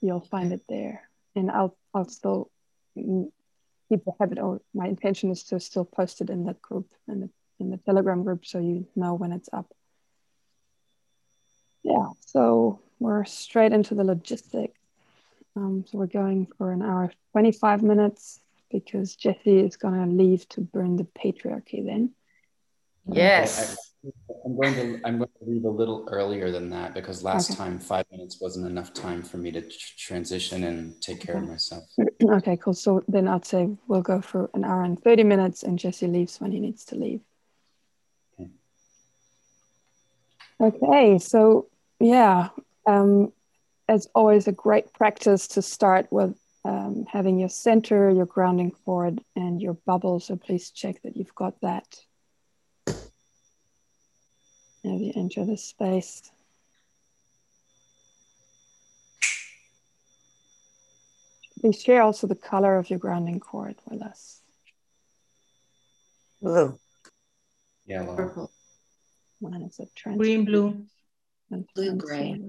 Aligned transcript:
you'll 0.00 0.20
find 0.20 0.52
it 0.52 0.62
there. 0.68 1.08
And 1.34 1.50
I'll 1.50 1.76
I'll 1.94 2.08
still 2.08 2.50
keep 2.94 4.04
the 4.04 4.12
habit 4.18 4.38
or 4.38 4.60
my 4.74 4.86
intention 4.86 5.30
is 5.30 5.44
to 5.44 5.60
still 5.60 5.84
post 5.84 6.20
it 6.20 6.30
in 6.30 6.44
that 6.44 6.60
group 6.60 6.90
in 7.06 7.20
the 7.20 7.30
in 7.60 7.70
the 7.70 7.76
telegram 7.78 8.22
group 8.22 8.44
so 8.44 8.58
you 8.58 8.86
know 8.96 9.14
when 9.14 9.32
it's 9.32 9.48
up. 9.52 9.72
Yeah 11.82 12.08
so 12.20 12.80
we're 12.98 13.24
straight 13.24 13.72
into 13.72 13.94
the 13.94 14.04
logistics. 14.04 14.78
Um, 15.56 15.84
so 15.86 15.98
we're 15.98 16.06
going 16.06 16.48
for 16.58 16.72
an 16.72 16.82
hour 16.82 17.12
25 17.32 17.82
minutes 17.82 18.40
because 18.70 19.16
jesse 19.16 19.60
is 19.60 19.76
going 19.76 19.94
to 19.94 20.06
leave 20.06 20.48
to 20.50 20.60
burn 20.60 20.96
the 20.96 21.04
patriarchy 21.04 21.84
then. 21.84 22.10
Yes 23.10 23.87
I'm 24.44 24.56
going 24.56 24.74
to 24.74 25.00
I'm 25.04 25.18
going 25.18 25.30
to 25.38 25.50
leave 25.50 25.64
a 25.64 25.70
little 25.70 26.08
earlier 26.10 26.50
than 26.50 26.70
that 26.70 26.94
because 26.94 27.22
last 27.22 27.50
okay. 27.50 27.58
time 27.58 27.78
five 27.78 28.06
minutes 28.10 28.40
wasn't 28.40 28.66
enough 28.66 28.92
time 28.94 29.22
for 29.22 29.36
me 29.36 29.50
to 29.52 29.60
tr- 29.60 29.94
transition 29.98 30.64
and 30.64 31.00
take 31.02 31.20
care 31.20 31.36
okay. 31.36 31.44
of 31.44 31.50
myself. 31.50 31.84
Okay, 32.30 32.56
cool. 32.56 32.74
So 32.74 33.04
then 33.08 33.28
I'd 33.28 33.44
say 33.44 33.68
we'll 33.86 34.02
go 34.02 34.20
for 34.20 34.50
an 34.54 34.64
hour 34.64 34.82
and 34.82 35.00
thirty 35.02 35.24
minutes, 35.24 35.62
and 35.62 35.78
Jesse 35.78 36.06
leaves 36.06 36.40
when 36.40 36.52
he 36.52 36.60
needs 36.60 36.84
to 36.86 36.96
leave. 36.96 37.20
Okay. 38.38 38.50
Okay. 40.60 41.18
So 41.18 41.68
yeah, 42.00 42.48
um, 42.86 43.32
as 43.88 44.08
always, 44.14 44.48
a 44.48 44.52
great 44.52 44.92
practice 44.92 45.48
to 45.48 45.62
start 45.62 46.08
with 46.10 46.36
um, 46.64 47.06
having 47.10 47.38
your 47.38 47.48
center, 47.48 48.10
your 48.10 48.26
grounding 48.26 48.72
cord, 48.84 49.20
and 49.36 49.62
your 49.62 49.74
bubble. 49.74 50.20
So 50.20 50.36
please 50.36 50.70
check 50.70 51.02
that 51.02 51.16
you've 51.16 51.34
got 51.34 51.60
that 51.60 51.86
as 54.84 55.00
you 55.00 55.12
enter 55.16 55.44
the 55.44 55.56
space. 55.56 56.30
Please 61.60 61.80
share 61.80 62.02
also 62.02 62.26
the 62.26 62.36
color 62.36 62.76
of 62.76 62.88
your 62.88 63.00
grounding 63.00 63.40
cord 63.40 63.76
with 63.88 64.00
us. 64.02 64.40
Blue. 66.40 66.78
Yellow. 67.86 68.14
Purple. 68.14 68.52
Mine 69.40 69.62
is 69.62 69.78
a 69.80 69.86
trans 69.96 70.18
green, 70.18 70.44
blue, 70.44 70.84
and 71.50 71.66
blue, 71.74 71.96
gray. 71.96 72.40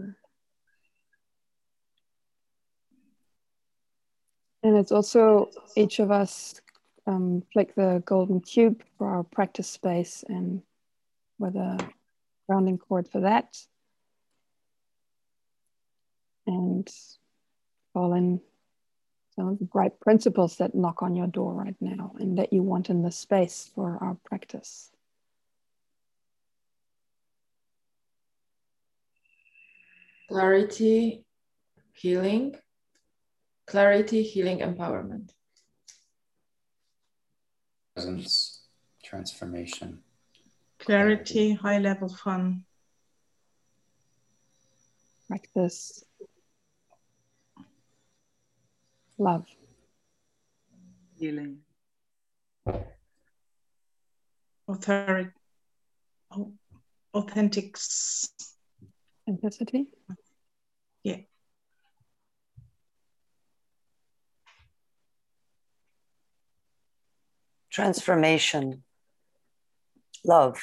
And 4.62 4.78
it's 4.78 4.92
also 4.92 5.50
each 5.76 6.00
of 6.00 6.12
us 6.12 6.60
um, 7.08 7.44
flick 7.54 7.74
the 7.76 8.04
golden 8.06 8.42
cube 8.42 8.84
for 8.98 9.08
our 9.08 9.24
practice 9.24 9.70
space 9.70 10.24
and 10.28 10.62
with 11.40 11.56
a 11.56 11.80
grounding 12.50 12.80
cord 12.80 13.08
for 13.08 13.22
that. 13.22 13.56
And 16.48 16.90
call 17.94 18.14
in 18.14 18.42
some 19.36 19.50
of 19.50 19.60
the 19.60 19.66
bright 19.66 20.00
principles 20.00 20.58
that 20.58 20.74
knock 20.74 21.04
on 21.04 21.16
your 21.16 21.28
door 21.28 21.54
right 21.54 21.76
now 21.80 22.14
and 22.20 22.40
that 22.40 22.52
you 22.52 22.64
want 22.64 22.90
in 22.90 23.04
the 23.04 23.12
space 23.12 23.70
for 23.76 24.00
our 24.02 24.18
practice. 24.26 24.90
Clarity, 30.28 31.24
healing, 31.94 32.56
clarity, 33.68 34.24
healing, 34.24 34.60
empowerment. 34.60 35.30
Presence, 37.94 38.62
transformation. 39.04 40.00
Clarity, 40.80 41.54
high 41.54 41.80
level 41.80 42.10
fun. 42.10 42.64
Like 45.30 45.50
this. 45.54 46.04
Love. 49.18 49.46
Healing. 51.18 51.60
Authority. 54.68 55.32
Authentic. 57.14 57.78
Authenticity. 59.28 59.88
Yeah. 61.04 61.18
Transformation 67.70 68.84
love. 70.26 70.60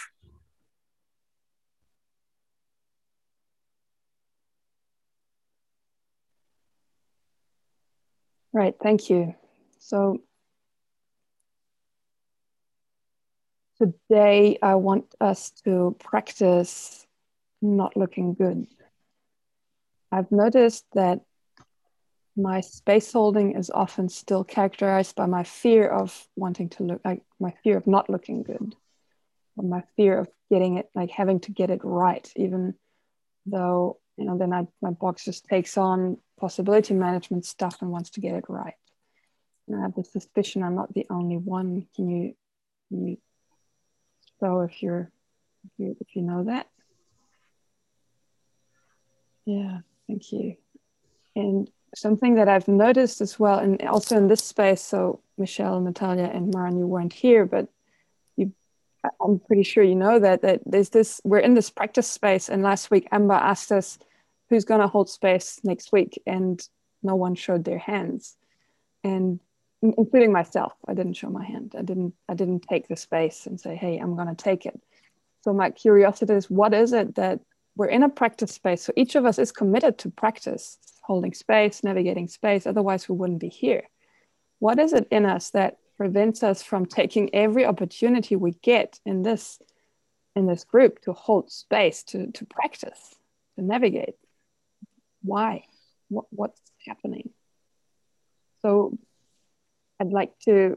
Right, 8.57 8.75
thank 8.83 9.11
you. 9.11 9.35
So 9.81 10.23
today 13.77 14.59
I 14.63 14.77
want 14.77 15.15
us 15.21 15.51
to 15.67 15.95
practice 16.01 17.07
not 17.61 17.99
looking 17.99 18.33
good. 18.33 18.67
I've 20.11 20.33
noticed 20.33 20.87
that 20.95 21.21
my 22.35 22.63
space 22.63 23.13
holding 23.13 23.59
is 23.59 23.69
often 23.69 24.09
still 24.09 24.43
characterized 24.43 25.17
by 25.17 25.27
my 25.27 25.45
fear 25.45 25.87
of 25.87 26.27
wanting 26.35 26.71
to 26.71 26.85
look 26.85 27.03
like 27.05 27.21
my 27.39 27.53
fear 27.63 27.77
of 27.77 27.87
not 27.87 28.09
looking 28.09 28.43
good 28.43 28.75
or 29.59 29.65
my 29.65 29.83
fear 29.97 30.19
of 30.21 30.29
getting 30.51 30.79
it, 30.79 30.89
like 30.95 31.11
having 31.11 31.41
to 31.41 31.53
get 31.53 31.69
it 31.69 31.81
right, 31.85 32.33
even 32.37 32.75
though, 33.45 33.99
you 34.17 34.25
know, 34.25 34.39
then 34.39 34.53
I, 34.53 34.67
my 34.81 34.91
box 34.91 35.25
just 35.25 35.45
takes 35.45 35.77
on 35.77 36.19
possibility 36.39 36.95
management 36.95 37.45
stuff 37.45 37.79
and 37.81 37.91
wants 37.91 38.11
to 38.11 38.21
get 38.21 38.35
it 38.35 38.45
right. 38.49 38.75
And 39.69 39.79
I 39.79 39.83
have 39.83 39.95
the 39.95 40.05
suspicion 40.05 40.63
I'm 40.63 40.75
not 40.75 40.95
the 40.95 41.07
only 41.11 41.37
one. 41.37 41.87
Can 41.95 42.09
you, 42.09 42.35
can 42.89 43.07
you 43.07 43.19
so 44.41 44.61
if 44.61 44.83
you're, 44.83 45.11
if 45.65 45.71
you, 45.79 45.97
if 46.01 46.15
you 46.15 46.23
know 46.23 46.45
that? 46.45 46.69
Yeah, 49.45 49.79
thank 50.07 50.33
you. 50.33 50.57
And 51.35 51.71
something 51.95 52.35
that 52.35 52.49
I've 52.49 52.69
noticed 52.69 53.21
as 53.21 53.39
well, 53.39 53.59
and 53.59 53.81
also 53.83 54.17
in 54.17 54.29
this 54.29 54.43
space, 54.43 54.83
so 54.83 55.21
Michelle, 55.39 55.81
Natalia, 55.81 56.25
and 56.25 56.53
Maran, 56.53 56.79
you 56.79 56.87
weren't 56.87 57.13
here, 57.13 57.47
but 57.47 57.69
I'm 59.21 59.39
pretty 59.41 59.63
sure 59.63 59.83
you 59.83 59.95
know 59.95 60.19
that 60.19 60.43
that 60.43 60.61
there's 60.67 60.91
this 60.91 61.21
we're 61.25 61.39
in 61.39 61.55
this 61.55 61.71
practice 61.71 62.09
space 62.09 62.49
and 62.49 62.63
last 62.63 62.91
week 62.91 63.09
Amber 63.13 63.35
asked 63.35 63.73
us 63.73 63.99
who's 64.49 64.65
going 64.65 64.81
to 64.81 64.87
hold 64.87 65.11
space 65.11 65.61
next 65.65 65.93
week 65.93 66.23
and 66.27 66.61
no 67.03 67.17
one 67.17 67.35
showed 67.35 67.65
their 67.65 67.79
hands. 67.79 68.37
And 69.03 69.41
including 69.83 70.33
myself 70.33 70.73
I 70.87 70.95
didn't 70.95 71.15
show 71.15 71.31
my 71.31 71.45
hand. 71.45 71.75
I 71.79 71.83
didn't 71.83 72.15
I 72.29 72.35
didn't 72.35 72.67
take 72.69 72.89
the 72.89 72.97
space 72.97 73.47
and 73.47 73.61
say 73.61 73.77
hey 73.77 73.99
I'm 73.99 74.17
going 74.17 74.29
to 74.29 74.35
take 74.35 74.67
it. 74.67 74.81
So 75.43 75.53
my 75.53 75.71
curiosity 75.71 76.35
is 76.35 76.51
what 76.51 76.75
is 76.75 76.93
it 76.93 77.15
that 77.17 77.41
we're 77.77 77.87
in 77.87 78.03
a 78.03 78.09
practice 78.09 78.53
space? 78.53 78.83
So 78.83 78.93
each 78.97 79.15
of 79.15 79.27
us 79.27 79.39
is 79.39 79.53
committed 79.53 79.99
to 79.99 80.11
practice 80.11 80.79
holding 81.03 81.35
space 81.35 81.85
navigating 81.85 82.29
space 82.29 82.67
otherwise 82.67 83.09
we 83.09 83.17
wouldn't 83.17 83.41
be 83.41 83.49
here. 83.49 83.85
What 84.59 84.79
is 84.79 84.93
it 84.93 85.07
in 85.11 85.27
us 85.27 85.51
that 85.51 85.77
prevents 85.97 86.43
us 86.43 86.63
from 86.63 86.87
taking 86.87 87.35
every 87.35 87.65
opportunity 87.65 88.37
we 88.37 88.53
get 88.63 89.01
in 89.05 89.23
this 89.23 89.61
in 90.35 90.47
this 90.47 90.65
group 90.65 91.01
to 91.01 91.13
hold 91.13 91.51
space 91.51 92.03
to 92.03 92.31
to 92.33 92.45
practice 92.45 93.17
to 93.57 93.65
navigate. 93.65 94.15
Why? 95.23 95.65
What, 96.09 96.27
what's 96.31 96.61
happening? 96.87 97.31
So 98.63 98.99
i'd 99.99 100.13
like 100.13 100.39
to 100.45 100.77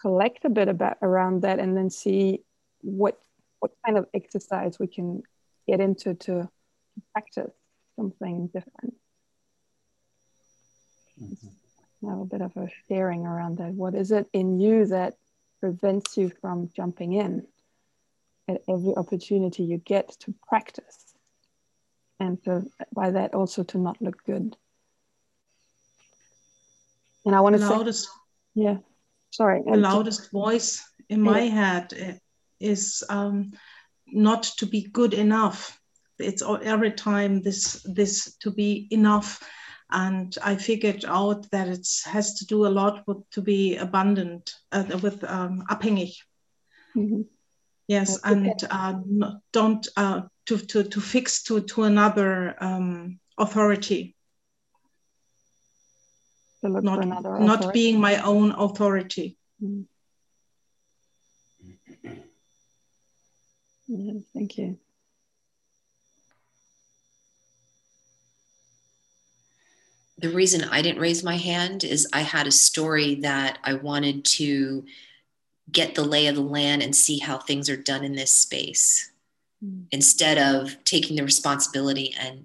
collect 0.00 0.44
a 0.46 0.48
bit 0.48 0.68
about 0.68 0.96
around 1.02 1.42
that 1.42 1.58
and 1.58 1.76
then 1.76 1.90
see 1.90 2.40
what 2.80 3.18
what 3.60 3.72
kind 3.84 3.98
of 3.98 4.06
exercise 4.14 4.78
we 4.78 4.86
can 4.86 5.22
get 5.66 5.80
into 5.80 6.14
to, 6.14 6.48
practice 7.12 7.50
something 7.96 8.46
different. 8.48 8.94
Mm-hmm 11.20 11.63
have 12.08 12.20
a 12.20 12.24
bit 12.24 12.40
of 12.40 12.56
a 12.56 12.68
sharing 12.88 13.26
around 13.26 13.58
that. 13.58 13.72
What 13.72 13.94
is 13.94 14.10
it 14.10 14.28
in 14.32 14.60
you 14.60 14.86
that 14.86 15.16
prevents 15.60 16.16
you 16.16 16.30
from 16.40 16.70
jumping 16.74 17.12
in 17.12 17.46
at 18.48 18.62
every 18.68 18.94
opportunity 18.96 19.64
you 19.64 19.78
get 19.78 20.08
to 20.20 20.34
practice? 20.48 21.14
And 22.20 22.42
to, 22.44 22.64
by 22.92 23.10
that 23.10 23.34
also 23.34 23.64
to 23.64 23.78
not 23.78 24.00
look 24.00 24.24
good. 24.24 24.56
And 27.26 27.34
I 27.34 27.40
want 27.40 27.56
to 27.56 27.62
loudest, 27.66 28.04
say, 28.04 28.10
yeah, 28.54 28.76
sorry. 29.30 29.62
The 29.64 29.76
loudest 29.76 30.30
voice 30.30 30.86
in 31.08 31.20
my 31.22 31.42
yeah. 31.42 31.54
head 31.54 32.20
is 32.60 33.02
um, 33.08 33.52
not 34.06 34.44
to 34.58 34.66
be 34.66 34.82
good 34.82 35.14
enough. 35.14 35.80
It's 36.18 36.42
every 36.42 36.92
time 36.92 37.42
this 37.42 37.84
this 37.84 38.36
to 38.36 38.50
be 38.50 38.86
enough 38.90 39.42
and 39.90 40.36
I 40.42 40.56
figured 40.56 41.04
out 41.04 41.50
that 41.50 41.68
it 41.68 41.86
has 42.04 42.34
to 42.34 42.46
do 42.46 42.66
a 42.66 42.68
lot 42.68 43.06
with 43.06 43.28
to 43.30 43.42
be 43.42 43.76
abundant 43.76 44.54
uh, 44.72 44.98
with 45.02 45.22
um, 45.24 45.64
abhängig. 45.70 46.14
Mm-hmm. 46.96 47.22
Yes, 47.86 48.18
and 48.24 48.54
uh, 48.70 48.94
don't 49.52 49.86
uh, 49.96 50.22
to, 50.46 50.58
to 50.58 50.84
to 50.84 51.00
fix 51.00 51.42
to 51.44 51.60
to 51.60 51.82
another 51.82 52.56
um, 52.60 53.20
authority. 53.36 54.14
not 56.62 57.04
not 57.40 57.72
being 57.74 58.00
my 58.00 58.22
own 58.22 58.52
authority. 58.52 59.36
Mm. 59.62 59.84
Yeah, 63.86 64.20
thank 64.32 64.56
you. 64.56 64.78
The 70.18 70.30
reason 70.30 70.64
I 70.64 70.80
didn't 70.80 71.00
raise 71.00 71.24
my 71.24 71.36
hand 71.36 71.84
is 71.84 72.08
I 72.12 72.20
had 72.20 72.46
a 72.46 72.52
story 72.52 73.16
that 73.16 73.58
I 73.64 73.74
wanted 73.74 74.24
to 74.26 74.84
get 75.70 75.94
the 75.94 76.04
lay 76.04 76.28
of 76.28 76.36
the 76.36 76.42
land 76.42 76.82
and 76.82 76.94
see 76.94 77.18
how 77.18 77.38
things 77.38 77.68
are 77.68 77.76
done 77.76 78.04
in 78.04 78.14
this 78.14 78.34
space 78.34 79.10
mm. 79.64 79.86
instead 79.90 80.38
of 80.38 80.82
taking 80.84 81.16
the 81.16 81.24
responsibility 81.24 82.14
and 82.18 82.44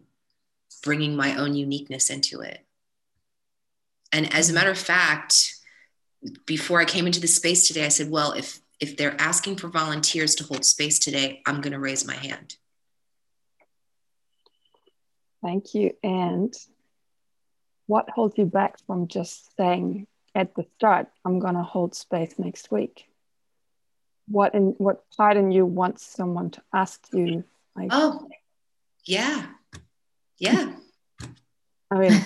bringing 0.82 1.16
my 1.16 1.36
own 1.36 1.54
uniqueness 1.54 2.10
into 2.10 2.42
it. 2.42 2.66
And 4.12 4.34
as 4.34 4.50
a 4.50 4.54
matter 4.54 4.72
of 4.72 4.78
fact, 4.78 5.56
before 6.46 6.80
I 6.80 6.86
came 6.86 7.06
into 7.06 7.20
the 7.20 7.28
space 7.28 7.68
today, 7.68 7.86
I 7.86 7.90
said, 7.90 8.10
well, 8.10 8.32
if 8.34 8.60
if 8.80 8.96
they're 8.96 9.20
asking 9.20 9.58
for 9.58 9.68
volunteers 9.68 10.36
to 10.36 10.46
hold 10.46 10.64
space 10.64 11.00
today, 11.00 11.42
I'm 11.46 11.60
going 11.60 11.74
to 11.74 11.80
raise 11.80 12.08
my 12.08 12.16
hand. 12.16 12.56
Thank 15.44 15.74
you. 15.74 15.92
And 16.02 16.54
what 17.90 18.08
holds 18.08 18.38
you 18.38 18.46
back 18.46 18.76
from 18.86 19.08
just 19.08 19.50
saying 19.58 20.06
at 20.36 20.54
the 20.54 20.64
start, 20.78 21.08
I'm 21.26 21.40
going 21.40 21.56
to 21.56 21.64
hold 21.64 21.96
space 21.96 22.36
next 22.38 22.72
week? 22.72 23.06
What 24.28 24.54
in 24.54 24.76
what 24.78 25.10
part 25.18 25.38
in 25.38 25.52
you 25.52 25.66
wants 25.66 26.06
someone 26.06 26.52
to 26.52 26.62
ask 26.72 27.02
you? 27.12 27.44
Like, 27.76 27.90
oh, 27.92 28.28
yeah, 29.06 29.48
yeah. 30.38 30.74
Oh, 31.92 31.98
I 31.98 32.10
mean, 32.10 32.22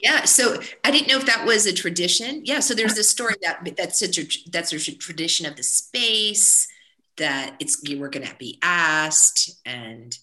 yeah 0.00 0.24
so 0.24 0.60
i 0.84 0.90
didn't 0.92 1.08
know 1.08 1.16
if 1.16 1.26
that 1.26 1.44
was 1.44 1.66
a 1.66 1.72
tradition 1.72 2.40
yeah 2.44 2.60
so 2.60 2.72
there's 2.72 2.94
this 2.94 3.08
story 3.08 3.34
that 3.42 3.68
that's 3.76 3.98
such 3.98 4.16
a 4.16 4.24
that's 4.52 4.72
a 4.72 4.78
tradition 4.78 5.44
of 5.44 5.56
the 5.56 5.62
space 5.64 6.68
that 7.16 7.56
it's 7.58 7.82
we're 7.82 8.08
going 8.08 8.24
to 8.24 8.36
be 8.36 8.60
asked 8.62 9.60
and 9.66 10.18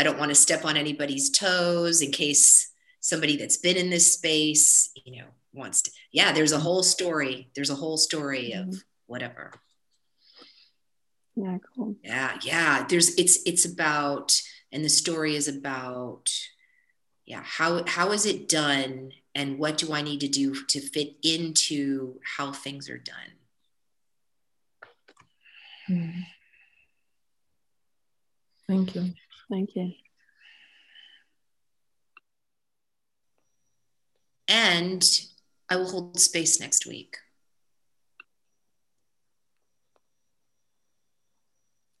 i 0.00 0.02
don't 0.02 0.18
want 0.18 0.30
to 0.30 0.34
step 0.34 0.64
on 0.64 0.76
anybody's 0.76 1.30
toes 1.30 2.02
in 2.02 2.10
case 2.10 2.67
somebody 3.00 3.36
that's 3.36 3.56
been 3.56 3.76
in 3.76 3.90
this 3.90 4.12
space 4.12 4.90
you 4.94 5.20
know 5.20 5.28
wants 5.52 5.82
to 5.82 5.90
yeah 6.12 6.32
there's 6.32 6.52
a 6.52 6.58
whole 6.58 6.82
story 6.82 7.50
there's 7.54 7.70
a 7.70 7.74
whole 7.74 7.96
story 7.96 8.52
of 8.52 8.66
mm-hmm. 8.66 8.78
whatever. 9.06 9.52
Yeah 11.36 11.58
cool. 11.74 11.94
Yeah 12.02 12.38
yeah 12.42 12.86
there's 12.88 13.14
it's 13.14 13.40
it's 13.46 13.64
about 13.64 14.40
and 14.72 14.84
the 14.84 14.88
story 14.88 15.36
is 15.36 15.48
about 15.48 16.28
yeah 17.24 17.42
how 17.44 17.84
how 17.86 18.10
is 18.10 18.26
it 18.26 18.48
done 18.48 19.12
and 19.34 19.58
what 19.58 19.78
do 19.78 19.92
i 19.92 20.02
need 20.02 20.20
to 20.20 20.28
do 20.28 20.64
to 20.64 20.80
fit 20.80 21.14
into 21.22 22.18
how 22.36 22.52
things 22.52 22.90
are 22.90 22.98
done? 22.98 23.14
Mm. 25.88 26.22
thank 28.66 28.94
you. 28.94 29.14
Thank 29.48 29.74
you 29.76 29.92
and 34.48 35.20
i 35.68 35.76
will 35.76 35.90
hold 35.90 36.18
space 36.18 36.60
next 36.60 36.86
week 36.86 37.16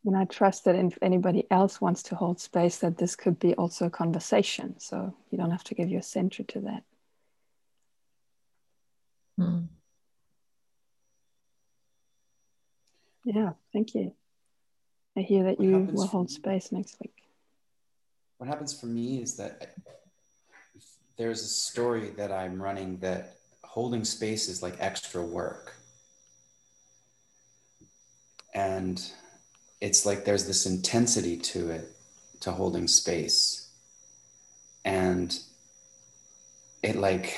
And 0.08 0.16
I 0.16 0.24
trust 0.24 0.64
that 0.64 0.74
if 0.74 0.96
anybody 1.02 1.46
else 1.50 1.82
wants 1.82 2.02
to 2.04 2.14
hold 2.14 2.40
space, 2.40 2.78
that 2.78 2.96
this 2.96 3.14
could 3.14 3.38
be 3.38 3.54
also 3.56 3.86
a 3.86 3.90
conversation. 3.90 4.80
So 4.80 5.14
you 5.30 5.36
don't 5.36 5.50
have 5.50 5.64
to 5.64 5.74
give 5.74 5.90
your 5.90 6.00
center 6.00 6.44
to 6.44 6.60
that. 6.60 6.82
Hmm. 9.36 9.60
Yeah, 13.24 13.52
thank 13.74 13.94
you. 13.94 14.14
I 15.14 15.20
hear 15.20 15.44
that 15.44 15.58
what 15.58 15.66
you 15.66 15.88
will 15.92 16.06
hold 16.06 16.30
space 16.30 16.72
next 16.72 16.96
week. 17.02 17.14
What 18.38 18.48
happens 18.48 18.78
for 18.78 18.86
me 18.86 19.20
is 19.20 19.36
that 19.36 19.74
there's 21.18 21.42
a 21.42 21.48
story 21.48 22.10
that 22.16 22.30
I'm 22.30 22.62
running 22.62 22.98
that 22.98 23.38
holding 23.64 24.04
space 24.04 24.48
is 24.48 24.62
like 24.62 24.76
extra 24.78 25.20
work. 25.20 25.74
And 28.54 29.04
it's 29.80 30.06
like 30.06 30.24
there's 30.24 30.46
this 30.46 30.64
intensity 30.64 31.36
to 31.36 31.70
it, 31.70 31.92
to 32.40 32.52
holding 32.52 32.86
space. 32.86 33.68
And 34.84 35.36
it 36.84 36.94
like, 36.94 37.36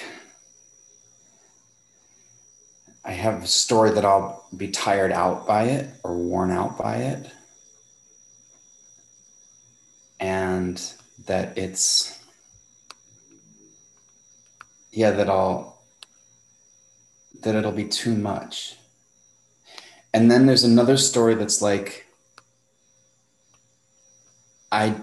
I 3.03 3.13
have 3.13 3.43
a 3.43 3.47
story 3.47 3.93
that 3.93 4.05
I'll 4.05 4.45
be 4.55 4.69
tired 4.69 5.11
out 5.11 5.47
by 5.47 5.65
it 5.65 5.89
or 6.05 6.15
worn 6.17 6.51
out 6.51 6.77
by 6.77 6.97
it. 6.97 7.31
And 10.21 10.81
that 11.27 11.57
it's, 11.57 12.20
yeah, 14.93 15.11
that 15.13 15.29
I'll, 15.29 15.81
that 17.43 17.55
it'll 17.55 17.73
be 17.73 17.89
too 17.89 18.15
much. 18.15 18.77
And 20.13 20.31
then 20.31 20.47
there's 20.47 20.65
another 20.65 20.97
story 20.97 21.35
that's 21.35 21.63
like, 21.63 22.07
I 24.73 24.95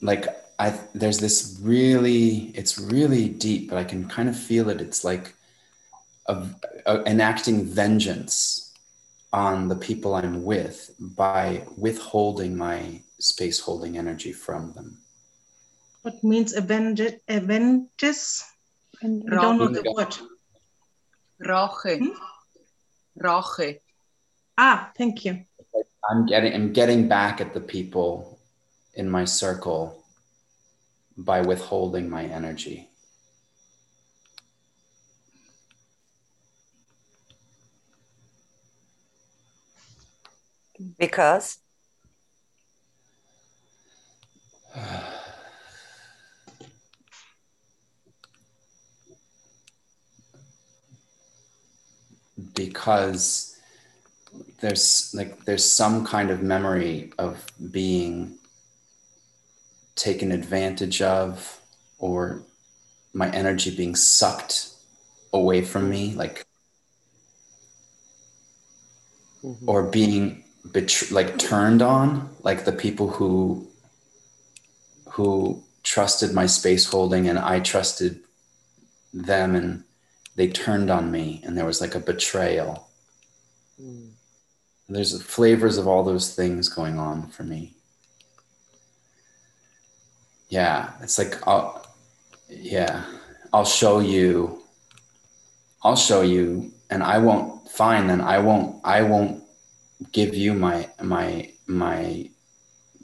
like 0.00 0.26
I 0.58 0.78
there's 0.94 1.18
this 1.18 1.58
really 1.62 2.52
it's 2.54 2.78
really 2.78 3.28
deep, 3.28 3.70
but 3.70 3.78
I 3.78 3.84
can 3.84 4.08
kind 4.08 4.28
of 4.28 4.38
feel 4.38 4.68
it. 4.68 4.80
It's 4.80 5.04
like 5.04 5.34
a, 6.26 6.46
a, 6.86 7.02
enacting 7.04 7.64
vengeance 7.64 8.72
on 9.32 9.68
the 9.68 9.76
people 9.76 10.14
I'm 10.14 10.44
with 10.44 10.94
by 10.98 11.64
withholding 11.76 12.56
my 12.56 13.00
space 13.18 13.58
holding 13.58 13.98
energy 13.98 14.32
from 14.32 14.72
them. 14.72 14.98
What 16.02 16.22
means 16.22 16.54
avenge, 16.54 17.00
avenges? 19.04 19.28
I 19.30 19.36
don't 19.36 19.58
know 19.58 19.68
the 19.68 19.92
word. 19.92 20.16
Rache. 21.38 21.98
Hmm? 21.98 22.08
Rache. 23.16 23.80
Ah, 24.56 24.92
thank 24.96 25.24
you. 25.24 25.44
I'm 26.10 26.26
getting 26.26 26.54
I'm 26.54 26.72
getting 26.72 27.08
back 27.08 27.40
at 27.40 27.54
the 27.54 27.60
people 27.60 28.38
in 28.94 29.08
my 29.08 29.24
circle 29.24 30.04
by 31.16 31.40
withholding 31.40 32.08
my 32.08 32.24
energy. 32.24 32.88
Because? 40.98 41.63
Because 52.84 53.56
there's 54.60 55.14
like 55.14 55.44
there's 55.46 55.64
some 55.64 56.04
kind 56.04 56.30
of 56.30 56.42
memory 56.42 57.10
of 57.18 57.46
being 57.70 58.36
taken 59.96 60.30
advantage 60.30 61.00
of 61.00 61.60
or 61.98 62.42
my 63.14 63.30
energy 63.30 63.74
being 63.74 63.96
sucked 63.96 64.68
away 65.32 65.62
from 65.62 65.88
me 65.88 66.14
like 66.14 66.44
mm-hmm. 69.42 69.66
or 69.66 69.84
being 69.84 70.44
betr- 70.68 71.10
like 71.10 71.38
turned 71.38 71.80
on 71.80 72.28
like 72.42 72.66
the 72.66 72.72
people 72.72 73.08
who 73.08 73.66
who 75.12 75.62
trusted 75.82 76.34
my 76.34 76.44
space 76.44 76.84
holding 76.84 77.28
and 77.28 77.38
I 77.38 77.60
trusted 77.60 78.20
them 79.14 79.54
and 79.54 79.84
they 80.36 80.48
turned 80.48 80.90
on 80.90 81.10
me 81.10 81.40
and 81.44 81.56
there 81.56 81.64
was 81.66 81.80
like 81.80 81.94
a 81.94 82.00
betrayal. 82.00 82.88
Mm. 83.80 84.10
there's 84.88 85.20
flavors 85.22 85.78
of 85.78 85.88
all 85.88 86.04
those 86.04 86.34
things 86.34 86.68
going 86.68 86.98
on 86.98 87.28
for 87.28 87.42
me. 87.42 87.74
Yeah 90.48 90.90
it's 91.02 91.18
like 91.18 91.44
i'll 91.48 91.84
yeah 92.48 93.04
i'll 93.52 93.64
show 93.64 93.98
you 93.98 94.62
i'll 95.82 95.96
show 95.96 96.22
you 96.22 96.72
and 96.90 97.02
i 97.02 97.18
won't 97.18 97.68
fine 97.68 98.06
then 98.06 98.20
i 98.20 98.38
won't 98.38 98.80
i 98.84 99.02
won't 99.02 99.42
give 100.12 100.34
you 100.36 100.54
my 100.54 100.88
my 101.02 101.50
my 101.66 102.28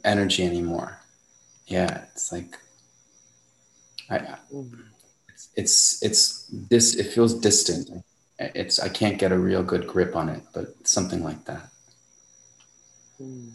energy 0.05 0.45
anymore. 0.45 1.01
Yeah 1.67 2.05
it's 2.13 2.31
like 2.31 2.57
i 4.11 4.17
it's 4.17 4.90
it's, 5.57 6.03
it's 6.03 6.47
this 6.53 6.95
it 6.95 7.13
feels 7.13 7.35
distant 7.35 8.05
it's 8.39 8.79
i 8.79 8.89
can't 8.89 9.19
get 9.19 9.33
a 9.33 9.39
real 9.39 9.63
good 9.63 9.87
grip 9.87 10.17
on 10.17 10.29
it 10.29 10.43
but 10.55 10.87
something 10.87 11.23
like 11.23 11.45
that 11.45 11.69
mm. 13.21 13.51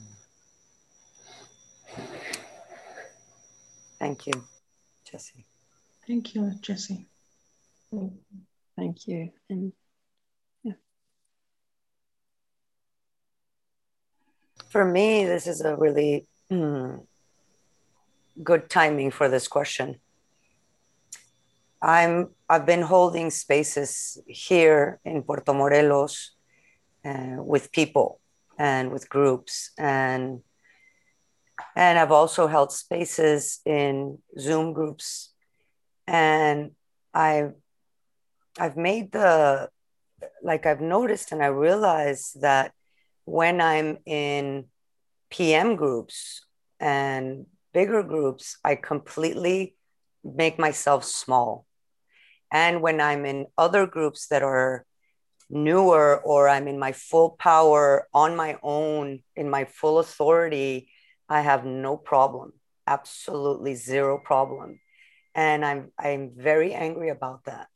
Thank 4.06 4.28
you, 4.28 4.34
Jesse. 5.10 5.46
Thank 6.06 6.36
you, 6.36 6.52
Jesse. 6.62 7.08
Thank 8.76 9.08
you. 9.08 9.32
And 9.50 9.74
yeah. 10.64 10.74
For 14.70 14.86
me, 14.86 15.26
this 15.26 15.48
is 15.48 15.62
a 15.62 15.76
really 15.76 16.28
hmm, 16.50 16.98
good 18.44 18.70
timing 18.70 19.12
for 19.12 19.28
this 19.28 19.48
question. 19.48 20.00
I'm 21.86 22.30
I've 22.50 22.66
been 22.66 22.82
holding 22.82 23.30
spaces 23.30 24.18
here 24.26 25.00
in 25.06 25.22
Puerto 25.22 25.54
Morelos 25.54 26.32
uh, 27.06 27.38
with 27.38 27.72
people 27.72 28.20
and 28.58 28.92
with 28.92 29.08
groups 29.08 29.70
and 29.78 30.42
and 31.76 32.00
I've 32.00 32.12
also 32.12 32.48
held 32.48 32.72
spaces 32.72 33.60
in 33.66 34.18
Zoom 34.40 34.74
groups 34.74 35.32
and 36.08 36.72
I've 37.14 37.54
I've 38.58 38.78
made 38.78 39.12
the 39.12 39.70
like 40.42 40.66
I've 40.66 40.82
noticed 40.82 41.32
and 41.32 41.44
I 41.44 41.48
realized 41.48 42.42
that 42.42 42.74
when 43.26 43.62
I'm 43.62 44.00
in 44.08 44.66
PM 45.30 45.76
groups 45.76 46.46
and 46.80 47.46
bigger 47.74 48.02
groups, 48.02 48.58
I 48.64 48.76
completely 48.76 49.76
make 50.24 50.58
myself 50.58 51.04
small. 51.04 51.65
And 52.56 52.82
when 52.82 53.02
I'm 53.02 53.26
in 53.26 53.48
other 53.58 53.86
groups 53.86 54.28
that 54.28 54.42
are 54.42 54.86
newer 55.50 56.16
or 56.24 56.48
I'm 56.48 56.70
in 56.70 56.80
my 56.80 56.94
full 56.94 57.32
power 57.32 58.08
on 58.14 58.38
my 58.38 58.58
own, 58.64 59.24
in 59.36 59.50
my 59.50 59.66
full 59.66 60.00
authority, 60.00 60.88
I 61.28 61.42
have 61.42 61.66
no 61.66 61.98
problem, 61.98 62.54
absolutely 62.88 63.76
zero 63.76 64.18
problem. 64.18 64.80
And 65.36 65.66
I'm, 65.66 65.92
I'm 66.00 66.32
very 66.34 66.74
angry 66.74 67.10
about 67.10 67.44
that. 67.44 67.68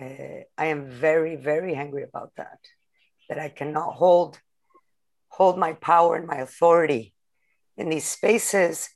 Uh, 0.00 0.44
I 0.56 0.66
am 0.66 0.88
very, 0.88 1.34
very 1.34 1.74
angry 1.74 2.04
about 2.04 2.30
that, 2.36 2.60
that 3.28 3.40
I 3.40 3.48
cannot 3.48 3.94
hold, 3.94 4.38
hold 5.30 5.58
my 5.58 5.72
power 5.72 6.14
and 6.14 6.28
my 6.28 6.36
authority 6.36 7.12
in 7.76 7.88
these 7.88 8.06
spaces. 8.06 8.88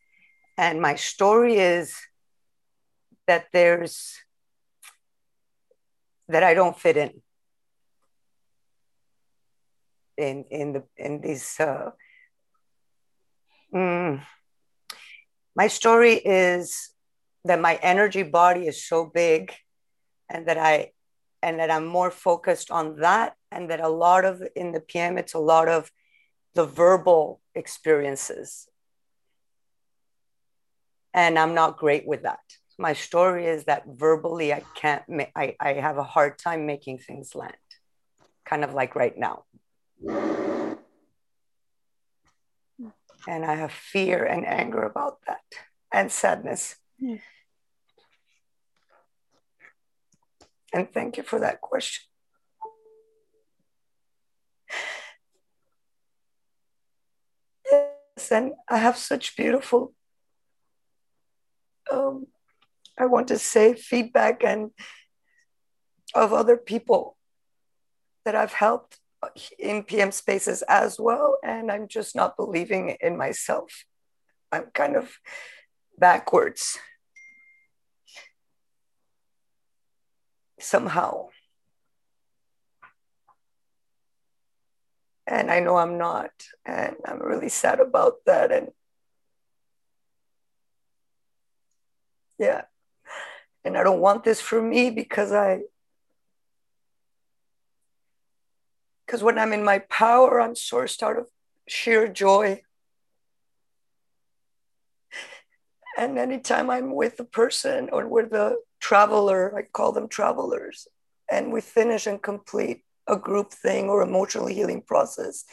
And 0.56 0.80
my 0.80 0.94
story 0.94 1.56
is 1.56 1.96
that 3.26 3.46
there's, 3.52 4.22
that 6.28 6.42
I 6.42 6.54
don't 6.54 6.78
fit 6.78 6.96
in. 6.96 7.22
In 10.16 10.44
in 10.50 10.72
the 10.72 10.82
in 10.96 11.20
these 11.20 11.60
uh, 11.60 11.90
mm, 13.72 14.20
my 15.54 15.68
story 15.68 16.14
is 16.14 16.90
that 17.44 17.60
my 17.60 17.76
energy 17.82 18.24
body 18.24 18.66
is 18.66 18.84
so 18.84 19.06
big 19.06 19.54
and 20.28 20.46
that 20.46 20.58
i 20.58 20.90
and 21.42 21.60
that 21.60 21.70
i'm 21.70 21.86
more 21.86 22.10
focused 22.10 22.70
on 22.70 22.96
that 22.96 23.34
and 23.50 23.70
that 23.70 23.80
a 23.80 23.88
lot 23.88 24.24
of 24.24 24.42
in 24.56 24.72
the 24.72 24.80
pm 24.80 25.18
it's 25.18 25.34
a 25.34 25.38
lot 25.38 25.68
of 25.68 25.90
the 26.54 26.64
verbal 26.64 27.40
experiences. 27.54 28.68
And 31.14 31.38
i'm 31.38 31.54
not 31.54 31.78
great 31.78 32.06
with 32.06 32.22
that 32.22 32.40
my 32.78 32.92
story 32.92 33.46
is 33.46 33.64
that 33.64 33.84
verbally 33.86 34.52
i 34.52 34.62
can't 34.74 35.02
ma- 35.08 35.34
I, 35.34 35.56
I 35.60 35.72
have 35.74 35.98
a 35.98 36.02
hard 36.02 36.38
time 36.38 36.66
making 36.66 36.98
things 36.98 37.34
land 37.34 37.56
kind 38.44 38.64
of 38.64 38.72
like 38.72 38.94
right 38.94 39.16
now 39.16 39.44
and 43.28 43.44
I 43.44 43.54
have 43.56 43.72
fear 43.72 44.24
and 44.24 44.46
anger 44.46 44.82
about 44.82 45.18
that 45.26 45.42
and 45.92 46.10
sadness. 46.10 46.76
Yeah. 46.98 47.16
And 50.72 50.92
thank 50.92 51.16
you 51.16 51.22
for 51.22 51.38
that 51.40 51.60
question. 51.60 52.04
Yes, 57.70 58.30
and 58.30 58.52
I 58.68 58.78
have 58.78 58.96
such 58.96 59.36
beautiful, 59.36 59.94
um, 61.92 62.26
I 62.98 63.06
want 63.06 63.28
to 63.28 63.38
say, 63.38 63.74
feedback 63.74 64.42
and 64.44 64.70
of 66.14 66.32
other 66.32 66.56
people 66.56 67.16
that 68.24 68.34
I've 68.34 68.52
helped 68.52 68.98
in 69.58 69.84
PM 69.84 70.10
spaces 70.10 70.62
as 70.62 70.98
well. 70.98 71.38
And 71.44 71.70
I'm 71.70 71.88
just 71.88 72.16
not 72.16 72.36
believing 72.36 72.96
in 73.00 73.16
myself. 73.16 73.84
I'm 74.50 74.66
kind 74.74 74.96
of 74.96 75.18
backwards 75.98 76.78
somehow. 80.58 81.28
And 85.26 85.50
I 85.50 85.60
know 85.60 85.76
I'm 85.76 85.98
not. 85.98 86.30
And 86.64 86.96
I'm 87.04 87.20
really 87.20 87.50
sad 87.50 87.80
about 87.80 88.14
that. 88.26 88.50
And 88.50 88.70
yeah. 92.38 92.62
And 93.68 93.76
I 93.76 93.82
don't 93.82 94.00
want 94.00 94.24
this 94.24 94.40
for 94.40 94.62
me 94.62 94.88
because 94.88 95.30
I 95.30 95.60
Because 99.04 99.22
when 99.22 99.38
I'm 99.38 99.52
in 99.52 99.62
my 99.62 99.80
power, 99.90 100.40
I'm 100.40 100.54
sourced 100.54 101.02
out 101.02 101.18
of 101.18 101.26
sheer 101.66 102.08
joy. 102.08 102.62
And 105.98 106.18
anytime 106.18 106.70
I'm 106.70 106.94
with 106.94 107.20
a 107.20 107.24
person 107.24 107.90
or 107.92 108.08
with 108.08 108.32
a 108.32 108.56
traveler, 108.80 109.54
I 109.54 109.62
call 109.62 109.92
them 109.92 110.08
travelers, 110.08 110.88
and 111.30 111.52
we 111.52 111.60
finish 111.60 112.06
and 112.06 112.22
complete 112.22 112.84
a 113.06 113.16
group 113.16 113.52
thing 113.52 113.90
or 113.90 114.00
emotional 114.00 114.46
healing 114.46 114.82
process, 114.82 115.44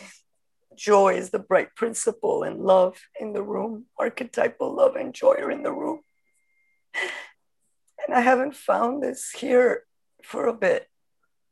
joy 0.77 1.15
is 1.15 1.31
the 1.31 1.39
bright 1.39 1.75
principle 1.75 2.43
and 2.43 2.61
love 2.61 2.97
in 3.19 3.33
the 3.33 3.43
room, 3.43 3.87
archetypal 3.99 4.73
love 4.73 4.95
and 4.95 5.13
joy 5.13 5.35
are 5.35 5.51
in 5.51 5.63
the 5.63 5.73
room. 5.73 5.99
And 8.05 8.15
I 8.15 8.21
haven't 8.21 8.55
found 8.55 9.01
this 9.01 9.31
here 9.31 9.83
for 10.23 10.47
a 10.47 10.53
bit. 10.53 10.87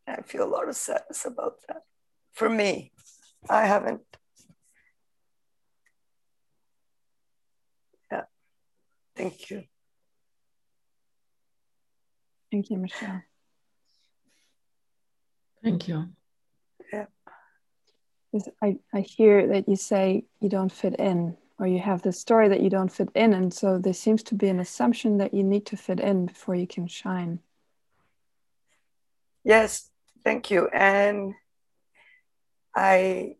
I 0.07 0.21
feel 0.21 0.43
a 0.43 0.49
lot 0.49 0.69
of 0.69 0.75
sadness 0.75 1.25
about 1.25 1.55
that 1.67 1.83
for 2.33 2.49
me. 2.49 2.91
I 3.49 3.65
haven't. 3.65 4.01
Yeah. 8.11 8.23
Thank 9.15 9.49
you. 9.49 9.63
Thank 12.51 12.69
you, 12.69 12.77
Michelle. 12.77 13.23
Thank 15.63 15.87
you. 15.87 16.09
Yeah. 16.91 17.05
I, 18.61 18.77
I 18.93 19.01
hear 19.01 19.47
that 19.47 19.69
you 19.69 19.75
say 19.75 20.25
you 20.39 20.49
don't 20.49 20.71
fit 20.71 20.95
in, 20.99 21.37
or 21.59 21.67
you 21.67 21.79
have 21.79 22.01
the 22.01 22.11
story 22.11 22.47
that 22.49 22.61
you 22.61 22.69
don't 22.69 22.91
fit 22.91 23.09
in. 23.15 23.33
And 23.33 23.53
so 23.53 23.77
there 23.77 23.93
seems 23.93 24.23
to 24.23 24.35
be 24.35 24.47
an 24.47 24.59
assumption 24.59 25.17
that 25.17 25.33
you 25.33 25.43
need 25.43 25.65
to 25.67 25.77
fit 25.77 25.99
in 25.99 26.25
before 26.25 26.55
you 26.55 26.67
can 26.67 26.87
shine. 26.87 27.39
Yes, 29.43 29.89
thank 30.23 30.49
you. 30.49 30.67
And 30.67 31.35
I, 32.75 33.35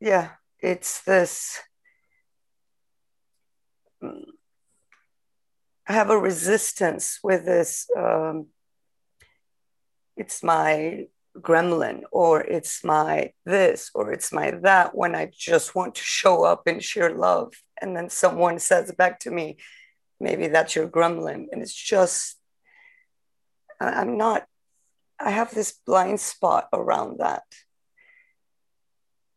yeah, 0.00 0.30
it's 0.58 1.02
this. 1.02 1.60
I 4.02 5.92
have 5.92 6.10
a 6.10 6.18
resistance 6.18 7.18
with 7.22 7.44
this. 7.44 7.88
Um, 7.96 8.46
it's 10.16 10.42
my 10.42 11.06
gremlin, 11.38 12.02
or 12.10 12.40
it's 12.40 12.84
my 12.84 13.32
this, 13.44 13.90
or 13.94 14.12
it's 14.12 14.32
my 14.32 14.50
that, 14.62 14.94
when 14.94 15.14
I 15.14 15.30
just 15.32 15.74
want 15.74 15.94
to 15.96 16.02
show 16.02 16.44
up 16.44 16.66
in 16.66 16.80
sheer 16.80 17.10
love. 17.10 17.54
And 17.80 17.96
then 17.96 18.10
someone 18.10 18.58
says 18.58 18.92
back 18.92 19.20
to 19.20 19.30
me, 19.30 19.56
maybe 20.18 20.48
that's 20.48 20.74
your 20.74 20.88
gremlin. 20.88 21.46
And 21.50 21.62
it's 21.62 21.74
just, 21.74 22.36
I'm 23.80 24.18
not 24.18 24.46
I 25.20 25.30
have 25.30 25.54
this 25.54 25.72
blind 25.86 26.18
spot 26.18 26.68
around 26.72 27.18
that. 27.18 27.42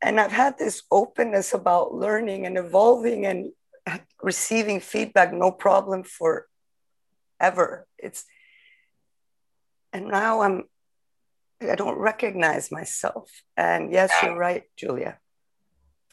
And 0.02 0.20
I've 0.20 0.32
had 0.32 0.58
this 0.58 0.84
openness 0.90 1.54
about 1.54 1.94
learning 1.94 2.46
and 2.46 2.58
evolving 2.58 3.26
and 3.26 3.52
receiving 4.22 4.80
feedback, 4.80 5.34
no 5.34 5.52
problem 5.52 6.04
for 6.04 6.48
ever. 7.40 7.86
It's 7.98 8.26
and 9.92 10.08
now 10.08 10.42
I'm 10.42 10.64
I 11.70 11.76
don't 11.76 11.98
recognize 11.98 12.72
myself. 12.72 13.30
And 13.56 13.92
yes, 13.92 14.12
you're 14.22 14.38
right, 14.38 14.64
Julia. 14.78 15.20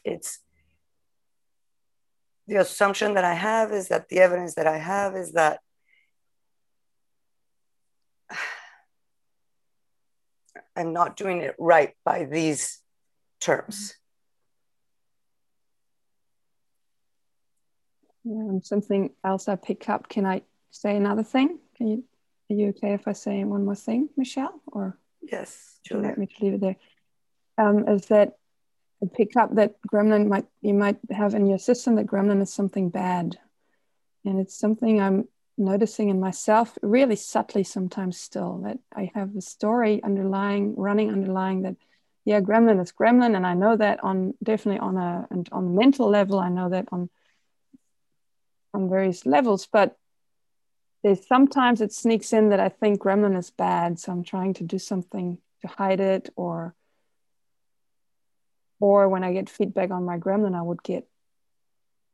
It's 0.05 0.41
the 2.47 2.57
assumption 2.57 3.15
that 3.15 3.25
I 3.25 3.35
have 3.35 3.73
is 3.73 3.89
that 3.89 4.09
the 4.09 4.19
evidence 4.19 4.55
that 4.55 4.67
I 4.67 4.79
have 4.79 5.15
is 5.15 5.33
that 5.33 5.61
I'm 10.77 10.93
not 10.93 11.17
doing 11.17 11.41
it 11.41 11.55
right 11.59 11.95
by 12.05 12.25
these 12.25 12.81
terms. 13.41 13.95
Um, 18.27 18.61
something 18.63 19.11
else 19.25 19.49
I 19.49 19.57
pick 19.57 19.89
up. 19.89 20.09
Can 20.09 20.27
I 20.27 20.43
say 20.71 20.97
another 20.97 21.23
thing? 21.23 21.59
Can 21.77 21.87
you? 21.89 22.05
Are 22.51 22.55
you 22.55 22.69
okay 22.71 22.95
if 22.95 23.07
I 23.07 23.13
say 23.13 23.45
one 23.45 23.65
more 23.65 23.77
thing, 23.77 24.09
Michelle? 24.17 24.61
Or 24.67 24.99
Yes, 25.23 25.79
Julia. 25.85 26.09
want 26.09 26.19
me 26.19 26.29
leave 26.41 26.55
it 26.55 26.61
there? 26.61 26.77
Um, 27.59 27.89
is 27.89 28.07
that 28.07 28.35
pick 29.15 29.37
up 29.37 29.55
that 29.55 29.75
gremlin 29.91 30.29
might 30.29 30.47
you 30.61 30.75
might 30.75 30.99
have 31.11 31.35
in 31.35 31.47
your 31.47 31.59
system 31.59 31.95
that 31.97 32.07
gremlin 32.07 32.43
is 32.43 32.53
something 32.53 32.91
bad, 32.91 33.39
and 34.25 34.41
it's 34.41 34.59
something 34.59 35.01
I'm 35.01 35.29
noticing 35.61 36.09
in 36.09 36.19
myself 36.19 36.77
really 36.83 37.17
subtly 37.17 37.63
sometimes 37.63 38.19
still 38.19 38.63
that 38.65 38.79
I 38.95 39.11
have 39.15 39.37
a 39.37 39.43
story 39.43 40.03
underlying 40.03 40.75
running 40.77 41.11
underlying 41.11 41.63
that 41.63 41.77
yeah 42.25 42.41
gremlin 42.41 42.81
is 42.81 42.93
gremlin 42.93 43.37
and 43.37 43.47
I 43.47 43.55
know 43.55 43.77
that 43.77 44.03
on 44.03 44.35
definitely 44.43 44.81
on 44.81 44.97
a 44.97 45.27
and 45.31 45.49
on 45.53 45.67
a 45.67 45.71
mental 45.71 46.09
level 46.09 46.39
I 46.39 46.49
know 46.49 46.71
that 46.71 46.89
on 46.91 47.11
on 48.73 48.89
various 48.89 49.27
levels 49.27 49.69
but 49.71 49.99
there's 51.03 51.27
sometimes 51.27 51.81
it 51.81 51.93
sneaks 51.93 52.33
in 52.33 52.51
that 52.51 52.61
I 52.61 52.69
think 52.69 53.01
gremlin 53.01 53.37
is 53.39 53.51
bad 53.51 53.99
so 53.99 54.13
I'm 54.13 54.25
trying 54.25 54.55
to 54.55 54.65
do 54.65 54.79
something 54.79 55.39
to 55.63 55.67
hide 55.69 56.01
it 56.01 56.31
or 56.37 56.75
or 58.81 59.09
when 59.09 59.25
I 59.25 59.33
get 59.33 59.51
feedback 59.51 59.91
on 59.91 60.05
my 60.05 60.19
gremlin 60.19 60.55
I 60.55 60.63
would 60.63 60.83
get 60.83 61.07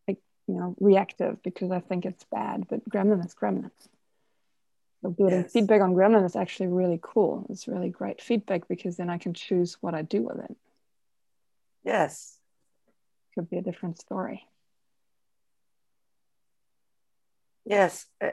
like 0.08 0.18
you 0.46 0.54
know 0.54 0.74
reactive 0.80 1.42
because 1.42 1.70
I 1.70 1.80
think 1.80 2.04
it's 2.04 2.24
bad. 2.24 2.66
But 2.68 2.88
Gremlin 2.88 3.24
is 3.24 3.34
Gremlin. 3.34 3.70
So 5.02 5.10
getting 5.10 5.42
Yes. 5.42 5.52
feedback 5.52 5.80
on 5.82 5.94
Gremlin 5.94 6.24
is 6.24 6.36
actually 6.36 6.68
really 6.68 6.98
cool. 7.02 7.46
It's 7.50 7.68
really 7.68 7.90
great 7.90 8.20
feedback 8.20 8.66
because 8.66 8.96
then 8.96 9.10
I 9.10 9.18
can 9.18 9.34
choose 9.34 9.76
what 9.80 9.94
I 9.94 10.02
do 10.02 10.22
with 10.22 10.38
it. 10.38 10.56
Yes. 11.84 12.38
Could 13.34 13.50
be 13.50 13.58
a 13.58 13.62
different 13.62 14.00
story. 14.00 14.48
Yes. 17.64 18.06
Uh, 18.20 18.30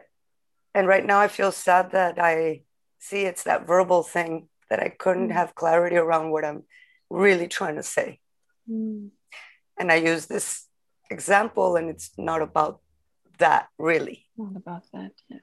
And 0.74 0.88
right 0.88 1.06
now 1.06 1.20
I 1.20 1.28
feel 1.28 1.52
sad 1.52 1.92
that 1.92 2.20
I 2.20 2.64
see 3.00 3.24
it's 3.26 3.44
that 3.44 3.68
verbal 3.68 4.04
thing 4.04 4.50
that 4.70 4.80
I 4.80 4.90
couldn't 4.90 5.30
Mm. 5.30 5.34
have 5.34 5.56
clarity 5.56 5.98
around 5.98 6.32
what 6.32 6.46
I'm 6.46 6.64
really 7.10 7.48
trying 7.48 7.76
to 7.76 7.84
say. 7.84 8.20
Mm. 8.68 9.12
And 9.78 9.92
I 9.92 9.96
use 9.96 10.26
this 10.26 10.68
example, 11.10 11.76
and 11.76 11.90
it's 11.90 12.18
not 12.18 12.42
about 12.42 12.82
that 13.40 13.70
really. 13.78 14.26
Not 14.38 14.56
about 14.56 14.84
that. 14.94 15.12
Yeah. 15.30 15.40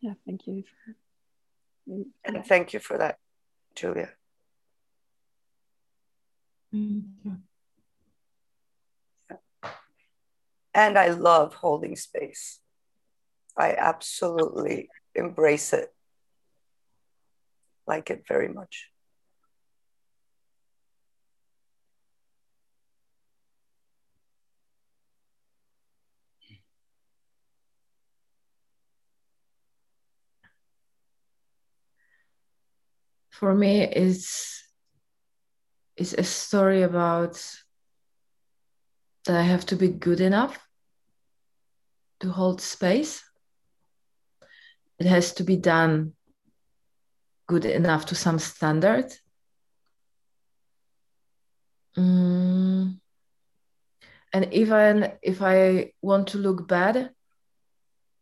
Yeah. 0.00 0.14
Thank 0.24 0.46
you 0.46 0.62
for. 0.62 0.96
And 2.24 2.44
thank 2.44 2.72
you 2.74 2.80
for 2.80 2.98
that, 2.98 3.18
Julia. 3.74 4.10
And 10.78 10.96
I 10.96 11.08
love 11.08 11.54
holding 11.54 11.96
space. 11.96 12.60
I 13.56 13.72
absolutely 13.72 14.88
embrace 15.12 15.72
it, 15.72 15.92
like 17.88 18.10
it 18.10 18.22
very 18.28 18.46
much. 18.46 18.88
For 33.30 33.52
me, 33.52 33.82
it's 33.82 34.62
it's 35.96 36.12
a 36.12 36.22
story 36.22 36.82
about 36.82 37.34
that 39.24 39.34
I 39.36 39.42
have 39.42 39.66
to 39.66 39.74
be 39.74 39.88
good 39.88 40.20
enough 40.20 40.67
to 42.20 42.30
hold 42.30 42.60
space. 42.60 43.22
It 44.98 45.06
has 45.06 45.34
to 45.34 45.44
be 45.44 45.56
done 45.56 46.14
good 47.46 47.64
enough 47.64 48.06
to 48.06 48.14
some 48.14 48.38
standard. 48.38 49.12
Mm. 51.96 52.98
And 54.32 54.52
even 54.52 55.12
if 55.22 55.40
I 55.40 55.92
want 56.02 56.28
to 56.28 56.38
look 56.38 56.68
bad, 56.68 57.10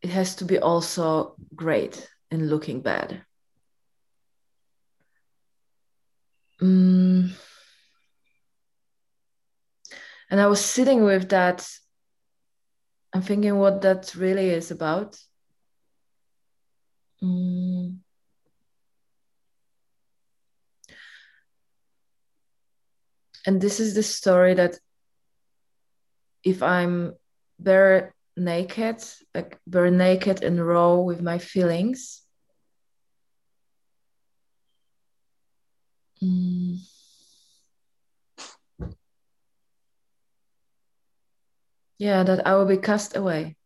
it 0.03 0.11
has 0.11 0.37
to 0.37 0.45
be 0.45 0.59
also 0.59 1.35
great 1.55 2.09
in 2.31 2.49
looking 2.49 2.81
bad. 2.81 3.23
Mm. 6.61 7.33
And 10.31 10.41
I 10.41 10.47
was 10.47 10.65
sitting 10.65 11.05
with 11.05 11.29
that 11.31 11.69
and 13.17 13.25
thinking 13.25 13.57
what 13.57 13.81
that 13.81 14.15
really 14.15 14.51
is 14.51 14.71
about. 14.71 15.19
Mm. 17.23 18.01
And 23.47 23.59
this 23.59 23.81
is 23.81 23.95
the 23.95 24.03
story 24.03 24.53
that 24.55 24.79
if 26.45 26.63
I'm 26.63 27.15
bare 27.59 28.15
naked, 28.37 29.03
like 29.35 29.59
bare 29.67 29.91
naked 29.91 30.43
and 30.43 30.65
raw 30.65 30.97
with 30.97 31.23
my 31.23 31.39
feelings, 31.39 32.21
mm, 36.23 36.77
yeah, 41.99 42.23
that 42.23 42.47
I 42.47 42.55
will 42.55 42.67
be 42.67 42.77
cast 42.77 43.17
away. 43.17 43.57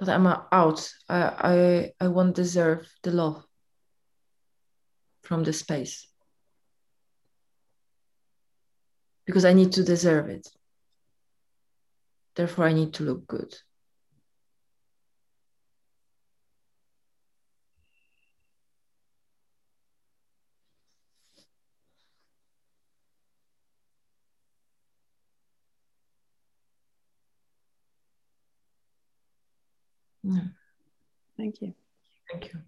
That 0.00 0.08
I'm 0.08 0.26
out. 0.26 0.90
I, 1.08 1.92
I 2.00 2.04
I 2.04 2.08
won't 2.08 2.34
deserve 2.34 2.86
the 3.02 3.12
love 3.12 3.44
from 5.22 5.44
the 5.44 5.52
space 5.52 6.06
because 9.24 9.44
I 9.44 9.52
need 9.52 9.72
to 9.72 9.84
deserve 9.84 10.28
it. 10.28 10.48
Therefore, 12.34 12.66
I 12.66 12.72
need 12.72 12.94
to 12.94 13.04
look 13.04 13.26
good. 13.26 13.54
Thank 31.36 31.60
you. 31.60 31.74
thank 32.30 32.52
you. 32.52 32.60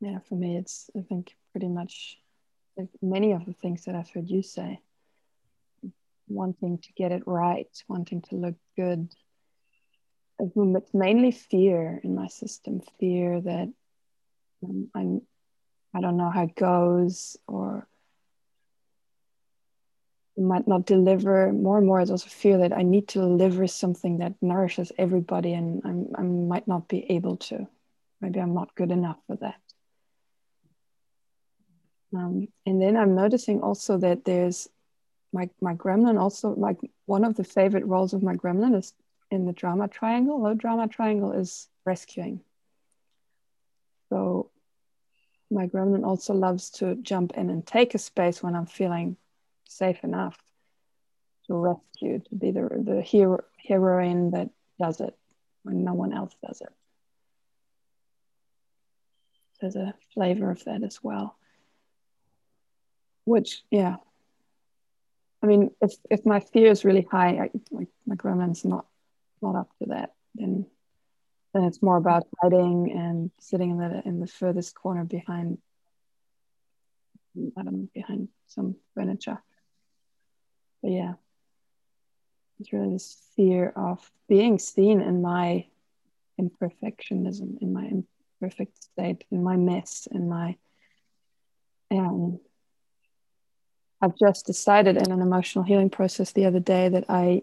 Yeah. 0.00 0.18
For 0.28 0.34
me, 0.34 0.56
it's 0.56 0.90
I 0.96 1.02
think 1.02 1.36
pretty 1.52 1.68
much 1.68 2.16
like 2.76 2.88
many 3.02 3.32
of 3.32 3.44
the 3.44 3.52
things 3.52 3.84
that 3.84 3.94
I've 3.94 4.10
heard 4.10 4.28
you 4.28 4.42
say. 4.42 4.80
Wanting 6.28 6.78
to 6.78 6.92
get 6.96 7.12
it 7.12 7.22
right, 7.26 7.68
wanting 7.88 8.22
to 8.22 8.36
look 8.36 8.54
good. 8.76 9.12
It's 10.40 10.94
mainly 10.94 11.32
fear 11.32 12.00
in 12.02 12.14
my 12.14 12.28
system. 12.28 12.80
Fear 12.98 13.40
that 13.42 13.72
um, 14.64 14.90
I'm 14.94 15.22
I 15.94 16.00
don't 16.00 16.16
know 16.16 16.30
how 16.30 16.44
it 16.44 16.54
goes 16.54 17.36
or 17.46 17.86
might 20.36 20.66
not 20.66 20.86
deliver 20.86 21.52
more 21.52 21.78
and 21.78 21.86
more. 21.86 22.00
It's 22.00 22.10
also 22.10 22.28
fear 22.28 22.58
that 22.58 22.72
I 22.72 22.82
need 22.82 23.08
to 23.08 23.18
deliver 23.18 23.66
something 23.66 24.18
that 24.18 24.34
nourishes 24.40 24.92
everybody 24.96 25.52
and 25.52 25.82
I'm, 25.84 26.08
I 26.16 26.22
might 26.22 26.66
not 26.66 26.88
be 26.88 27.10
able 27.10 27.36
to. 27.38 27.66
Maybe 28.20 28.40
I'm 28.40 28.54
not 28.54 28.74
good 28.74 28.90
enough 28.90 29.18
for 29.26 29.36
that. 29.36 29.60
Um, 32.14 32.48
and 32.66 32.80
then 32.80 32.96
I'm 32.96 33.14
noticing 33.14 33.60
also 33.60 33.98
that 33.98 34.24
there's 34.24 34.68
my, 35.32 35.48
my 35.60 35.74
gremlin 35.74 36.18
also, 36.18 36.54
like 36.54 36.78
one 37.06 37.24
of 37.24 37.36
the 37.36 37.44
favorite 37.44 37.86
roles 37.86 38.14
of 38.14 38.22
my 38.22 38.34
gremlin 38.34 38.76
is 38.76 38.92
in 39.30 39.46
the 39.46 39.52
drama 39.52 39.88
triangle. 39.88 40.40
Low 40.40 40.54
drama 40.54 40.88
triangle 40.88 41.32
is 41.32 41.68
rescuing. 41.84 42.40
So 44.08 44.50
my 45.50 45.66
gremlin 45.66 46.04
also 46.04 46.34
loves 46.34 46.70
to 46.70 46.96
jump 46.96 47.32
in 47.36 47.50
and 47.50 47.66
take 47.66 47.94
a 47.94 47.98
space 47.98 48.42
when 48.42 48.54
I'm 48.54 48.66
feeling 48.66 49.16
safe 49.68 50.02
enough 50.04 50.38
to 51.46 51.54
rescue, 51.54 52.20
to 52.20 52.34
be 52.34 52.50
the, 52.50 52.68
the 52.84 53.02
hero, 53.02 53.42
heroine 53.56 54.30
that 54.32 54.50
does 54.78 55.00
it 55.00 55.16
when 55.62 55.84
no 55.84 55.94
one 55.94 56.12
else 56.12 56.34
does 56.46 56.60
it. 56.60 56.72
There's 59.60 59.76
a 59.76 59.94
flavor 60.14 60.50
of 60.50 60.64
that 60.64 60.82
as 60.82 61.00
well. 61.02 61.36
Which, 63.24 63.62
yeah. 63.70 63.96
I 65.42 65.46
mean, 65.46 65.70
if 65.80 65.92
if 66.10 66.26
my 66.26 66.40
fear 66.40 66.70
is 66.70 66.84
really 66.84 67.06
high, 67.10 67.38
I, 67.38 67.50
like 67.70 67.88
my 68.06 68.14
gremlin's 68.14 68.64
not 68.64 68.86
not 69.42 69.56
up 69.56 69.70
to 69.78 69.86
that, 69.88 70.14
then 70.34 70.66
then 71.52 71.64
it's 71.64 71.82
more 71.82 71.96
about 71.96 72.26
hiding 72.40 72.92
and 72.96 73.30
sitting 73.40 73.70
in 73.70 73.78
the 73.78 74.02
in 74.06 74.20
the 74.20 74.26
furthest 74.26 74.74
corner 74.74 75.04
behind 75.04 75.58
I 77.56 77.62
don't 77.62 77.72
know, 77.72 77.88
behind 77.94 78.28
some 78.48 78.76
furniture. 78.94 79.38
But 80.82 80.92
yeah, 80.92 81.14
it's 82.58 82.72
really 82.72 82.92
this 82.92 83.16
fear 83.36 83.72
of 83.74 84.10
being 84.28 84.58
seen 84.58 85.00
in 85.00 85.22
my 85.22 85.66
imperfectionism, 86.40 87.60
in 87.60 87.72
my 87.72 87.90
imperfect 88.40 88.82
state, 88.82 89.24
in 89.30 89.42
my 89.42 89.56
mess, 89.56 90.08
in 90.10 90.28
my 90.28 90.56
um 91.90 92.40
I've 94.02 94.16
just 94.16 94.46
decided 94.46 94.96
in 94.96 95.12
an 95.12 95.20
emotional 95.20 95.64
healing 95.64 95.90
process 95.90 96.32
the 96.32 96.46
other 96.46 96.60
day 96.60 96.88
that 96.88 97.04
I 97.08 97.42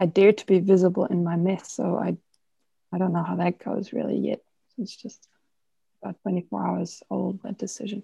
I 0.00 0.06
dare 0.06 0.32
to 0.32 0.46
be 0.46 0.60
visible 0.60 1.06
in 1.06 1.24
my 1.24 1.36
mess. 1.36 1.72
So 1.72 1.96
I 1.96 2.16
I 2.92 2.98
don't 2.98 3.12
know 3.12 3.22
how 3.22 3.36
that 3.36 3.58
goes 3.58 3.92
really 3.92 4.18
yet. 4.18 4.40
It's 4.78 4.94
just 4.94 5.28
about 6.02 6.20
24 6.22 6.66
hours 6.66 7.02
old 7.10 7.42
that 7.42 7.58
decision. 7.58 8.02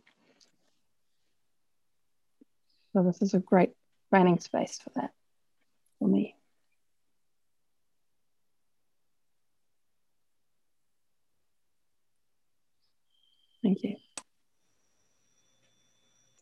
So 2.93 3.03
this 3.05 3.23
is 3.23 3.35
a 3.35 3.39
great 3.39 3.71
training 4.11 4.41
space 4.41 4.81
for 4.83 4.91
that 4.97 5.13
for 5.99 6.09
me. 6.09 6.35
Thank 13.63 13.85
you. 13.85 13.97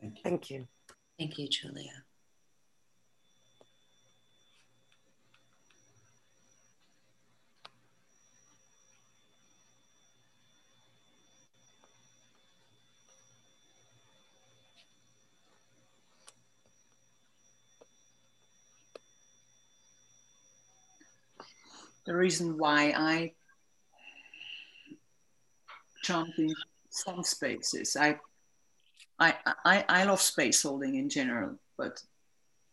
Thank 0.01 0.17
you. 0.17 0.23
Thank 0.25 0.51
you. 0.51 0.69
Thank 1.19 1.39
you, 1.39 1.49
Julia. 1.49 2.05
The 22.09 22.17
reason 22.17 22.57
why 22.57 22.95
I 22.97 23.33
jump 26.03 26.31
in 26.39 26.55
some 26.89 27.23
spaces. 27.23 27.97
I 28.01 28.19
I, 29.21 29.35
I, 29.65 29.85
I 29.89 30.05
love 30.05 30.23
space 30.23 30.63
holding 30.63 30.95
in 30.95 31.11
general, 31.11 31.57
but 31.77 32.03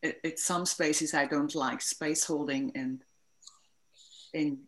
it, 0.01 0.19
it's 0.23 0.45
some 0.45 0.65
spaces 0.65 1.13
I 1.13 1.25
don't 1.25 1.53
like 1.53 1.81
space 1.81 2.23
holding 2.23 2.71
and 2.75 3.01
in 4.33 4.59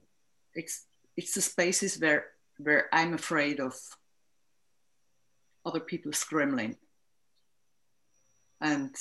it's 0.54 0.86
it's 1.16 1.34
the 1.34 1.42
spaces 1.42 1.98
where 2.02 2.26
where 2.58 2.90
I'm 2.92 3.14
afraid 3.14 3.62
of 3.62 3.74
other 5.66 5.80
people's 5.80 6.26
gremlin 6.26 6.76
and 8.60 8.94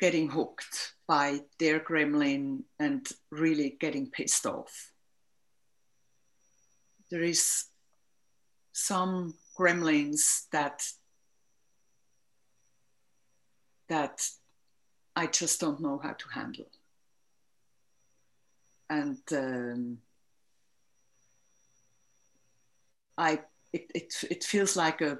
getting 0.00 0.28
hooked 0.28 0.94
by 1.06 1.40
their 1.58 1.80
gremlin 1.80 2.62
and 2.78 3.06
really 3.30 3.76
getting 3.80 4.10
pissed 4.10 4.46
off. 4.46 4.92
There 7.10 7.22
is 7.22 7.64
some 8.72 9.34
gremlins 9.58 10.48
that 10.50 10.82
that 13.88 14.26
I 15.14 15.26
just 15.26 15.60
don't 15.60 15.80
know 15.80 16.00
how 16.02 16.12
to 16.12 16.28
handle. 16.28 16.70
And 18.90 19.18
um, 19.32 19.98
I 23.16 23.40
it, 23.72 23.90
it 23.94 24.14
it 24.30 24.44
feels 24.44 24.76
like 24.76 25.00
a 25.00 25.18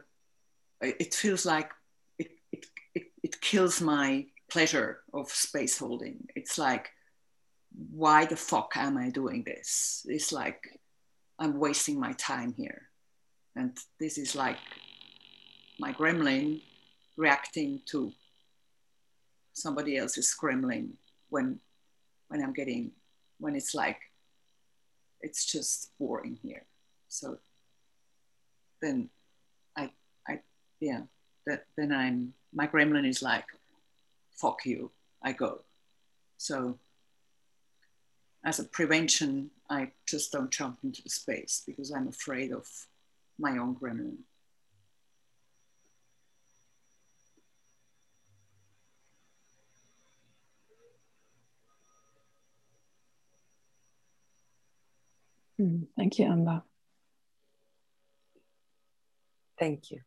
it 0.81 1.15
feels 1.15 1.47
like 1.47 1.71
it 2.19 2.31
it, 2.53 2.67
it, 2.95 3.03
it 3.23 3.41
kills 3.41 3.81
my 3.81 4.27
pleasure 4.51 5.01
of 5.13 5.31
space 5.31 5.79
holding. 5.79 6.29
It's 6.35 6.59
like, 6.59 6.91
why 7.91 8.25
the 8.25 8.37
fuck 8.37 8.77
am 8.77 8.97
I 8.97 9.11
doing 9.11 9.43
this? 9.45 10.07
It's 10.09 10.33
like 10.33 10.81
I'm 11.39 11.59
wasting 11.59 11.99
my 11.99 12.13
time 12.13 12.55
here. 12.57 12.83
And 13.57 13.77
this 13.99 14.19
is 14.19 14.35
like 14.35 14.59
my 15.79 15.93
gremlin 15.93 16.61
reacting 17.17 17.81
to 17.87 18.13
somebody 19.53 19.97
else's 19.97 20.35
gremlin 20.41 20.91
when 21.31 21.61
when 22.29 22.43
I'm 22.43 22.53
getting 22.53 22.93
when 23.39 23.55
it's 23.55 23.75
like 23.75 23.99
it's 25.21 25.45
just 25.45 25.91
boring 25.99 26.39
here. 26.43 26.65
So 27.09 27.39
then 28.83 29.11
I 29.77 29.91
I 30.29 30.41
yeah 30.81 31.03
that 31.47 31.67
then 31.77 31.93
I'm 31.93 32.35
my 32.53 32.67
gremlin 32.67 33.09
is 33.09 33.23
like 33.23 33.47
fuck 34.35 34.65
you, 34.65 34.91
I 35.23 35.33
go. 35.33 35.63
So 36.37 36.79
as 38.45 38.59
a 38.59 38.65
prevention, 38.65 39.51
I 39.71 39.93
just 40.07 40.33
don't 40.33 40.51
jump 40.51 40.79
into 40.85 41.03
the 41.03 41.11
space 41.11 41.63
because 41.67 41.91
I'm 41.91 42.09
afraid 42.09 42.53
of 42.53 42.67
my 43.39 43.59
own 43.59 43.75
gremlin. 43.75 44.19
Mm, 55.61 55.87
thank 55.97 56.19
you, 56.19 56.27
Amber. 56.27 56.63
Thank 59.59 59.91
you. 59.91 60.01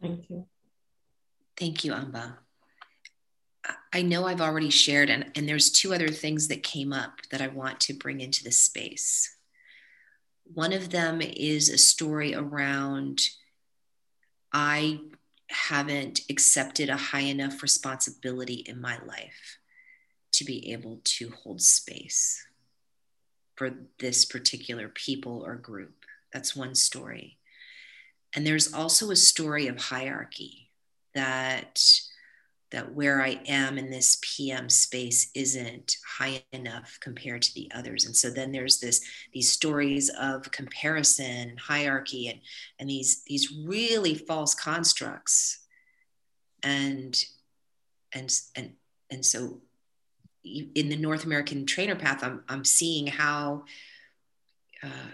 Thank 0.00 0.30
you. 0.30 0.46
Thank 1.58 1.84
you, 1.84 1.92
Amba. 1.92 2.38
I 3.92 4.02
know 4.02 4.26
I've 4.26 4.40
already 4.40 4.70
shared, 4.70 5.10
and, 5.10 5.30
and 5.34 5.48
there's 5.48 5.72
two 5.72 5.92
other 5.92 6.08
things 6.08 6.48
that 6.48 6.62
came 6.62 6.92
up 6.92 7.20
that 7.30 7.42
I 7.42 7.48
want 7.48 7.80
to 7.80 7.94
bring 7.94 8.20
into 8.20 8.44
this 8.44 8.58
space. 8.58 9.36
One 10.44 10.72
of 10.72 10.90
them 10.90 11.20
is 11.20 11.68
a 11.68 11.76
story 11.76 12.34
around 12.34 13.20
I 14.52 15.00
haven't 15.50 16.20
accepted 16.30 16.90
a 16.90 16.96
high 16.96 17.20
enough 17.20 17.62
responsibility 17.62 18.64
in 18.66 18.80
my 18.80 18.98
life 19.04 19.58
to 20.32 20.44
be 20.44 20.72
able 20.72 21.00
to 21.02 21.30
hold 21.30 21.60
space 21.60 22.46
for 23.56 23.72
this 23.98 24.24
particular 24.24 24.88
people 24.88 25.42
or 25.44 25.56
group. 25.56 26.04
That's 26.32 26.54
one 26.54 26.74
story. 26.74 27.38
And 28.34 28.46
there's 28.46 28.72
also 28.72 29.10
a 29.10 29.16
story 29.16 29.66
of 29.66 29.78
hierarchy 29.78 30.67
that 31.18 31.82
that 32.70 32.94
where 32.94 33.22
I 33.22 33.40
am 33.46 33.78
in 33.78 33.90
this 33.90 34.18
PM 34.20 34.68
space 34.68 35.30
isn't 35.34 35.96
high 36.06 36.44
enough 36.52 36.98
compared 37.00 37.42
to 37.42 37.54
the 37.54 37.70
others. 37.74 38.04
And 38.04 38.14
so 38.14 38.30
then 38.30 38.52
there's 38.52 38.78
this 38.78 39.00
these 39.32 39.50
stories 39.50 40.10
of 40.20 40.50
comparison 40.52 41.48
and 41.48 41.60
hierarchy 41.60 42.28
and 42.28 42.40
and 42.78 42.88
these 42.88 43.22
these 43.26 43.52
really 43.66 44.14
false 44.14 44.54
constructs. 44.54 45.60
And 46.62 47.20
and 48.12 48.38
and 48.54 48.72
and 49.10 49.24
so 49.24 49.60
in 50.44 50.88
the 50.88 50.96
North 50.96 51.24
American 51.24 51.66
trainer 51.66 51.96
path, 51.96 52.22
I'm 52.22 52.44
I'm 52.48 52.64
seeing 52.64 53.06
how 53.06 53.64
uh, 54.82 55.12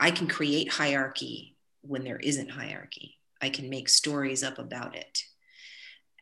I 0.00 0.10
can 0.10 0.26
create 0.26 0.72
hierarchy 0.72 1.56
when 1.82 2.04
there 2.04 2.18
isn't 2.18 2.50
hierarchy. 2.50 3.18
I 3.40 3.50
can 3.50 3.68
make 3.68 3.88
stories 3.88 4.42
up 4.42 4.58
about 4.58 4.96
it 4.96 5.25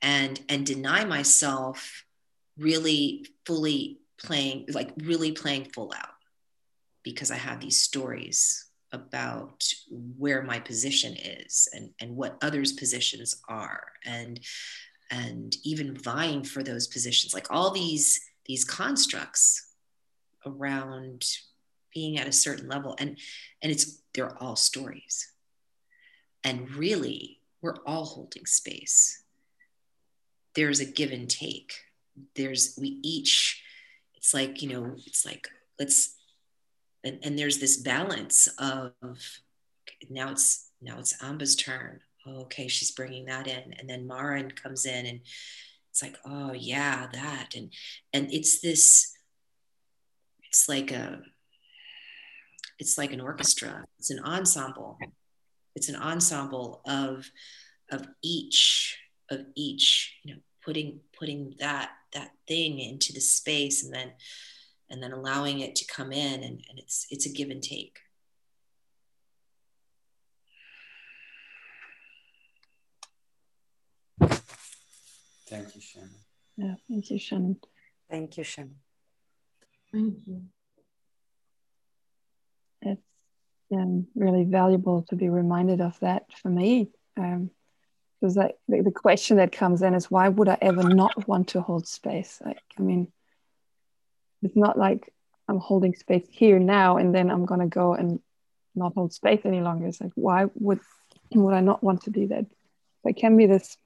and 0.02 0.40
and 0.48 0.66
deny 0.66 1.04
myself 1.04 2.04
really 2.58 3.26
fully 3.46 3.98
playing 4.18 4.66
like 4.72 4.90
really 5.02 5.32
playing 5.32 5.64
full 5.66 5.92
out 5.96 6.14
because 7.02 7.30
I 7.30 7.36
have 7.36 7.60
these 7.60 7.80
stories 7.80 8.66
about 8.92 9.64
where 9.90 10.42
my 10.42 10.60
position 10.60 11.16
is 11.16 11.68
and 11.72 11.90
and 12.00 12.16
what 12.16 12.38
others 12.42 12.72
positions 12.72 13.42
are 13.48 13.84
and 14.04 14.40
and 15.10 15.56
even 15.64 15.96
vying 15.98 16.44
for 16.44 16.62
those 16.62 16.86
positions 16.86 17.34
like 17.34 17.50
all 17.50 17.70
these 17.70 18.20
these 18.46 18.64
constructs 18.64 19.74
around 20.46 21.24
being 21.94 22.18
at 22.18 22.28
a 22.28 22.32
certain 22.32 22.68
level. 22.68 22.96
And 22.98 23.18
and 23.62 23.72
it's 23.72 24.02
they're 24.12 24.36
all 24.42 24.56
stories. 24.56 25.30
And 26.42 26.70
really 26.74 27.40
we're 27.62 27.78
all 27.86 28.04
holding 28.04 28.44
space 28.44 29.22
there's 30.56 30.80
a 30.80 30.84
give 30.84 31.10
and 31.12 31.28
take 31.28 31.74
there's 32.36 32.76
we 32.80 33.00
each 33.02 33.62
it's 34.14 34.32
like 34.32 34.62
you 34.62 34.68
know 34.68 34.94
it's 35.06 35.26
like 35.26 35.48
let's 35.78 36.16
and, 37.02 37.18
and 37.22 37.38
there's 37.38 37.58
this 37.58 37.76
balance 37.78 38.48
of 38.58 38.92
now 40.08 40.30
it's 40.30 40.70
now 40.80 40.98
it's 40.98 41.22
amba's 41.22 41.56
turn 41.56 42.00
oh, 42.26 42.42
okay, 42.42 42.68
she's 42.68 42.90
bringing 42.90 43.26
that 43.26 43.46
in. 43.46 43.74
And 43.78 43.88
then 43.88 44.06
Maren 44.06 44.50
comes 44.50 44.86
in 44.86 45.06
and 45.06 45.20
it's 45.90 46.02
like, 46.02 46.16
oh 46.24 46.52
yeah, 46.52 47.06
that. 47.12 47.54
And, 47.54 47.72
and 48.12 48.32
it's 48.32 48.60
this, 48.60 49.12
it's 50.48 50.68
like 50.68 50.90
a, 50.90 51.20
it's 52.78 52.98
like 52.98 53.12
an 53.12 53.20
orchestra. 53.20 53.84
It's 53.98 54.10
an 54.10 54.20
ensemble. 54.24 54.98
It's 55.74 55.88
an 55.88 55.96
ensemble 55.96 56.80
of, 56.86 57.30
of 57.90 58.06
each, 58.22 58.98
of 59.30 59.46
each, 59.54 60.18
you 60.22 60.34
know, 60.34 60.40
putting, 60.64 61.00
putting 61.18 61.54
that, 61.58 61.90
that 62.12 62.30
thing 62.46 62.78
into 62.78 63.12
the 63.12 63.20
space 63.20 63.84
and 63.84 63.92
then, 63.92 64.12
and 64.90 65.02
then 65.02 65.12
allowing 65.12 65.60
it 65.60 65.76
to 65.76 65.86
come 65.86 66.12
in 66.12 66.42
and, 66.42 66.64
and 66.68 66.78
it's, 66.78 67.06
it's 67.10 67.26
a 67.26 67.32
give 67.32 67.50
and 67.50 67.62
take. 67.62 67.98
Thank 75.48 75.74
you, 75.74 75.80
Shannon. 75.80 76.10
Yeah, 76.56 76.74
thank 76.88 77.10
you, 77.10 77.18
Shannon. 77.18 77.56
Thank 78.10 78.36
you, 78.38 78.44
Shannon. 78.44 78.76
Thank 79.92 80.14
you. 80.26 80.42
It's 82.82 83.00
um, 83.72 84.06
really 84.14 84.44
valuable 84.44 85.02
to 85.10 85.16
be 85.16 85.28
reminded 85.28 85.80
of 85.80 85.98
that 86.00 86.24
for 86.42 86.48
me. 86.48 86.90
Um, 87.16 87.50
because 88.24 88.36
that 88.36 88.52
the, 88.68 88.80
the 88.80 88.90
question 88.90 89.36
that 89.36 89.52
comes 89.52 89.82
in 89.82 89.92
is 89.92 90.10
why 90.10 90.30
would 90.30 90.48
I 90.48 90.56
ever 90.62 90.82
not 90.82 91.28
want 91.28 91.48
to 91.48 91.60
hold 91.60 91.86
space? 91.86 92.40
Like, 92.42 92.62
I 92.78 92.80
mean, 92.80 93.12
it's 94.42 94.56
not 94.56 94.78
like 94.78 95.12
I'm 95.46 95.58
holding 95.58 95.94
space 95.94 96.26
here 96.30 96.58
now 96.58 96.96
and 96.96 97.14
then 97.14 97.30
I'm 97.30 97.44
gonna 97.44 97.66
go 97.66 97.92
and 97.92 98.20
not 98.74 98.94
hold 98.94 99.12
space 99.12 99.42
any 99.44 99.60
longer. 99.60 99.88
It's 99.88 100.00
like 100.00 100.12
why 100.14 100.46
would 100.54 100.80
would 101.34 101.52
I 101.52 101.60
not 101.60 101.82
want 101.82 102.04
to 102.04 102.10
do 102.10 102.28
that? 102.28 102.46
It 103.04 103.18
can 103.18 103.36
be 103.36 103.44
this 103.44 103.76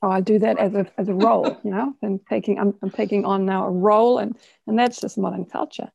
oh, 0.00 0.10
I'll 0.10 0.22
do 0.22 0.38
that 0.38 0.58
as 0.58 0.74
a 0.76 0.86
as 0.96 1.08
a 1.08 1.14
role, 1.14 1.58
you 1.64 1.72
know, 1.72 1.96
and 2.00 2.20
taking 2.28 2.60
I'm, 2.60 2.74
I'm 2.80 2.90
taking 2.90 3.24
on 3.24 3.44
now 3.44 3.66
a 3.66 3.70
role, 3.70 4.18
and 4.18 4.38
and 4.68 4.78
that's 4.78 5.00
just 5.00 5.18
modern 5.18 5.46
culture. 5.46 5.90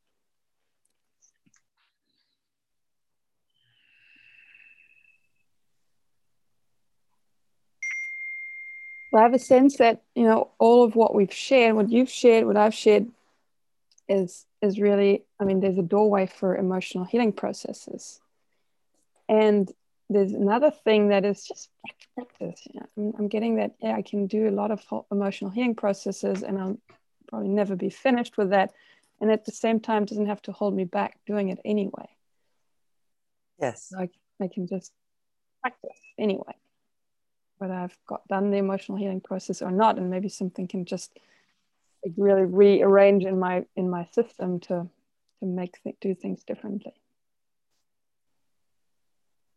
I 9.18 9.24
have 9.24 9.34
a 9.34 9.40
sense 9.40 9.78
that 9.78 10.04
you 10.16 10.24
know 10.24 10.52
all 10.60 10.84
of 10.84 10.96
what 10.96 11.16
we've 11.16 11.34
shared, 11.34 11.76
what 11.76 11.90
you've 11.90 12.10
shared, 12.10 12.46
what 12.46 12.58
I've 12.58 12.74
shared, 12.74 13.08
is 14.08 14.46
is 14.62 14.80
really. 14.80 15.24
I 15.40 15.44
mean, 15.44 15.60
there's 15.60 15.78
a 15.78 15.84
doorway 15.84 16.28
for 16.28 16.56
emotional 16.56 17.06
healing 17.06 17.34
processes, 17.34 18.20
and 19.30 19.72
there's 20.10 20.34
another 20.34 20.72
thing 20.72 21.10
that 21.10 21.26
is 21.26 21.44
just 21.44 21.70
practice. 22.16 22.62
Yeah, 22.74 22.84
I'm, 22.98 23.14
I'm, 23.20 23.28
getting 23.28 23.58
that. 23.58 23.76
Yeah, 23.82 23.96
I 23.96 24.02
can 24.02 24.28
do 24.28 24.48
a 24.48 24.52
lot 24.52 24.72
of 24.72 24.82
emotional 25.12 25.52
healing 25.52 25.76
processes, 25.76 26.44
and 26.44 26.58
I'll 26.58 26.78
probably 27.28 27.50
never 27.50 27.76
be 27.76 27.90
finished 27.90 28.38
with 28.38 28.52
that. 28.52 28.72
And 29.20 29.32
at 29.32 29.46
the 29.46 29.52
same 29.52 29.80
time, 29.80 30.06
doesn't 30.06 30.28
have 30.28 30.42
to 30.44 30.52
hold 30.52 30.76
me 30.76 30.86
back 30.86 31.20
doing 31.26 31.50
it 31.50 31.60
anyway. 31.66 32.08
Yes, 33.60 33.92
I, 33.98 34.10
I 34.40 34.48
can 34.48 34.68
just 34.68 34.92
practice 35.62 36.00
anyway, 36.20 36.54
whether 37.58 37.74
I've 37.74 37.98
got 38.08 38.28
done 38.28 38.52
the 38.52 38.58
emotional 38.58 38.98
healing 38.98 39.22
process 39.22 39.62
or 39.62 39.72
not, 39.72 39.98
and 39.98 40.10
maybe 40.10 40.30
something 40.30 40.68
can 40.68 40.86
just 40.86 41.18
really 42.16 42.44
rearrange 42.44 43.26
in 43.26 43.40
my 43.40 43.66
in 43.76 43.90
my 43.90 44.06
system 44.06 44.60
to 44.62 44.88
to 45.40 45.46
make 45.46 45.82
th- 45.84 45.96
do 46.02 46.16
things 46.16 46.44
differently. 46.44 46.94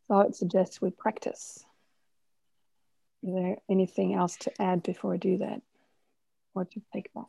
So 0.07 0.15
I 0.15 0.25
would 0.25 0.35
suggest 0.35 0.83
we 0.83 0.91
practice. 0.91 1.65
Is 3.23 3.35
there 3.35 3.57
anything 3.69 4.15
else 4.15 4.37
to 4.39 4.63
add 4.63 4.83
before 4.83 5.15
I 5.15 5.19
do 5.19 5.39
that? 5.39 5.61
Or 6.55 6.65
to 6.65 6.83
take 6.93 7.13
that? 7.15 7.27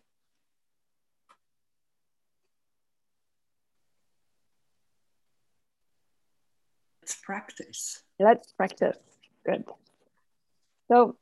Let's 7.02 7.16
practice. 7.16 8.04
Let's 8.20 8.52
practice. 8.54 8.98
Good. 9.46 9.66
So 10.92 11.16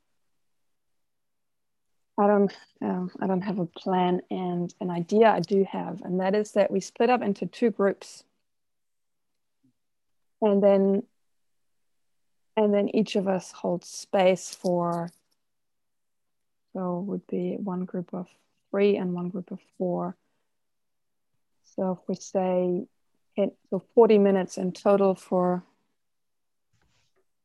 I 2.18 2.26
don't, 2.26 2.52
um, 2.82 3.12
I 3.22 3.28
don't 3.28 3.42
have 3.42 3.60
a 3.60 3.68
plan 3.68 4.22
and 4.32 4.74
an 4.82 4.90
idea. 4.90 5.30
I 5.30 5.42
do 5.42 5.64
have, 5.70 6.02
and 6.02 6.20
that 6.22 6.34
is 6.34 6.54
that 6.54 6.72
we 6.72 6.80
split 6.80 7.12
up 7.12 7.22
into 7.22 7.46
two 7.46 7.70
groups, 7.70 8.24
and 10.42 10.64
then 10.64 11.04
and 12.58 12.74
then 12.74 12.94
each 12.96 13.16
of 13.16 13.28
us 13.28 13.52
holds 13.52 13.88
space 13.88 14.56
for 14.56 15.12
so 16.74 17.00
would 17.08 17.26
be 17.28 17.56
one 17.60 17.86
group 17.86 18.14
of 18.14 18.28
three 18.72 18.98
and 18.98 19.14
one 19.14 19.30
group 19.30 19.52
of 19.52 19.60
four 19.78 20.18
so 21.76 22.00
if 22.02 22.10
we 22.10 22.16
say 22.16 22.86
it 23.38 23.56
so 23.70 23.84
40 23.96 24.18
minutes 24.18 24.58
in 24.58 24.72
total 24.72 25.16
for 25.16 25.64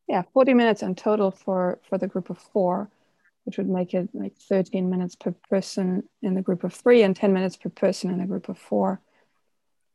yeah 0.09 0.23
40 0.33 0.55
minutes 0.55 0.83
in 0.83 0.95
total 0.95 1.31
for 1.31 1.79
for 1.89 1.99
the 1.99 2.09
group 2.09 2.31
of 2.31 2.39
four 2.39 2.91
which 3.45 3.59
would 3.59 3.69
make 3.69 3.93
it 3.93 4.09
like 4.15 4.37
13 4.39 4.89
minutes 4.89 5.17
per 5.17 5.33
person 5.51 6.03
in 6.23 6.35
the 6.35 6.43
group 6.43 6.65
of 6.65 6.73
three 6.73 7.03
and 7.03 7.15
10 7.15 7.33
minutes 7.33 7.57
per 7.57 7.69
person 7.69 8.11
in 8.11 8.19
the 8.19 8.27
group 8.27 8.49
of 8.49 8.59
four 8.59 9.01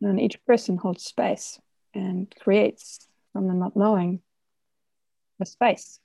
and 0.02 0.20
each 0.20 0.44
person 0.46 0.78
holds 0.78 1.04
space 1.04 1.60
and 1.94 2.34
creates 2.40 3.08
from 3.34 3.48
the 3.48 3.54
not 3.54 3.76
knowing 3.76 4.22
the 5.40 5.46
space. 5.46 6.00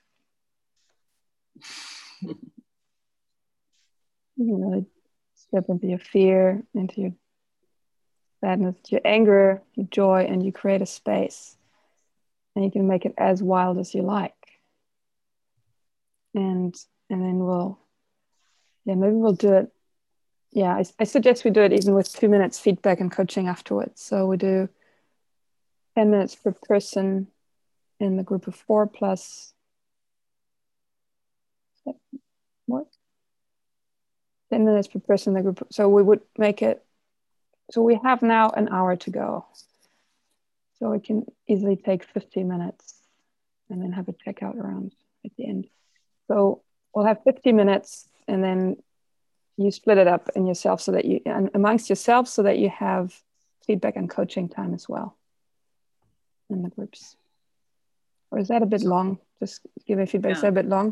you 2.22 2.36
really 4.36 4.86
step 5.34 5.64
into 5.68 5.86
your 5.86 5.98
fear, 5.98 6.62
into 6.74 7.00
your 7.00 7.12
sadness, 8.40 8.76
your 8.88 9.00
anger, 9.04 9.62
your 9.74 9.86
joy, 9.90 10.26
and 10.28 10.44
you 10.44 10.52
create 10.52 10.82
a 10.82 10.86
space. 10.86 11.56
And 12.54 12.64
you 12.64 12.70
can 12.70 12.86
make 12.86 13.04
it 13.04 13.14
as 13.18 13.42
wild 13.42 13.78
as 13.78 13.94
you 13.94 14.02
like. 14.02 14.32
And 16.34 16.74
and 17.10 17.22
then 17.22 17.38
we'll 17.38 17.78
yeah, 18.84 18.94
maybe 18.94 19.14
we'll 19.14 19.32
do 19.32 19.54
it. 19.54 19.72
Yeah, 20.52 20.74
I, 20.74 20.84
I 21.00 21.04
suggest 21.04 21.44
we 21.44 21.50
do 21.50 21.62
it 21.62 21.72
even 21.72 21.94
with 21.94 22.12
two 22.12 22.28
minutes 22.28 22.58
feedback 22.58 23.00
and 23.00 23.10
coaching 23.10 23.48
afterwards. 23.48 24.00
So 24.00 24.26
we 24.26 24.36
do 24.36 24.68
10 25.96 26.10
minutes 26.10 26.34
per 26.34 26.52
person 26.52 27.28
in 28.00 28.16
the 28.16 28.22
group 28.22 28.46
of 28.46 28.54
four 28.54 28.86
plus 28.86 29.52
what 32.66 32.86
10 34.50 34.64
minutes 34.64 34.88
per 34.88 34.98
person 34.98 35.30
in 35.30 35.34
the 35.34 35.42
group 35.42 35.66
so 35.70 35.88
we 35.88 36.02
would 36.02 36.20
make 36.38 36.62
it 36.62 36.84
so 37.70 37.82
we 37.82 37.98
have 38.02 38.22
now 38.22 38.50
an 38.50 38.68
hour 38.68 38.96
to 38.96 39.10
go 39.10 39.44
so 40.85 40.90
we 40.90 41.01
can 41.01 41.25
easily 41.49 41.77
take 41.77 42.05
15 42.05 42.47
minutes 42.47 42.97
and 43.70 43.81
then 43.81 43.92
have 43.92 44.07
a 44.09 44.12
checkout 44.12 44.57
around 44.57 44.92
at 45.25 45.31
the 45.38 45.47
end 45.47 45.66
so 46.29 46.62
we'll 46.94 47.07
have 47.07 47.23
50 47.25 47.53
minutes 47.53 48.07
and 48.29 48.44
then 48.44 48.77
you 49.57 49.70
split 49.70 49.97
it 49.97 50.07
up 50.07 50.29
in 50.37 50.47
yourself 50.47 50.83
so 50.83 50.92
that 50.92 51.07
you 51.07 51.20
and 51.25 51.49
amongst 51.55 51.88
yourselves 51.88 52.31
so 52.31 52.42
that 52.42 52.59
you 52.59 52.68
have 52.68 53.18
feedback 53.66 53.97
and 53.97 54.11
coaching 54.11 54.47
time 54.47 54.75
as 54.75 54.87
well 54.87 55.16
in 56.51 56.62
the 56.62 56.68
groups 56.68 57.16
or 58.35 58.40
is 58.40 58.49
that 58.49 58.62
a 58.62 58.66
bit 58.66 58.83
long? 58.83 59.18
Just 59.38 59.61
give 59.87 59.97
me 59.97 60.07
feedback. 60.07 60.31
Yeah. 60.31 60.37
Is 60.37 60.42
that 60.42 60.49
a 60.49 60.53
bit 60.53 60.66
long? 60.66 60.88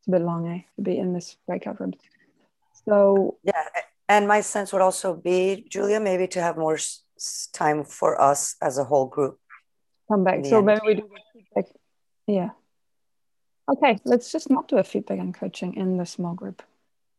It's 0.00 0.08
a 0.08 0.10
bit 0.10 0.22
long, 0.22 0.48
eh? 0.48 0.62
To 0.74 0.82
be 0.82 0.98
in 0.98 1.12
this 1.12 1.36
breakout 1.46 1.80
room. 1.80 1.94
So 2.84 3.38
yeah, 3.44 3.62
and 4.08 4.26
my 4.26 4.40
sense 4.40 4.72
would 4.72 4.82
also 4.82 5.14
be, 5.14 5.64
Julia, 5.68 6.00
maybe 6.00 6.26
to 6.28 6.42
have 6.42 6.56
more 6.56 6.78
time 7.52 7.84
for 7.84 8.20
us 8.20 8.56
as 8.60 8.78
a 8.78 8.84
whole 8.84 9.06
group. 9.06 9.38
Come 10.08 10.24
back. 10.24 10.44
So 10.44 10.58
end. 10.58 10.66
maybe 10.66 10.80
we 10.86 10.94
do 10.94 11.08
feedback. 11.32 11.66
Yeah. 12.26 12.50
Okay, 13.70 13.98
let's 14.04 14.32
just 14.32 14.50
not 14.50 14.68
do 14.68 14.78
a 14.78 14.84
feedback 14.84 15.18
and 15.18 15.34
coaching 15.34 15.74
in 15.74 15.96
the 15.96 16.06
small 16.06 16.34
group. 16.34 16.62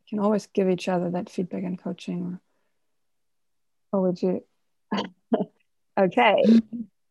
We 0.04 0.10
can 0.10 0.20
always 0.20 0.48
give 0.48 0.70
each 0.70 0.90
other 0.90 1.10
that 1.12 1.30
feedback 1.30 1.64
and 1.64 1.82
coaching, 1.82 2.40
or, 3.92 4.00
or 4.00 4.08
would 4.08 4.22
you? 4.22 4.44
okay. 6.00 6.44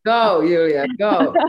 Go, 0.05 0.47
Julia, 0.47 0.85
go. 0.97 1.33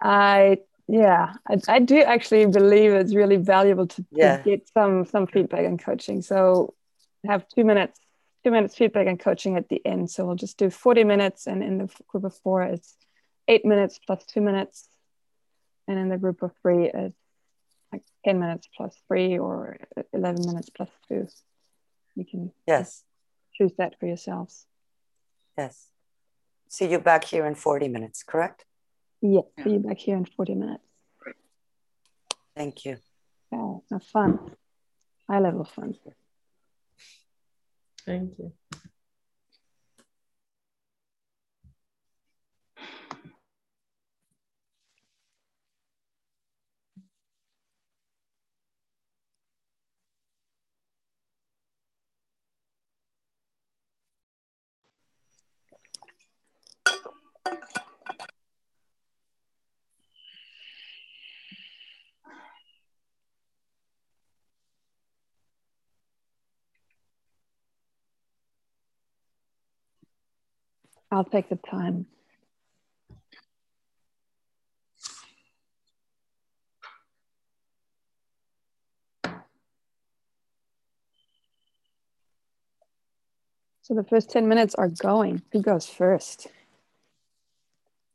I 0.00 0.58
yeah, 0.86 1.34
I, 1.48 1.60
I, 1.68 1.78
do 1.78 2.02
actually 2.02 2.44
believe 2.46 2.92
it's 2.92 3.14
really 3.14 3.36
valuable 3.36 3.86
to, 3.86 4.04
yeah. 4.10 4.36
to, 4.36 4.42
get 4.42 4.68
some 4.68 5.06
some 5.06 5.26
feedback 5.26 5.64
and 5.64 5.82
coaching. 5.82 6.20
So 6.20 6.74
have 7.26 7.48
two 7.48 7.64
minutes, 7.64 7.98
two 8.44 8.50
minutes 8.50 8.76
feedback 8.76 9.06
and 9.06 9.18
coaching 9.18 9.56
at 9.56 9.68
the 9.68 9.80
end. 9.86 10.10
So 10.10 10.26
we'll 10.26 10.36
just 10.36 10.58
do 10.58 10.68
40 10.70 11.04
minutes 11.04 11.46
and 11.46 11.62
in 11.62 11.78
the 11.78 11.88
group 12.08 12.24
of 12.24 12.36
four 12.38 12.62
it's 12.62 12.96
eight 13.48 13.64
minutes 13.64 13.98
plus 14.06 14.24
two 14.26 14.40
minutes. 14.42 14.88
And 15.88 15.98
in 15.98 16.08
the 16.08 16.18
group 16.18 16.42
of 16.42 16.52
three 16.62 16.90
it's 16.92 17.16
like 17.92 18.02
10 18.24 18.38
minutes 18.38 18.68
plus 18.76 18.94
three 19.08 19.38
or 19.38 19.78
11 20.12 20.46
minutes 20.46 20.68
plus 20.70 20.90
two. 21.08 21.26
You 22.14 22.24
can 22.24 22.52
yes 22.66 23.02
choose 23.54 23.72
that 23.78 23.98
for 23.98 24.06
yourselves. 24.06 24.66
Yes. 25.56 25.88
See 26.68 26.90
you 26.90 26.98
back 26.98 27.24
here 27.24 27.46
in 27.46 27.54
40 27.54 27.88
minutes, 27.88 28.22
correct? 28.22 28.64
Yeah, 29.20 29.42
Yeah. 29.56 29.64
see 29.64 29.70
you 29.74 29.78
back 29.78 29.98
here 29.98 30.16
in 30.16 30.24
40 30.24 30.54
minutes. 30.54 30.84
Thank 32.56 32.84
you. 32.84 32.98
Yeah, 33.52 33.76
have 33.90 34.02
fun. 34.04 34.56
High 35.28 35.40
level 35.40 35.64
fun. 35.64 35.94
Thank 38.06 38.38
you. 38.38 38.52
I'll 71.14 71.22
take 71.22 71.48
the 71.48 71.54
time. 71.54 72.06
So 83.82 83.94
the 83.94 84.02
first 84.02 84.30
10 84.30 84.48
minutes 84.48 84.74
are 84.74 84.88
going. 84.88 85.42
Who 85.52 85.62
goes 85.62 85.86
first? 85.86 86.48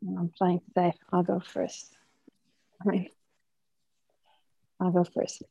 I'm 0.05 0.29
playing 0.37 0.59
safe. 0.75 0.95
I'll 1.13 1.23
go 1.23 1.39
first. 1.39 1.95
All 2.85 2.91
right. 2.91 3.11
I'll 4.81 4.91
go 4.91 5.05
first. 5.05 5.43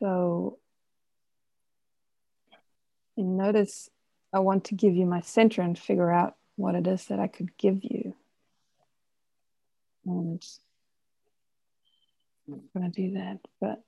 So 0.00 0.58
and 3.18 3.36
notice 3.36 3.90
I 4.32 4.38
want 4.38 4.64
to 4.66 4.74
give 4.74 4.94
you 4.94 5.04
my 5.04 5.20
center 5.22 5.60
and 5.60 5.76
figure 5.76 6.10
out 6.10 6.36
what 6.54 6.76
it 6.76 6.86
is 6.86 7.06
that 7.06 7.18
I 7.18 7.26
could 7.26 7.56
give 7.58 7.80
you. 7.82 8.14
And 10.06 10.42
I'm 12.48 12.62
going 12.74 12.90
to 12.90 13.02
do 13.02 13.14
that, 13.14 13.38
but 13.60 13.82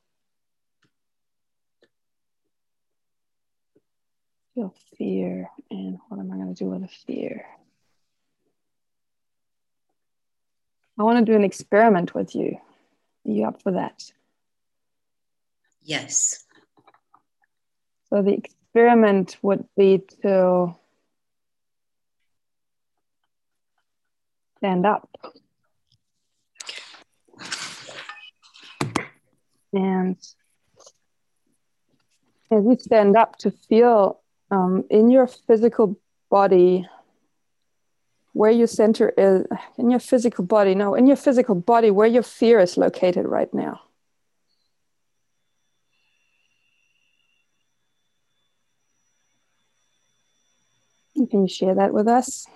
feel 4.54 4.74
fear. 4.98 5.48
And 5.70 5.98
what 6.08 6.18
am 6.18 6.32
I 6.32 6.36
going 6.36 6.54
to 6.54 6.64
do 6.64 6.70
with 6.70 6.82
the 6.82 6.88
fear? 6.88 7.46
I 10.98 11.04
want 11.04 11.24
to 11.24 11.32
do 11.32 11.36
an 11.36 11.44
experiment 11.44 12.14
with 12.14 12.34
you. 12.34 12.58
Are 13.26 13.30
you 13.30 13.44
up 13.46 13.62
for 13.62 13.72
that? 13.72 14.12
Yes. 15.82 16.44
So 18.08 18.22
the 18.22 18.34
experiment 18.34 19.36
would 19.42 19.64
be 19.76 20.02
to 20.22 20.74
stand 24.58 24.84
up. 24.86 25.08
And 29.72 30.16
as 32.50 32.64
you 32.64 32.76
stand 32.78 33.16
up, 33.16 33.36
to 33.38 33.52
feel 33.68 34.20
um, 34.50 34.84
in 34.90 35.10
your 35.10 35.26
physical 35.26 35.96
body 36.30 36.88
where 38.32 38.50
your 38.50 38.66
center 38.66 39.12
is, 39.16 39.46
in 39.78 39.90
your 39.90 40.00
physical 40.00 40.44
body, 40.44 40.74
no, 40.74 40.94
in 40.94 41.06
your 41.06 41.16
physical 41.16 41.54
body, 41.54 41.90
where 41.90 42.06
your 42.06 42.22
fear 42.22 42.60
is 42.60 42.76
located 42.76 43.26
right 43.26 43.52
now. 43.54 43.80
Can 51.40 51.46
you 51.46 51.54
share 51.54 51.74
that 51.76 51.94
with 51.94 52.06
us? 52.06 52.46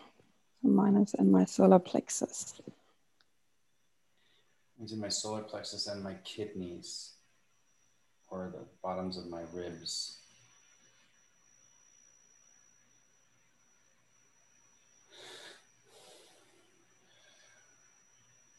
Mine 0.63 0.97
is 0.97 1.15
in 1.15 1.31
my 1.31 1.47
solar 1.47 1.79
plexus. 1.79 2.61
It's 4.79 4.93
in 4.93 5.01
my 5.01 5.09
solar 5.09 5.41
plexus 5.41 5.87
and 5.87 6.05
my 6.05 6.17
kidneys, 6.23 7.13
or 8.29 8.53
the 8.53 8.67
bottoms 8.83 9.17
of 9.17 9.27
my 9.31 9.41
ribs. 9.55 10.19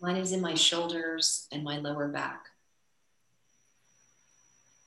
Mine 0.01 0.17
is 0.17 0.31
in 0.31 0.41
my 0.41 0.55
shoulders 0.55 1.47
and 1.51 1.63
my 1.63 1.77
lower 1.77 2.07
back. 2.07 2.45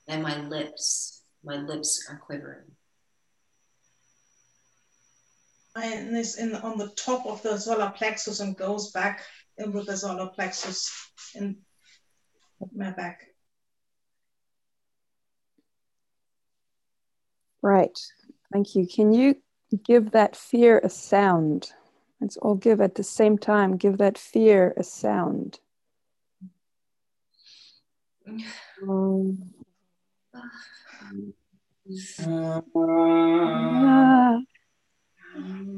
And 0.05 0.21
my 0.21 0.37
lips. 0.49 1.21
My 1.45 1.55
lips 1.55 2.05
are 2.09 2.17
quivering. 2.17 2.75
And 5.75 6.15
this 6.15 6.37
in 6.37 6.55
on 6.55 6.77
the 6.77 6.89
top 6.89 7.25
of 7.25 7.41
the 7.41 7.57
solar 7.57 7.91
plexus 7.91 8.39
and 8.39 8.57
goes 8.57 8.91
back 8.91 9.23
in 9.57 9.71
with 9.71 9.85
the 9.85 9.95
solar 9.95 10.27
plexus 10.27 10.91
in 11.35 11.57
my 12.73 12.91
back. 12.91 13.27
Right. 17.61 17.97
Thank 18.51 18.75
you. 18.75 18.87
Can 18.87 19.13
you 19.13 19.35
give 19.83 20.11
that 20.11 20.35
fear 20.35 20.79
a 20.79 20.89
sound? 20.89 21.71
Let's 22.19 22.37
all 22.37 22.55
give 22.55 22.81
at 22.81 22.95
the 22.95 23.03
same 23.03 23.37
time, 23.37 23.77
give 23.77 23.97
that 23.99 24.17
fear 24.17 24.73
a 24.75 24.83
sound. 24.83 25.59
Um, 28.83 29.53
ah, 32.75 34.39
No. 35.35 35.69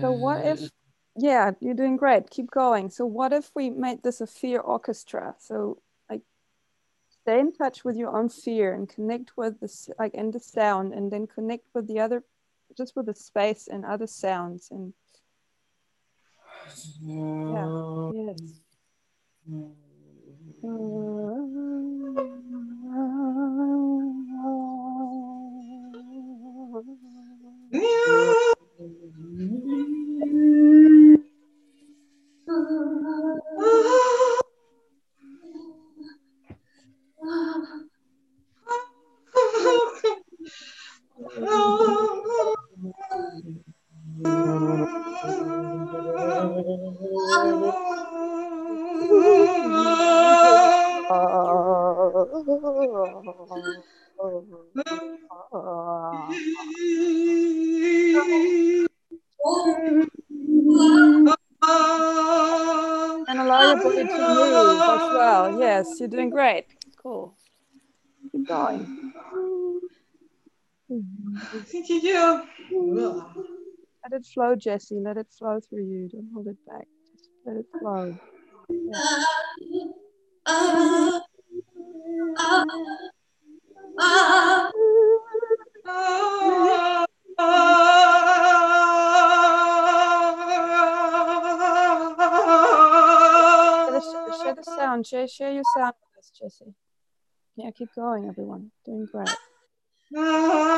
So 0.00 0.12
what 0.12 0.44
if 0.44 0.60
mm. 0.60 0.70
yeah, 1.16 1.52
you're 1.60 1.74
doing 1.74 1.96
great. 1.96 2.30
Keep 2.30 2.50
going. 2.50 2.90
So 2.90 3.06
what 3.06 3.32
if 3.32 3.50
we 3.54 3.70
made 3.70 4.02
this 4.02 4.20
a 4.20 4.26
fear 4.26 4.60
orchestra? 4.60 5.34
So 5.38 5.78
like 6.10 6.22
stay 7.22 7.40
in 7.40 7.52
touch 7.52 7.84
with 7.84 7.96
your 7.96 8.16
own 8.16 8.28
fear 8.28 8.74
and 8.74 8.88
connect 8.88 9.36
with 9.36 9.60
this 9.60 9.88
like 9.98 10.12
and 10.14 10.32
the 10.32 10.40
sound 10.40 10.92
and 10.92 11.10
then 11.10 11.26
connect 11.26 11.66
with 11.74 11.86
the 11.88 12.00
other 12.00 12.22
just 12.76 12.96
with 12.96 13.06
the 13.06 13.14
space 13.14 13.68
and 13.68 13.84
other 13.84 14.06
sounds 14.06 14.68
and 14.70 14.92
yeah. 17.02 17.66
Yes. 18.12 18.60
allow 20.62 21.15
flow, 74.36 74.54
Jesse. 74.54 75.00
Let 75.02 75.16
it 75.16 75.26
flow 75.36 75.58
through 75.60 75.84
you. 75.84 76.08
Don't 76.12 76.28
hold 76.34 76.46
it 76.46 76.58
back. 76.66 76.86
Just 77.16 77.30
let 77.46 77.56
it 77.56 77.64
flow. 77.80 78.14
Share, 94.42 94.54
the 94.54 94.62
sound. 94.62 95.06
Share, 95.06 95.26
share 95.26 95.52
your 95.52 95.62
sound 95.74 95.94
with 96.02 96.18
us, 96.18 96.30
Jesse. 96.38 96.74
Yeah, 97.56 97.70
keep 97.70 97.88
going, 97.96 98.28
everyone. 98.28 98.70
Doing 98.84 99.08
great. 99.10 99.30
Ah. 100.14 100.76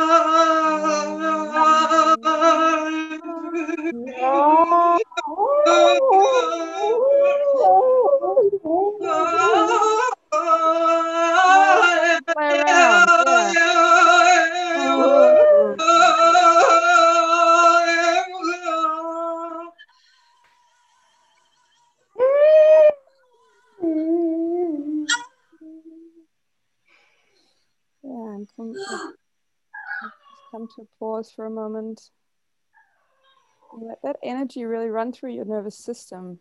Yeah, 3.51 3.65
and 28.05 28.49
come, 28.57 28.75
come 30.51 30.69
to 30.77 30.87
pause 30.99 31.33
for 31.35 31.47
a 31.47 31.51
moment. 31.51 32.11
Let 33.81 34.03
that 34.03 34.16
energy 34.22 34.64
really 34.64 34.89
run 34.89 35.12
through 35.12 35.33
your 35.33 35.45
nervous 35.45 35.76
system. 35.76 36.41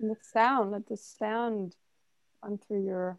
And 0.00 0.10
the 0.10 0.16
sound, 0.20 0.72
let 0.72 0.86
the 0.88 0.96
sound 0.96 1.74
run 2.42 2.58
through 2.58 2.84
your, 2.84 3.18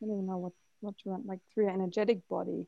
I 0.00 0.06
don't 0.06 0.14
even 0.14 0.26
know 0.26 0.38
what, 0.38 0.52
what 0.80 0.94
you 1.04 1.10
want, 1.10 1.26
like 1.26 1.40
through 1.52 1.64
your 1.64 1.72
energetic 1.74 2.26
body. 2.28 2.66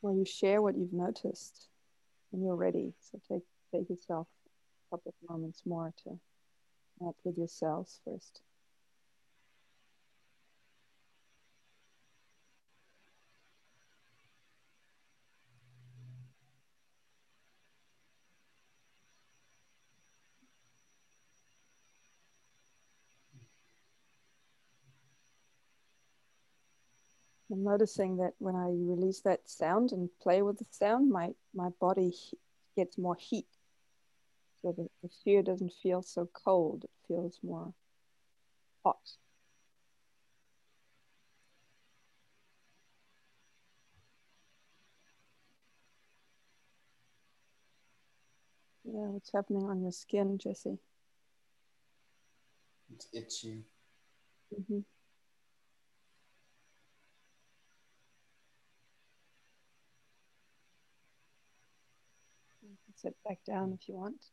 Where 0.00 0.14
you 0.14 0.26
share 0.26 0.60
what 0.60 0.76
you've 0.76 0.92
noticed 0.92 1.68
when 2.30 2.44
you're 2.44 2.56
ready. 2.56 2.92
So 3.00 3.18
take 3.26 3.42
take 3.72 3.88
yourself 3.88 4.26
a 4.92 4.96
couple 4.96 5.14
of 5.22 5.30
moments 5.30 5.62
more 5.64 5.94
to 6.04 6.18
connect 6.98 7.18
with 7.24 7.38
yourselves 7.38 8.00
first. 8.04 8.40
I'm 27.50 27.62
noticing 27.62 28.16
that 28.16 28.32
when 28.38 28.56
I 28.56 28.70
release 28.70 29.20
that 29.20 29.48
sound 29.48 29.92
and 29.92 30.08
play 30.20 30.42
with 30.42 30.58
the 30.58 30.66
sound, 30.70 31.10
my, 31.10 31.30
my 31.54 31.68
body 31.80 32.12
gets 32.74 32.98
more 32.98 33.16
heat. 33.16 33.46
So 34.64 34.72
the, 34.72 34.88
the 35.02 35.10
sphere 35.10 35.42
doesn't 35.42 35.74
feel 35.82 36.00
so 36.00 36.26
cold, 36.32 36.84
it 36.84 36.90
feels 37.06 37.38
more 37.42 37.74
hot. 38.82 38.96
Yeah, 48.86 49.08
what's 49.08 49.30
happening 49.34 49.64
on 49.64 49.82
your 49.82 49.92
skin, 49.92 50.38
Jesse? 50.38 50.78
It's 52.90 53.08
itchy. 53.12 53.64
Mm-hmm. 54.58 54.78
sit 62.96 63.14
back 63.28 63.40
down 63.46 63.76
if 63.78 63.86
you 63.90 63.94
want. 63.96 64.24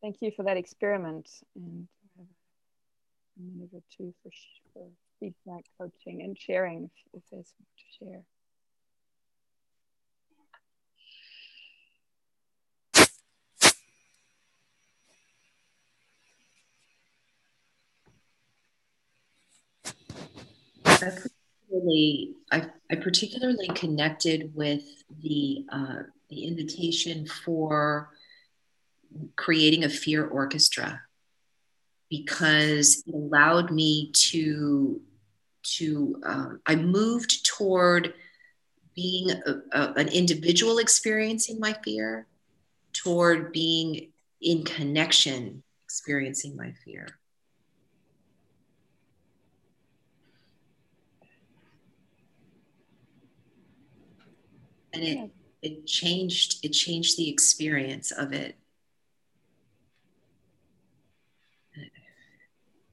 Thank 0.00 0.20
you 0.20 0.32
for 0.36 0.42
that 0.42 0.56
experiment 0.56 1.28
and 1.54 1.86
a 2.18 3.42
minute 3.42 3.70
or 3.72 3.82
two 3.96 4.12
for, 4.22 4.30
for 4.72 4.88
feedback, 5.20 5.64
coaching, 5.78 6.22
and 6.22 6.36
sharing 6.38 6.84
if, 6.84 6.90
if 7.14 7.22
there's 7.30 7.54
more 7.60 7.68
to 7.76 8.04
share. 8.04 8.22
I 21.02 21.10
particularly, 21.10 22.34
I, 22.50 22.66
I 22.90 22.96
particularly 22.96 23.68
connected 23.68 24.54
with 24.54 24.84
the 25.22 25.64
uh, 25.70 26.02
the 26.28 26.44
invitation 26.44 27.26
for 27.26 28.10
creating 29.36 29.84
a 29.84 29.88
fear 29.88 30.26
orchestra 30.26 31.02
because 32.08 33.02
it 33.06 33.14
allowed 33.14 33.70
me 33.70 34.10
to 34.12 35.00
to 35.62 36.20
um, 36.24 36.60
I 36.66 36.76
moved 36.76 37.44
toward 37.46 38.14
being 38.94 39.30
a, 39.30 39.54
a, 39.72 39.92
an 39.94 40.08
individual 40.08 40.78
experiencing 40.78 41.58
my 41.58 41.72
fear 41.84 42.26
toward 42.92 43.52
being 43.52 44.12
in 44.40 44.64
connection 44.64 45.62
experiencing 45.84 46.56
my 46.56 46.72
fear. 46.84 47.06
And 54.92 55.02
it 55.02 55.30
it 55.62 55.86
changed 55.86 56.64
it 56.64 56.70
changed 56.70 57.16
the 57.16 57.28
experience 57.28 58.10
of 58.10 58.32
it. 58.32 58.56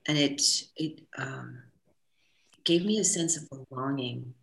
And 0.07 0.17
it 0.17 0.41
it 0.75 1.01
um, 1.17 1.63
gave 2.63 2.85
me 2.85 2.99
a 2.99 3.03
sense 3.03 3.37
of 3.37 3.49
belonging 3.49 4.33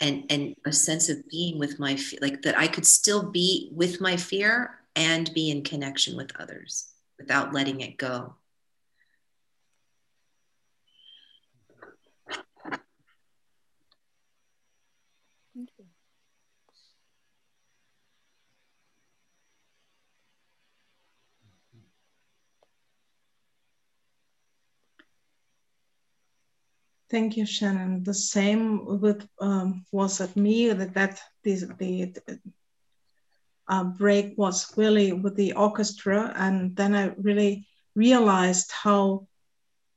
and 0.00 0.24
and 0.30 0.56
a 0.64 0.72
sense 0.72 1.08
of 1.08 1.28
being 1.28 1.58
with 1.58 1.78
my 1.78 1.98
like 2.20 2.42
that 2.42 2.58
I 2.58 2.66
could 2.66 2.86
still 2.86 3.30
be 3.30 3.70
with 3.72 4.00
my 4.00 4.16
fear 4.16 4.80
and 4.96 5.32
be 5.32 5.50
in 5.50 5.62
connection 5.62 6.16
with 6.16 6.30
others 6.38 6.92
without 7.18 7.54
letting 7.54 7.80
it 7.80 7.96
go 7.98 8.34
Thank 27.12 27.36
you, 27.36 27.44
Shannon. 27.44 28.02
The 28.04 28.14
same 28.14 28.98
with 28.98 29.28
um, 29.38 29.84
was 29.92 30.22
at 30.22 30.34
me 30.34 30.72
that 30.72 30.94
that 30.94 31.20
the, 31.42 31.54
the 31.76 32.40
uh, 33.68 33.84
break 33.84 34.32
was 34.38 34.74
really 34.78 35.12
with 35.12 35.36
the 35.36 35.52
orchestra, 35.52 36.32
and 36.34 36.74
then 36.74 36.94
I 36.94 37.12
really 37.18 37.68
realized 37.94 38.72
how 38.72 39.28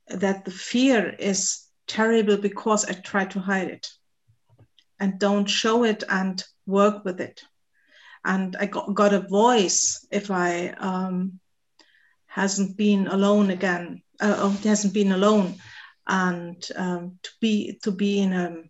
that 0.09 0.43
the 0.43 0.51
fear 0.51 1.15
is 1.17 1.65
terrible 1.87 2.35
because 2.35 2.83
I 2.83 2.91
try 2.91 3.23
to 3.27 3.39
hide 3.39 3.69
it 3.69 3.87
and 4.99 5.17
don't 5.17 5.45
show 5.45 5.85
it 5.85 6.03
and 6.09 6.43
work 6.65 7.05
with 7.05 7.21
it. 7.21 7.43
And 8.25 8.57
I 8.59 8.65
got, 8.65 8.93
got 8.93 9.13
a 9.13 9.21
voice 9.21 10.05
if 10.11 10.31
I 10.31 10.71
um, 10.79 11.39
hasn't 12.25 12.75
been 12.75 13.07
alone 13.07 13.51
again, 13.51 14.01
uh, 14.19 14.35
oh, 14.37 14.49
hasn't 14.65 14.93
been 14.93 15.13
alone, 15.13 15.55
and 16.07 16.65
um, 16.75 17.19
to 17.23 17.29
be 17.41 17.79
to 17.83 17.91
be 17.91 18.19
in 18.19 18.33
a 18.33 18.63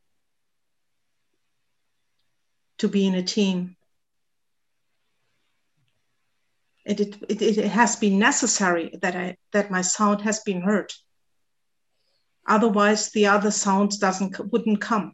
to 2.77 2.87
be 2.87 3.07
in 3.07 3.15
a 3.15 3.23
team. 3.23 3.75
It, 6.85 6.99
it, 6.99 7.41
it 7.41 7.65
has 7.65 7.95
been 7.95 8.19
necessary 8.19 8.93
that 9.01 9.15
I 9.15 9.37
that 9.53 9.71
my 9.71 9.81
sound 9.81 10.21
has 10.21 10.41
been 10.41 10.61
heard. 10.61 10.91
Otherwise, 12.47 13.09
the 13.11 13.25
other 13.25 13.49
sounds 13.49 13.97
doesn't 13.97 14.39
wouldn't 14.51 14.81
come. 14.81 15.13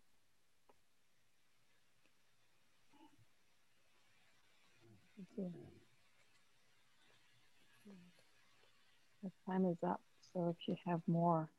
The 9.24 9.32
time 9.46 9.66
is 9.66 9.78
up. 9.84 10.02
So 10.34 10.50
if 10.50 10.68
you 10.68 10.76
have 10.88 11.02
more, 11.08 11.50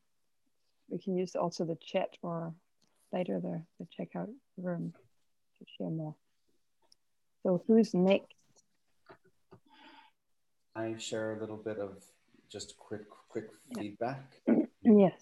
we 0.93 0.99
can 0.99 1.17
use 1.17 1.35
also 1.35 1.65
the 1.65 1.77
chat 1.77 2.11
or 2.23 2.55
later 3.13 3.41
the, 3.41 3.63
the 3.81 3.87
checkout 3.87 4.29
room 4.59 4.93
to 5.59 5.65
share 5.77 5.91
more. 5.91 6.15
So 7.43 7.63
who's 7.67 7.95
next? 7.95 8.35
I 10.77 10.95
share 10.99 11.35
a 11.35 11.41
little 11.41 11.57
bit 11.57 11.79
of 11.79 12.03
just 12.49 12.77
quick 12.77 13.09
quick 13.29 13.49
feedback. 13.75 14.23
Yes. 14.85 15.13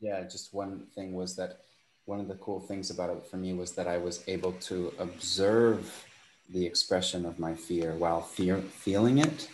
Yeah, 0.00 0.22
just 0.22 0.54
one 0.54 0.86
thing 0.94 1.12
was 1.12 1.34
that 1.34 1.62
one 2.04 2.20
of 2.20 2.28
the 2.28 2.36
cool 2.36 2.60
things 2.60 2.90
about 2.90 3.10
it 3.10 3.26
for 3.28 3.36
me 3.36 3.54
was 3.54 3.72
that 3.72 3.88
I 3.88 3.98
was 3.98 4.22
able 4.28 4.52
to 4.52 4.94
observe 5.00 6.06
the 6.48 6.64
expression 6.64 7.26
of 7.26 7.40
my 7.40 7.54
fear 7.54 7.96
while 7.96 8.20
fear, 8.20 8.58
feeling 8.60 9.18
it. 9.18 9.48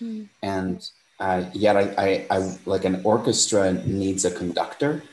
Mm. 0.00 0.28
And 0.42 0.90
uh, 1.22 1.44
yet 1.52 1.76
I, 1.76 1.94
I, 1.96 2.26
I, 2.36 2.56
like 2.66 2.84
an 2.84 3.00
orchestra 3.04 3.74
needs 3.86 4.24
a 4.24 4.30
conductor 4.32 5.04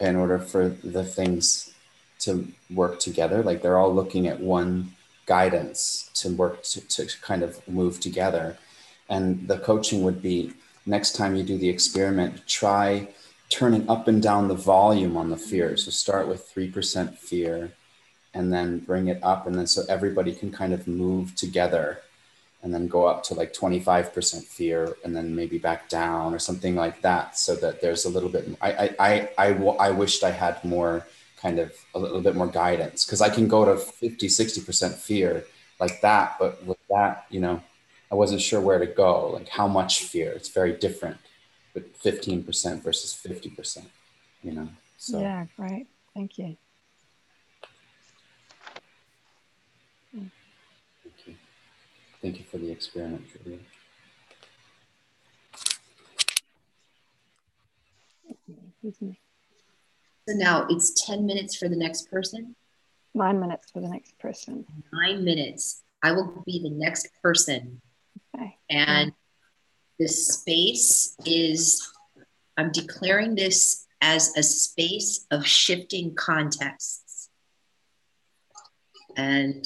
in 0.00 0.16
order 0.16 0.40
for 0.40 0.70
the 0.82 1.04
things 1.04 1.72
to 2.18 2.48
work 2.74 2.98
together. 2.98 3.44
Like 3.44 3.62
they're 3.62 3.78
all 3.78 3.94
looking 3.94 4.26
at 4.26 4.40
one 4.40 4.92
guidance 5.24 6.10
to 6.14 6.30
work 6.30 6.64
to, 6.64 6.80
to 6.80 7.06
kind 7.20 7.44
of 7.44 7.66
move 7.68 8.00
together. 8.00 8.58
And 9.08 9.46
the 9.46 9.60
coaching 9.60 10.02
would 10.02 10.20
be 10.20 10.52
next 10.84 11.14
time 11.14 11.36
you 11.36 11.44
do 11.44 11.56
the 11.56 11.68
experiment, 11.68 12.44
try 12.48 13.06
turning 13.48 13.88
up 13.88 14.08
and 14.08 14.20
down 14.20 14.48
the 14.48 14.54
volume 14.54 15.16
on 15.16 15.30
the 15.30 15.36
fear. 15.36 15.76
So 15.76 15.92
start 15.92 16.26
with 16.26 16.52
3% 16.52 17.16
fear 17.16 17.70
and 18.34 18.52
then 18.52 18.80
bring 18.80 19.06
it 19.06 19.22
up. 19.22 19.46
And 19.46 19.54
then 19.54 19.68
so 19.68 19.82
everybody 19.88 20.34
can 20.34 20.50
kind 20.50 20.72
of 20.72 20.88
move 20.88 21.36
together 21.36 22.00
and 22.66 22.74
then 22.74 22.88
go 22.88 23.06
up 23.06 23.22
to 23.22 23.34
like 23.34 23.52
25% 23.52 24.42
fear 24.42 24.96
and 25.04 25.14
then 25.14 25.36
maybe 25.36 25.56
back 25.56 25.88
down 25.88 26.34
or 26.34 26.40
something 26.40 26.74
like 26.74 27.00
that. 27.02 27.38
So 27.38 27.54
that 27.54 27.80
there's 27.80 28.06
a 28.06 28.08
little 28.08 28.28
bit, 28.28 28.48
I, 28.60 28.72
I, 28.72 28.96
I, 28.98 29.28
I, 29.38 29.52
I 29.52 29.90
wished 29.92 30.24
I 30.24 30.32
had 30.32 30.64
more 30.64 31.06
kind 31.40 31.60
of 31.60 31.72
a 31.94 32.00
little 32.00 32.20
bit 32.20 32.34
more 32.34 32.48
guidance 32.48 33.04
because 33.04 33.22
I 33.22 33.28
can 33.28 33.46
go 33.46 33.64
to 33.64 33.76
50, 33.76 34.26
60% 34.26 34.94
fear 34.94 35.44
like 35.78 36.00
that. 36.00 36.38
But 36.40 36.60
with 36.64 36.80
that, 36.90 37.26
you 37.30 37.38
know, 37.38 37.62
I 38.10 38.16
wasn't 38.16 38.40
sure 38.40 38.60
where 38.60 38.80
to 38.80 38.86
go, 38.86 39.30
like 39.30 39.48
how 39.48 39.68
much 39.68 40.02
fear. 40.02 40.32
It's 40.32 40.48
very 40.48 40.72
different 40.72 41.18
but 41.72 41.94
15% 42.02 42.82
versus 42.82 43.14
50%, 43.14 43.84
you 44.42 44.52
know? 44.52 44.68
So. 44.96 45.20
Yeah, 45.20 45.44
right. 45.56 45.86
Thank 46.14 46.38
you. 46.38 46.56
Thank 50.10 50.30
you. 51.26 51.34
Thank 52.26 52.40
you 52.40 52.44
for 52.50 52.58
the 52.58 52.72
experiment, 52.72 53.22
Julia. 53.44 53.58
So 60.28 60.34
now 60.34 60.66
it's 60.68 61.06
10 61.06 61.24
minutes 61.24 61.54
for 61.54 61.68
the 61.68 61.76
next 61.76 62.10
person? 62.10 62.56
Nine 63.14 63.38
minutes 63.38 63.70
for 63.70 63.80
the 63.80 63.86
next 63.86 64.18
person. 64.18 64.66
Nine 64.92 65.24
minutes. 65.24 65.84
I 66.02 66.10
will 66.10 66.42
be 66.44 66.60
the 66.60 66.70
next 66.70 67.10
person. 67.22 67.80
Okay. 68.34 68.56
And 68.70 69.12
this 70.00 70.40
space 70.40 71.14
is, 71.24 71.88
I'm 72.56 72.72
declaring 72.72 73.36
this 73.36 73.86
as 74.00 74.36
a 74.36 74.42
space 74.42 75.28
of 75.30 75.46
shifting 75.46 76.16
contexts. 76.16 77.28
And 79.16 79.64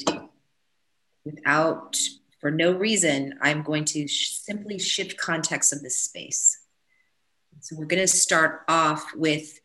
without, 1.25 1.97
for 2.41 2.49
no 2.49 2.71
reason, 2.71 3.35
I'm 3.39 3.61
going 3.61 3.85
to 3.85 4.07
sh- 4.07 4.31
simply 4.31 4.79
shift 4.79 5.15
context 5.15 5.71
of 5.71 5.83
this 5.83 5.95
space. 5.95 6.59
So 7.59 7.75
we're 7.77 7.85
going 7.85 8.01
to 8.01 8.07
start 8.07 8.63
off 8.67 9.11
with 9.15 9.59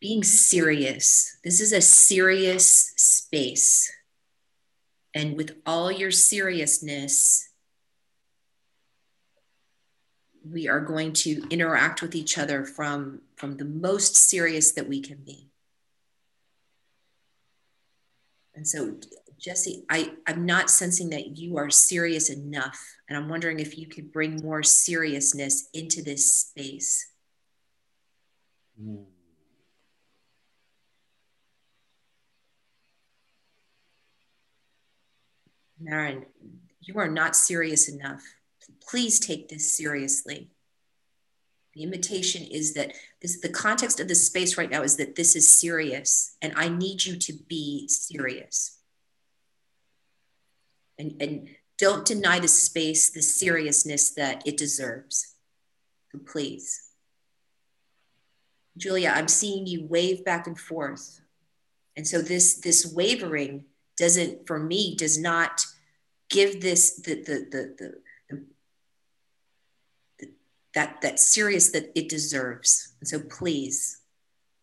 being 0.00 0.24
serious. 0.24 1.36
This 1.44 1.60
is 1.60 1.72
a 1.72 1.82
serious 1.82 2.94
space. 2.96 3.92
And 5.12 5.36
with 5.36 5.54
all 5.66 5.92
your 5.92 6.10
seriousness, 6.10 7.50
we 10.44 10.66
are 10.66 10.80
going 10.80 11.12
to 11.12 11.44
interact 11.50 12.02
with 12.02 12.14
each 12.14 12.38
other 12.38 12.64
from 12.64 13.20
from 13.36 13.58
the 13.58 13.64
most 13.64 14.16
serious 14.16 14.72
that 14.72 14.88
we 14.88 15.00
can 15.00 15.18
be 15.18 15.52
and 18.54 18.66
so 18.66 18.94
jesse 19.38 19.84
i 19.90 20.12
i'm 20.26 20.46
not 20.46 20.70
sensing 20.70 21.10
that 21.10 21.36
you 21.36 21.56
are 21.56 21.70
serious 21.70 22.30
enough 22.30 22.78
and 23.08 23.16
i'm 23.16 23.28
wondering 23.28 23.60
if 23.60 23.76
you 23.78 23.86
could 23.86 24.12
bring 24.12 24.36
more 24.42 24.62
seriousness 24.62 25.68
into 25.74 26.02
this 26.02 26.32
space 26.34 27.12
mm. 28.80 29.04
Marin, 35.84 36.26
you 36.80 36.96
are 37.00 37.08
not 37.08 37.34
serious 37.34 37.88
enough 37.88 38.22
please 38.88 39.18
take 39.18 39.48
this 39.48 39.76
seriously. 39.76 40.50
The 41.74 41.82
invitation 41.82 42.42
is 42.42 42.74
that 42.74 42.92
this 43.22 43.40
the 43.40 43.48
context 43.48 43.98
of 43.98 44.08
this 44.08 44.26
space 44.26 44.58
right 44.58 44.70
now 44.70 44.82
is 44.82 44.96
that 44.96 45.16
this 45.16 45.34
is 45.34 45.48
serious 45.48 46.36
and 46.42 46.52
I 46.56 46.68
need 46.68 47.04
you 47.04 47.16
to 47.16 47.32
be 47.48 47.88
serious. 47.88 48.81
And, 51.02 51.20
and 51.20 51.48
don't 51.78 52.06
deny 52.06 52.38
the 52.38 52.46
space 52.46 53.10
the 53.10 53.22
seriousness 53.22 54.14
that 54.14 54.46
it 54.46 54.56
deserves. 54.56 55.34
Please. 56.26 56.90
Julia, 58.76 59.12
I'm 59.14 59.26
seeing 59.26 59.66
you 59.66 59.86
wave 59.88 60.24
back 60.24 60.46
and 60.46 60.58
forth. 60.58 61.20
And 61.96 62.06
so 62.06 62.22
this 62.22 62.60
this 62.60 62.86
wavering 62.94 63.64
doesn't 63.98 64.46
for 64.46 64.58
me 64.58 64.94
does 64.96 65.18
not 65.18 65.66
give 66.30 66.60
this 66.60 66.94
the 66.96 67.14
the 67.16 67.46
the, 67.50 67.74
the 67.78 67.94
that 70.74 71.00
that 71.02 71.18
serious 71.18 71.72
that 71.72 71.90
it 71.98 72.08
deserves. 72.08 72.94
And 73.00 73.08
so 73.08 73.18
please, 73.18 74.00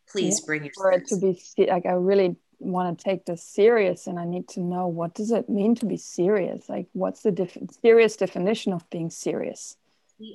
please 0.09 0.39
yeah, 0.39 0.45
bring 0.45 0.63
your 0.63 0.73
for 0.73 0.91
it 0.93 1.07
to 1.07 1.17
be 1.17 1.41
like 1.57 1.85
I 1.85 1.91
really 1.91 2.37
want 2.60 2.97
to 2.97 3.03
take 3.03 3.26
this 3.26 3.43
serious 3.43 4.07
and 4.07 4.20
I 4.20 4.26
need 4.26 4.47
to 4.49 4.60
know 4.60 4.88
what 4.88 5.14
does 5.14 5.32
it 5.32 5.49
mean 5.49 5.76
to 5.76 5.86
be 5.86 5.97
serious? 5.97 6.70
Like 6.70 6.88
what's 6.93 7.22
the 7.22 7.32
def- 7.32 7.57
serious 7.82 8.16
definition 8.16 8.74
of 8.74 8.89
being 8.89 9.10
serious? 9.10 9.78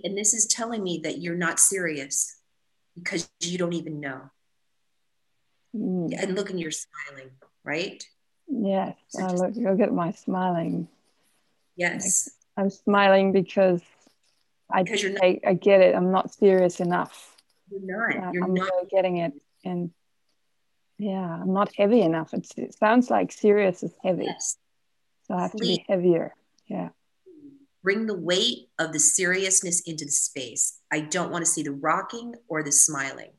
And 0.03 0.17
this 0.17 0.33
is 0.33 0.47
telling 0.47 0.83
me 0.83 1.01
that 1.05 1.19
you're 1.19 1.37
not 1.37 1.61
serious 1.61 2.39
because 2.95 3.29
you 3.41 3.59
don't 3.59 3.75
even 3.75 4.01
know. 4.01 4.31
Mm. 5.77 6.15
And 6.23 6.35
look, 6.35 6.51
and 6.51 6.59
you're 6.59 6.71
smiling, 6.71 7.31
right? 7.65 8.05
Yes, 8.49 8.97
so 9.09 9.29
just, 9.29 9.37
look, 9.37 9.57
look 9.57 9.81
at 9.81 9.93
my 9.93 10.13
smiling. 10.13 10.89
Yes, 11.77 12.31
like, 12.57 12.65
I'm 12.65 12.71
smiling 12.71 13.33
because 13.33 13.83
I, 14.71 14.85
you're 14.87 15.11
not, 15.11 15.25
I, 15.25 15.41
I, 15.47 15.55
get 15.55 15.81
it. 15.81 15.95
I'm 15.95 16.13
not 16.13 16.33
serious 16.33 16.81
enough. 16.81 17.37
You're 17.71 17.81
not. 17.83 18.33
You're 18.33 18.45
I'm 18.45 18.55
not 18.55 18.71
really 18.73 18.89
getting 18.91 19.19
it. 19.19 19.33
And 19.65 19.91
yeah, 20.99 21.41
I'm 21.41 21.53
not 21.53 21.75
heavy 21.77 22.03
enough. 22.03 22.33
It's, 22.33 22.53
it 22.57 22.75
sounds 22.75 23.11
like 23.11 23.33
serious 23.33 23.83
is 23.83 23.95
heavy. 24.03 24.25
Yes. 24.25 24.57
So 25.27 25.35
I 25.35 25.43
have 25.43 25.53
Please. 25.53 25.79
to 25.79 25.83
be 25.83 25.85
heavier. 25.89 26.35
Yeah. 26.67 26.91
Bring 27.83 28.07
the 28.07 28.17
weight 28.17 28.69
of 28.79 28.93
the 28.93 29.01
seriousness 29.01 29.81
into 29.81 30.05
the 30.05 30.11
space. 30.11 30.79
I 30.91 31.01
don't 31.01 31.31
want 31.31 31.45
to 31.45 31.51
see 31.51 31.63
the 31.63 31.73
rocking 31.73 32.35
or 32.49 32.63
the 32.63 32.73
smiling. 32.73 33.33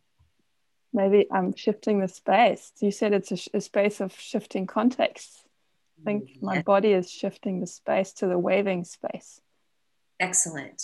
Maybe 0.94 1.28
I'm 1.32 1.56
shifting 1.56 2.00
the 2.00 2.08
space. 2.08 2.72
You 2.80 2.92
said 2.92 3.14
it's 3.14 3.32
a, 3.32 3.58
a 3.58 3.62
space 3.62 4.02
of 4.02 4.18
shifting 4.18 4.68
context. 4.68 5.46
I 6.00 6.04
think 6.04 6.30
yes. 6.30 6.38
my 6.42 6.62
body 6.62 6.92
is 6.92 7.10
shifting 7.10 7.60
the 7.60 7.68
space 7.68 8.14
to 8.14 8.28
the 8.28 8.38
waving 8.38 8.84
space. 8.84 9.42
Excellent. 10.20 10.82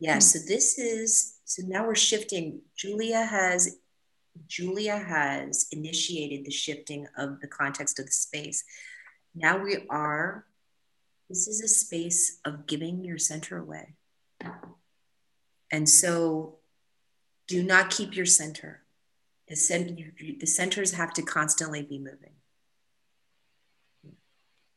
Yeah, 0.00 0.14
hmm. 0.14 0.20
so 0.20 0.38
this 0.46 0.78
is 0.78 1.38
so 1.44 1.62
now 1.66 1.86
we're 1.86 1.94
shifting. 1.94 2.62
Julia 2.76 3.24
has 3.24 3.78
Julia 4.46 4.96
has 4.96 5.66
initiated 5.72 6.44
the 6.44 6.50
shifting 6.50 7.06
of 7.16 7.40
the 7.40 7.46
context 7.48 7.98
of 7.98 8.06
the 8.06 8.12
space. 8.12 8.64
Now 9.34 9.58
we 9.58 9.86
are 9.90 10.44
this 11.28 11.46
is 11.46 11.60
a 11.60 11.68
space 11.68 12.38
of 12.44 12.66
giving 12.66 13.04
your 13.04 13.18
center 13.18 13.58
away. 13.58 13.94
And 15.70 15.86
so 15.86 16.56
do 17.46 17.62
not 17.62 17.90
keep 17.90 18.16
your 18.16 18.24
center. 18.24 18.82
The, 19.48 19.56
cent- 19.56 20.00
the 20.40 20.46
centers 20.46 20.92
have 20.92 21.12
to 21.14 21.22
constantly 21.22 21.82
be 21.82 21.98
moving. 21.98 22.32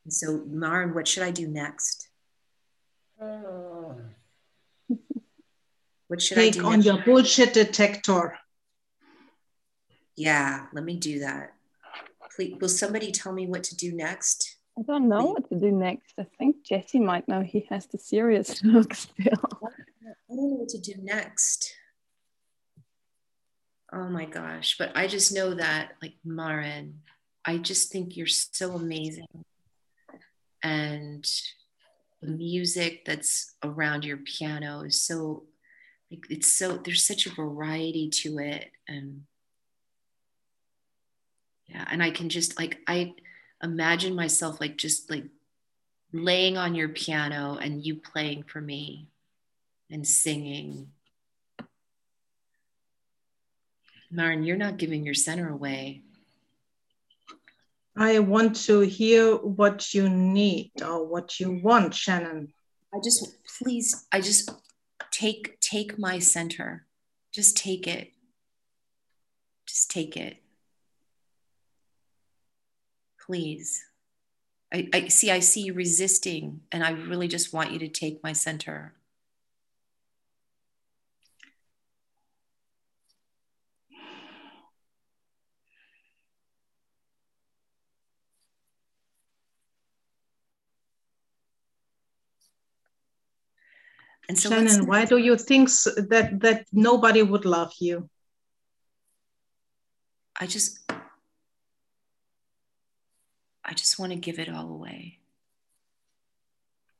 And 0.03 0.13
so, 0.13 0.43
Maren, 0.45 0.93
what 0.93 1.07
should 1.07 1.23
I 1.23 1.31
do 1.31 1.47
next? 1.47 2.09
Uh. 3.21 3.93
What 6.07 6.21
should 6.21 6.35
Take 6.35 6.57
I 6.57 6.59
do 6.59 6.65
on 6.65 6.71
next? 6.73 6.85
your 6.85 7.01
bullshit 7.05 7.53
detector. 7.53 8.37
Yeah, 10.21 10.67
let 10.71 10.83
me 10.83 10.97
do 10.97 11.17
that. 11.21 11.53
Please, 12.35 12.55
will 12.61 12.69
somebody 12.69 13.11
tell 13.11 13.33
me 13.33 13.47
what 13.47 13.63
to 13.63 13.75
do 13.75 13.91
next? 13.91 14.57
I 14.77 14.83
don't 14.83 15.09
know 15.09 15.25
what 15.25 15.49
to 15.49 15.59
do 15.59 15.71
next. 15.71 16.13
I 16.19 16.27
think 16.37 16.63
Jesse 16.63 16.99
might 16.99 17.27
know 17.27 17.41
he 17.41 17.65
has 17.71 17.87
the 17.87 17.97
serious 17.97 18.63
look 18.63 18.93
still. 18.93 19.25
I 19.25 20.35
don't 20.35 20.51
know 20.51 20.57
what 20.57 20.69
to 20.69 20.77
do 20.77 20.93
next. 21.01 21.73
Oh 23.91 24.09
my 24.09 24.25
gosh. 24.25 24.77
But 24.77 24.95
I 24.95 25.07
just 25.07 25.33
know 25.33 25.55
that, 25.55 25.93
like, 26.03 26.13
Marin, 26.23 26.99
I 27.43 27.57
just 27.57 27.91
think 27.91 28.15
you're 28.15 28.27
so 28.27 28.75
amazing. 28.75 29.25
And 30.61 31.25
the 32.21 32.29
music 32.29 33.05
that's 33.05 33.55
around 33.63 34.05
your 34.05 34.17
piano 34.17 34.81
is 34.81 35.01
so, 35.01 35.45
like, 36.11 36.25
it's 36.29 36.53
so, 36.55 36.77
there's 36.77 37.07
such 37.07 37.25
a 37.25 37.33
variety 37.33 38.07
to 38.21 38.37
it. 38.37 38.69
And 38.87 39.23
yeah, 41.71 41.85
and 41.89 42.03
I 42.03 42.11
can 42.11 42.29
just, 42.29 42.59
like, 42.59 42.79
I 42.87 43.13
imagine 43.63 44.15
myself, 44.15 44.59
like, 44.59 44.77
just 44.77 45.09
like 45.09 45.25
laying 46.11 46.57
on 46.57 46.75
your 46.75 46.89
piano 46.89 47.57
and 47.61 47.85
you 47.85 47.95
playing 47.95 48.43
for 48.43 48.59
me 48.59 49.07
and 49.89 50.05
singing. 50.05 50.91
Maren, 54.09 54.43
you're 54.43 54.57
not 54.57 54.77
giving 54.77 55.05
your 55.05 55.13
center 55.13 55.49
away. 55.49 56.01
I 57.95 58.19
want 58.19 58.55
to 58.65 58.81
hear 58.81 59.35
what 59.35 59.93
you 59.93 60.09
need 60.09 60.71
or 60.81 61.05
what 61.05 61.39
you 61.39 61.51
want, 61.51 61.93
Shannon. 61.93 62.53
I 62.93 62.99
just 63.01 63.37
please, 63.59 64.05
I 64.11 64.19
just 64.21 64.51
take 65.11 65.59
take 65.61 65.97
my 65.97 66.19
center. 66.19 66.85
Just 67.31 67.55
take 67.55 67.87
it. 67.87 68.11
Just 69.65 69.91
take 69.91 70.17
it. 70.17 70.40
Please. 73.31 73.81
I, 74.73 74.89
I 74.93 75.07
see 75.07 75.31
I 75.31 75.39
see 75.39 75.61
you 75.61 75.73
resisting, 75.73 76.59
and 76.69 76.83
I 76.83 76.91
really 76.91 77.29
just 77.29 77.53
want 77.53 77.71
you 77.71 77.79
to 77.79 77.87
take 77.87 78.21
my 78.21 78.33
center. 78.33 78.93
And 94.27 94.37
so 94.37 94.49
Shannon, 94.49 94.87
why 94.87 95.05
do 95.05 95.15
you 95.15 95.37
think 95.37 95.69
that 95.69 96.39
that 96.41 96.65
nobody 96.73 97.23
would 97.23 97.45
love 97.45 97.71
you? 97.79 98.09
I 100.37 100.47
just 100.47 100.79
I 103.71 103.73
just 103.73 103.97
want 103.97 104.11
to 104.11 104.17
give 104.17 104.37
it 104.37 104.49
all 104.49 104.69
away. 104.69 105.19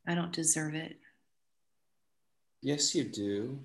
I 0.07 0.15
don't 0.15 0.31
deserve 0.31 0.73
it. 0.73 0.97
Yes, 2.61 2.95
you 2.95 3.03
do. 3.03 3.59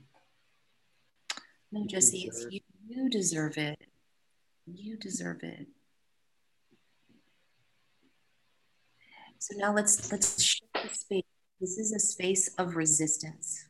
No, 1.70 1.82
You 1.82 1.86
Jesse, 1.86 2.24
it's 2.26 2.38
deserve- 2.38 2.52
you. 2.52 2.60
You 2.88 3.08
deserve 3.08 3.58
it. 3.58 3.78
You 4.66 4.96
deserve 4.96 5.44
it. 5.44 5.68
So 9.38 9.54
now 9.56 9.72
let's 9.72 10.10
let's 10.10 10.42
shift 10.42 10.72
the 10.72 10.88
space. 10.92 11.22
This 11.60 11.78
is 11.78 11.92
a 11.92 12.00
space 12.00 12.52
of 12.58 12.74
resistance. 12.74 13.68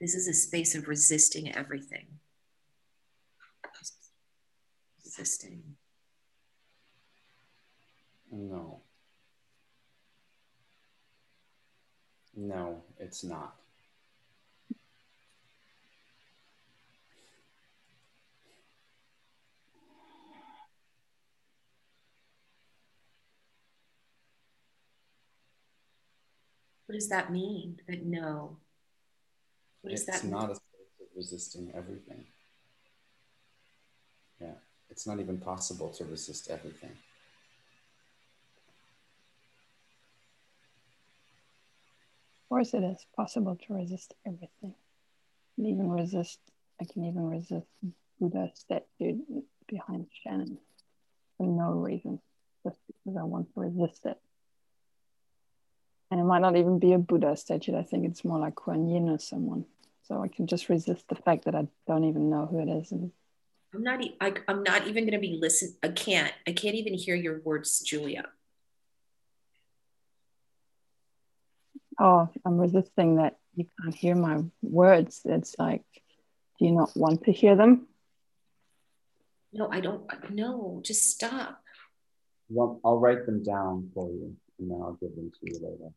This 0.00 0.14
is 0.14 0.28
a 0.28 0.34
space 0.34 0.76
of 0.76 0.86
resisting 0.86 1.52
everything. 1.56 2.06
Resisting. 5.04 5.77
No. 8.30 8.80
No, 12.36 12.82
it's 12.98 13.24
not. 13.24 13.56
What 26.86 26.94
does 26.94 27.08
that 27.08 27.30
mean? 27.30 27.80
That 27.86 28.06
no. 28.06 28.56
What 29.82 29.90
does 29.90 30.02
it's 30.02 30.10
that 30.10 30.24
mean? 30.24 30.32
not 30.32 30.50
a 30.50 30.54
space 30.54 31.00
of 31.00 31.06
resisting 31.16 31.70
everything. 31.74 32.24
Yeah, 34.40 34.54
it's 34.88 35.06
not 35.06 35.20
even 35.20 35.38
possible 35.38 35.90
to 35.90 36.04
resist 36.04 36.48
everything. 36.50 36.96
Of 42.48 42.54
course, 42.54 42.72
it 42.72 42.82
is 42.82 43.04
possible 43.14 43.58
to 43.66 43.74
resist 43.74 44.14
everything. 44.26 44.74
And 45.58 45.66
even 45.66 45.90
resist, 45.90 46.38
I 46.80 46.86
can 46.86 47.04
even 47.04 47.28
resist 47.28 47.66
Buddha 48.18 48.50
statue 48.54 49.18
behind 49.66 50.06
Shannon 50.22 50.56
for 51.36 51.46
no 51.46 51.72
reason, 51.72 52.20
just 52.64 52.78
because 52.86 53.18
I 53.18 53.24
want 53.24 53.52
to 53.52 53.60
resist 53.60 54.06
it. 54.06 54.16
And 56.10 56.20
it 56.20 56.24
might 56.24 56.38
not 56.40 56.56
even 56.56 56.78
be 56.78 56.94
a 56.94 56.98
Buddha 56.98 57.36
statue. 57.36 57.76
I 57.76 57.82
think 57.82 58.06
it's 58.06 58.24
more 58.24 58.38
like 58.38 58.54
Kuan 58.54 58.88
Yin 58.88 59.10
or 59.10 59.18
someone. 59.18 59.66
So 60.04 60.22
I 60.22 60.28
can 60.28 60.46
just 60.46 60.70
resist 60.70 61.06
the 61.08 61.16
fact 61.16 61.44
that 61.44 61.54
I 61.54 61.66
don't 61.86 62.04
even 62.04 62.30
know 62.30 62.46
who 62.46 62.60
it 62.60 62.70
is. 62.70 62.92
And 62.92 63.12
I'm 63.74 63.82
not. 63.82 64.02
e- 64.02 64.16
I, 64.22 64.32
I'm 64.48 64.62
not 64.62 64.86
even 64.86 65.04
going 65.04 65.12
to 65.12 65.18
be 65.18 65.38
listen. 65.38 65.76
I 65.82 65.88
can't. 65.88 66.32
I 66.46 66.52
can't 66.52 66.76
even 66.76 66.94
hear 66.94 67.14
your 67.14 67.40
words, 67.40 67.80
Julia. 67.80 68.24
Oh, 71.98 72.28
I'm 72.44 72.58
resisting 72.58 73.16
that 73.16 73.36
you 73.54 73.66
can't 73.80 73.94
hear 73.94 74.14
my 74.14 74.42
words. 74.62 75.22
It's 75.24 75.56
like, 75.58 75.84
do 76.58 76.66
you 76.66 76.72
not 76.72 76.96
want 76.96 77.24
to 77.24 77.32
hear 77.32 77.56
them? 77.56 77.86
No, 79.52 79.68
I 79.70 79.80
don't. 79.80 80.04
No, 80.30 80.80
just 80.84 81.10
stop. 81.10 81.62
Well, 82.48 82.80
I'll 82.84 82.98
write 82.98 83.26
them 83.26 83.42
down 83.42 83.90
for 83.94 84.08
you 84.10 84.36
and 84.58 84.70
then 84.70 84.80
I'll 84.82 84.98
give 85.00 85.14
them 85.14 85.30
to 85.30 85.38
you 85.42 85.54
later. 85.54 85.92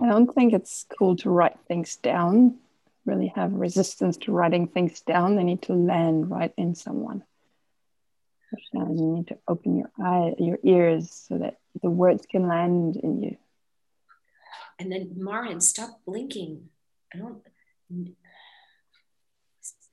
I 0.00 0.08
don't 0.08 0.32
think 0.34 0.52
it's 0.52 0.86
cool 0.98 1.16
to 1.16 1.30
write 1.30 1.58
things 1.68 1.96
down, 1.96 2.56
really 3.04 3.32
have 3.36 3.52
resistance 3.52 4.16
to 4.18 4.32
writing 4.32 4.66
things 4.66 5.02
down. 5.02 5.36
They 5.36 5.44
need 5.44 5.62
to 5.62 5.74
land 5.74 6.30
right 6.30 6.52
in 6.56 6.74
someone. 6.74 7.22
You 8.72 9.14
need 9.14 9.28
to 9.28 9.38
open 9.46 9.76
your 9.76 9.90
eye, 9.98 10.34
your 10.38 10.58
ears 10.64 11.10
so 11.28 11.38
that 11.38 11.59
the 11.82 11.90
words 11.90 12.26
can 12.26 12.48
land 12.48 12.96
in 12.96 13.22
you. 13.22 13.36
And 14.78 14.90
then 14.90 15.12
Marin, 15.16 15.60
stop 15.60 16.00
blinking. 16.06 16.68
I 17.14 17.18
don't. 17.18 17.42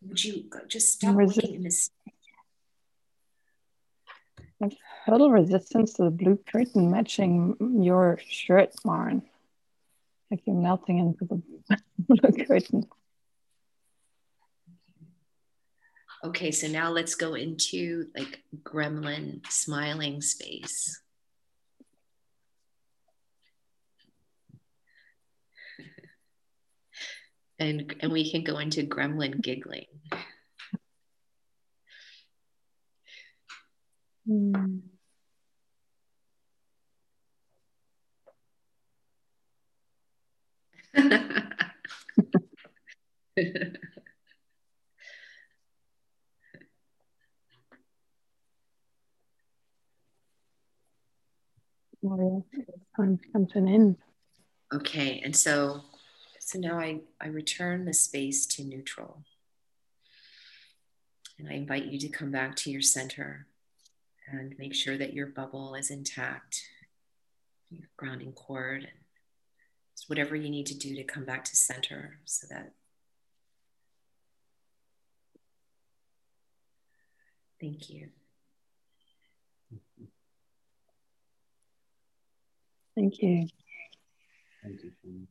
Would 0.01 0.23
you 0.23 0.45
just 0.67 0.93
stop 0.93 1.15
Resist- 1.15 1.39
blinking 1.39 1.55
in 1.55 1.63
this? 1.63 1.89
Total 5.05 5.31
resistance 5.31 5.93
to 5.93 6.03
the 6.05 6.09
blue 6.09 6.39
curtain 6.49 6.89
matching 6.89 7.55
your 7.83 8.19
shirt, 8.27 8.73
Maren. 8.83 9.21
Like 10.31 10.41
you're 10.45 10.55
melting 10.55 10.99
into 10.99 11.25
the 11.25 11.41
blue 11.99 12.45
curtain. 12.45 12.87
Okay, 16.23 16.51
so 16.51 16.67
now 16.67 16.89
let's 16.89 17.15
go 17.15 17.35
into 17.35 18.07
like 18.17 18.41
gremlin 18.63 19.45
smiling 19.49 20.21
space. 20.21 20.99
And, 27.59 27.95
and 28.01 28.11
we 28.11 28.29
can 28.29 28.43
go 28.43 28.59
into 28.59 28.83
gremlin 28.83 29.41
giggling. 29.41 29.85
Hmm. 34.27 34.77
Warrior, 52.01 52.41
it's 52.53 52.69
time 52.95 53.17
to 53.17 53.23
come 53.31 53.47
to 53.47 53.57
an 53.57 53.67
end. 53.67 53.97
Okay, 54.73 55.21
and 55.23 55.35
so 55.35 55.81
so 56.47 56.59
now 56.59 56.79
I, 56.79 57.01
I 57.19 57.27
return 57.27 57.83
the 57.83 57.93
space 57.93 58.45
to 58.45 58.63
neutral. 58.63 59.25
And 61.37 61.49
I 61.49 61.55
invite 61.55 61.87
you 61.87 61.99
to 61.99 62.07
come 62.07 62.31
back 62.31 62.55
to 62.57 62.71
your 62.71 62.81
center 62.81 63.47
and 64.31 64.55
make 64.57 64.73
sure 64.73 64.97
that 64.97 65.13
your 65.13 65.27
bubble 65.27 65.75
is 65.75 65.91
intact, 65.91 66.63
your 67.69 67.89
grounding 67.97 68.31
cord, 68.31 68.83
and 68.83 68.93
whatever 70.07 70.37
you 70.37 70.49
need 70.49 70.67
to 70.67 70.73
do 70.73 70.95
to 70.95 71.03
come 71.03 71.25
back 71.25 71.43
to 71.43 71.55
center 71.57 72.19
so 72.23 72.47
that. 72.49 72.71
Thank 77.59 77.89
you. 77.89 78.07
Thank 82.95 83.21
you. 83.21 83.47
Thank 84.63 84.79
you. 85.03 85.27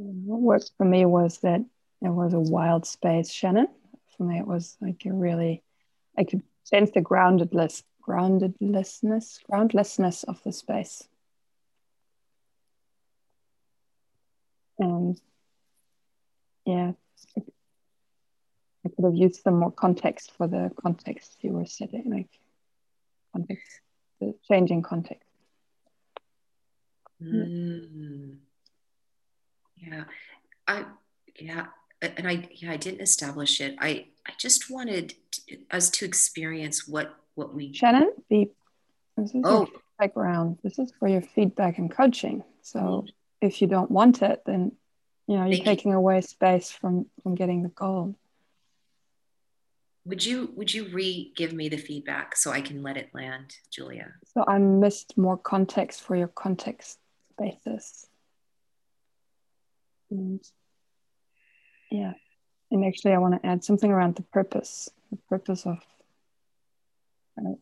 What 0.00 0.40
worked 0.40 0.70
for 0.78 0.84
me 0.84 1.04
was 1.04 1.38
that 1.38 1.60
it 1.60 2.08
was 2.08 2.32
a 2.32 2.40
wild 2.40 2.86
space, 2.86 3.30
Shannon. 3.30 3.68
For 4.16 4.22
me, 4.22 4.38
it 4.38 4.46
was 4.46 4.76
like 4.80 5.04
a 5.04 5.12
really, 5.12 5.62
I 6.16 6.24
could 6.24 6.42
sense 6.64 6.90
the 6.92 7.02
groundedness, 7.02 7.82
groundedlessness, 8.06 9.42
groundlessness 9.44 10.22
of 10.24 10.42
the 10.42 10.52
space. 10.52 11.06
And 14.78 15.20
yeah, 16.64 16.92
I 17.36 18.88
could 18.88 19.04
have 19.04 19.14
used 19.14 19.42
some 19.42 19.58
more 19.58 19.70
context 19.70 20.32
for 20.38 20.46
the 20.46 20.70
context 20.80 21.36
you 21.42 21.52
were 21.52 21.66
setting, 21.66 22.10
like 22.10 22.30
context, 23.34 23.80
the 24.18 24.34
changing 24.48 24.80
context. 24.80 25.28
Mm. 27.22 28.38
Yeah, 29.80 30.04
I 30.66 30.84
yeah, 31.38 31.66
and 32.02 32.28
I 32.28 32.48
yeah 32.52 32.72
I 32.72 32.76
didn't 32.76 33.00
establish 33.00 33.60
it. 33.60 33.76
I 33.80 34.06
I 34.26 34.32
just 34.38 34.70
wanted 34.70 35.14
to, 35.32 35.58
us 35.70 35.90
to 35.90 36.04
experience 36.04 36.86
what 36.86 37.14
what 37.34 37.54
we. 37.54 37.72
Shannon, 37.72 38.12
the 38.28 38.50
this 39.16 39.34
is 39.34 39.42
oh. 39.44 39.68
background. 39.98 40.58
This 40.62 40.78
is 40.78 40.92
for 40.98 41.08
your 41.08 41.22
feedback 41.22 41.78
and 41.78 41.90
coaching. 41.90 42.42
So 42.62 43.06
if 43.40 43.60
you 43.60 43.68
don't 43.68 43.90
want 43.90 44.22
it, 44.22 44.42
then 44.46 44.72
you 45.26 45.36
know 45.36 45.44
you're 45.44 45.56
Thank 45.56 45.64
taking 45.64 45.92
you. 45.92 45.98
away 45.98 46.20
space 46.20 46.70
from 46.70 47.06
from 47.22 47.34
getting 47.34 47.62
the 47.62 47.68
goal. 47.70 48.14
Would 50.06 50.24
you 50.24 50.52
would 50.56 50.72
you 50.72 50.88
re 50.88 51.32
give 51.36 51.52
me 51.52 51.68
the 51.68 51.76
feedback 51.76 52.36
so 52.36 52.50
I 52.50 52.60
can 52.60 52.82
let 52.82 52.96
it 52.96 53.10
land, 53.14 53.54
Julia? 53.70 54.12
So 54.34 54.44
I 54.46 54.58
missed 54.58 55.16
more 55.18 55.36
context 55.36 56.02
for 56.02 56.16
your 56.16 56.28
context 56.28 56.98
basis. 57.38 58.06
And 60.10 60.40
yeah, 61.90 62.12
and 62.70 62.84
actually, 62.84 63.12
I 63.12 63.18
want 63.18 63.40
to 63.40 63.48
add 63.48 63.64
something 63.64 63.90
around 63.90 64.16
the 64.16 64.22
purpose, 64.22 64.88
the 65.10 65.18
purpose 65.28 65.66
of 65.66 65.78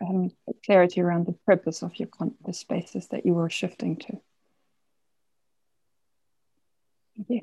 having 0.01 0.33
clarity 0.65 1.01
around 1.01 1.27
the 1.27 1.33
purpose 1.47 1.83
of 1.83 1.99
your 1.99 2.09
con- 2.09 2.35
the 2.45 2.53
spaces 2.53 3.09
that 3.09 3.25
you 3.25 3.35
were 3.35 3.51
shifting 3.51 3.97
to. 3.97 4.21
Thank 7.17 7.29
you. 7.31 7.41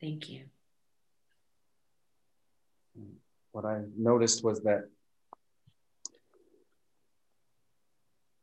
Thank 0.00 0.28
you. 0.28 0.44
What 3.52 3.64
I 3.64 3.82
noticed 3.96 4.42
was 4.42 4.60
that 4.62 4.88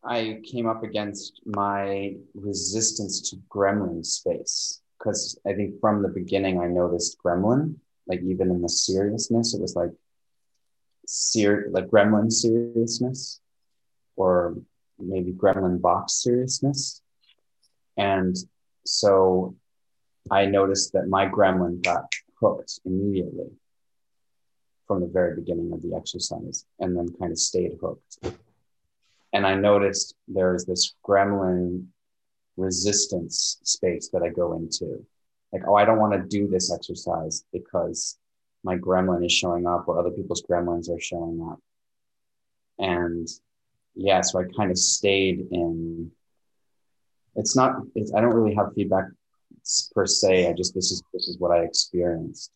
I 0.03 0.41
came 0.43 0.67
up 0.67 0.83
against 0.83 1.41
my 1.45 2.15
resistance 2.33 3.29
to 3.29 3.35
gremlin 3.49 4.05
space 4.05 4.81
because 4.97 5.39
I 5.45 5.53
think 5.53 5.79
from 5.79 6.01
the 6.01 6.09
beginning 6.09 6.59
I 6.59 6.67
noticed 6.67 7.17
gremlin, 7.23 7.75
like 8.07 8.21
even 8.21 8.49
in 8.49 8.61
the 8.61 8.69
seriousness, 8.69 9.53
it 9.53 9.61
was 9.61 9.75
like 9.75 9.91
ser- 11.05 11.67
like 11.69 11.87
gremlin 11.87 12.31
seriousness, 12.31 13.41
or 14.15 14.57
maybe 14.99 15.33
gremlin 15.33 15.79
box 15.81 16.13
seriousness, 16.13 17.01
and 17.97 18.35
so 18.85 19.55
I 20.29 20.45
noticed 20.45 20.93
that 20.93 21.07
my 21.07 21.27
gremlin 21.27 21.83
got 21.83 22.11
hooked 22.39 22.79
immediately 22.85 23.51
from 24.87 25.01
the 25.01 25.07
very 25.07 25.35
beginning 25.35 25.71
of 25.73 25.81
the 25.83 25.95
exercise, 25.95 26.65
and 26.79 26.97
then 26.97 27.07
kind 27.19 27.31
of 27.31 27.39
stayed 27.39 27.77
hooked 27.79 28.17
and 29.34 29.45
I 29.45 29.55
noticed 29.55 30.15
there's 30.27 30.65
this 30.65 30.95
gremlin 31.07 31.86
resistance 32.57 33.59
space 33.63 34.09
that 34.09 34.23
I 34.23 34.29
go 34.29 34.53
into. 34.53 35.05
Like, 35.53 35.63
oh, 35.67 35.75
I 35.75 35.86
don't 35.86 35.99
want 35.99 36.13
to 36.13 36.27
do 36.27 36.47
this 36.47 36.71
exercise 36.73 37.43
because 37.51 38.17
my 38.63 38.77
gremlin 38.77 39.25
is 39.25 39.32
showing 39.32 39.65
up 39.67 39.88
or 39.88 39.99
other 39.99 40.11
people's 40.11 40.43
gremlins 40.43 40.89
are 40.89 40.99
showing 40.99 41.45
up. 41.49 41.59
And 42.79 43.27
yeah, 43.95 44.21
so 44.21 44.39
I 44.39 44.43
kind 44.55 44.71
of 44.71 44.77
stayed 44.77 45.47
in. 45.51 46.11
It's 47.36 47.55
not, 47.55 47.75
it's, 47.95 48.13
I 48.13 48.21
don't 48.21 48.34
really 48.34 48.55
have 48.55 48.73
feedback 48.75 49.05
per 49.93 50.05
se. 50.05 50.49
I 50.49 50.53
just, 50.53 50.73
this 50.73 50.91
is, 50.91 51.01
this 51.13 51.27
is 51.27 51.38
what 51.38 51.51
I 51.51 51.63
experienced. 51.63 52.51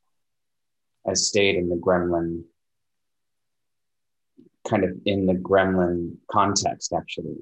I 1.07 1.13
stayed 1.13 1.55
in 1.55 1.69
the 1.69 1.76
gremlin 1.76 2.43
kind 4.68 4.84
of 4.84 4.91
in 5.05 5.26
the 5.26 5.34
gremlin 5.34 6.16
context 6.30 6.93
actually 6.93 7.38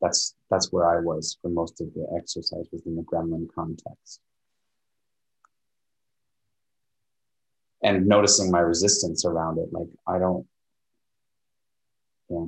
that's 0.00 0.34
that's 0.50 0.72
where 0.72 0.88
i 0.88 1.00
was 1.00 1.38
for 1.40 1.48
most 1.48 1.80
of 1.80 1.92
the 1.94 2.06
exercise 2.16 2.66
was 2.72 2.82
in 2.86 2.96
the 2.96 3.02
gremlin 3.02 3.46
context 3.54 4.20
and 7.82 8.06
noticing 8.06 8.50
my 8.50 8.60
resistance 8.60 9.24
around 9.24 9.58
it 9.58 9.72
like 9.72 9.88
i 10.06 10.18
don't 10.18 10.46
yeah. 12.28 12.46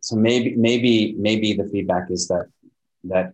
so 0.00 0.16
maybe 0.16 0.54
maybe 0.56 1.14
maybe 1.18 1.52
the 1.52 1.68
feedback 1.68 2.10
is 2.10 2.28
that 2.28 2.46
that 3.04 3.32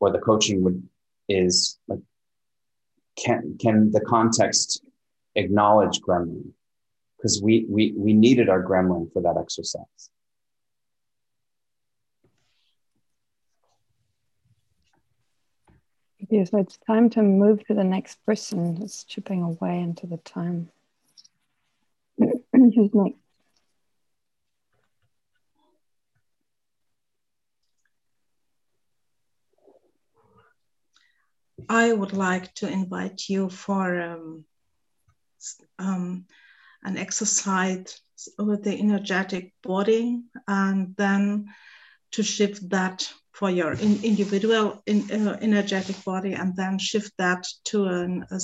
or 0.00 0.10
the 0.10 0.18
coaching 0.18 0.62
would 0.62 0.82
is 1.28 1.78
like 1.88 2.00
can 3.16 3.56
can 3.60 3.90
the 3.92 4.00
context 4.00 4.82
acknowledge 5.36 6.00
gremlin 6.00 6.52
because 7.16 7.40
we, 7.42 7.66
we, 7.68 7.94
we 7.96 8.12
needed 8.12 8.48
our 8.48 8.62
gremlin 8.62 9.12
for 9.12 9.22
that 9.22 9.36
exercise. 9.40 10.10
Yeah, 16.28 16.44
so 16.44 16.58
it's 16.58 16.78
time 16.78 17.10
to 17.10 17.22
move 17.22 17.64
to 17.66 17.74
the 17.74 17.84
next 17.84 18.24
person. 18.26 18.80
It's 18.82 19.04
chipping 19.04 19.42
away 19.42 19.80
into 19.80 20.06
the 20.06 20.16
time. 20.16 20.70
Who's 22.18 22.90
next? 22.94 23.18
I 31.68 31.92
would 31.92 32.12
like 32.12 32.54
to 32.56 32.68
invite 32.70 33.28
you 33.28 33.48
for 33.48 34.00
um, 34.00 34.44
um, 35.78 36.26
an 36.82 36.96
exercise 36.96 38.00
with 38.38 38.62
the 38.64 38.78
energetic 38.78 39.52
body 39.62 40.22
and 40.46 40.94
then 40.96 41.46
to 42.12 42.22
shift 42.22 42.68
that 42.70 43.12
for 43.32 43.50
your 43.50 43.72
in, 43.72 44.02
individual 44.02 44.82
in, 44.86 45.10
uh, 45.10 45.38
energetic 45.42 46.02
body 46.04 46.32
and 46.32 46.56
then 46.56 46.78
shift 46.78 47.12
that 47.18 47.46
to 47.64 47.84
an, 47.84 48.24
a, 48.30 48.40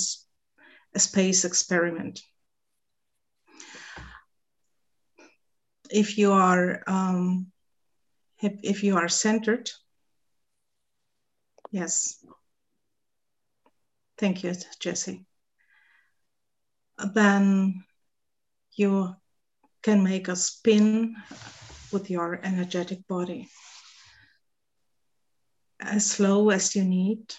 a 0.93 0.99
space 0.99 1.45
experiment. 1.45 2.21
If 5.89 6.17
you 6.17 6.31
are 6.31 6.83
um, 6.87 7.47
if, 8.41 8.59
if 8.63 8.83
you 8.83 8.97
are 8.97 9.09
centered, 9.09 9.69
yes. 11.71 12.23
Thank 14.17 14.43
you, 14.43 14.53
Jesse 14.79 15.25
then 17.13 17.83
you 18.75 19.15
can 19.81 20.03
make 20.03 20.27
a 20.27 20.35
spin 20.35 21.15
with 21.91 22.09
your 22.09 22.39
energetic 22.43 23.07
body 23.07 23.49
as 25.79 26.09
slow 26.09 26.49
as 26.49 26.75
you 26.75 26.83
need, 26.83 27.33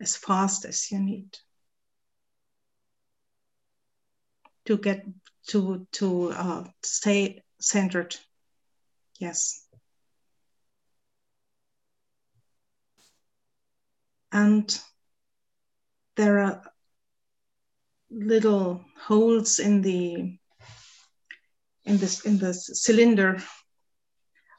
as 0.00 0.16
fast 0.16 0.64
as 0.64 0.90
you 0.90 0.98
need 0.98 1.38
to 4.66 4.76
get 4.78 5.04
to 5.46 5.86
to 5.92 6.30
uh, 6.32 6.64
stay 6.82 7.42
centered. 7.60 8.16
Yes. 9.18 9.66
And 14.32 14.76
there 16.16 16.40
are 16.40 16.73
little 18.14 18.84
holes 18.96 19.58
in 19.58 19.82
the 19.82 20.38
in 21.84 21.98
this 21.98 22.24
in 22.24 22.38
the 22.38 22.54
cylinder 22.54 23.42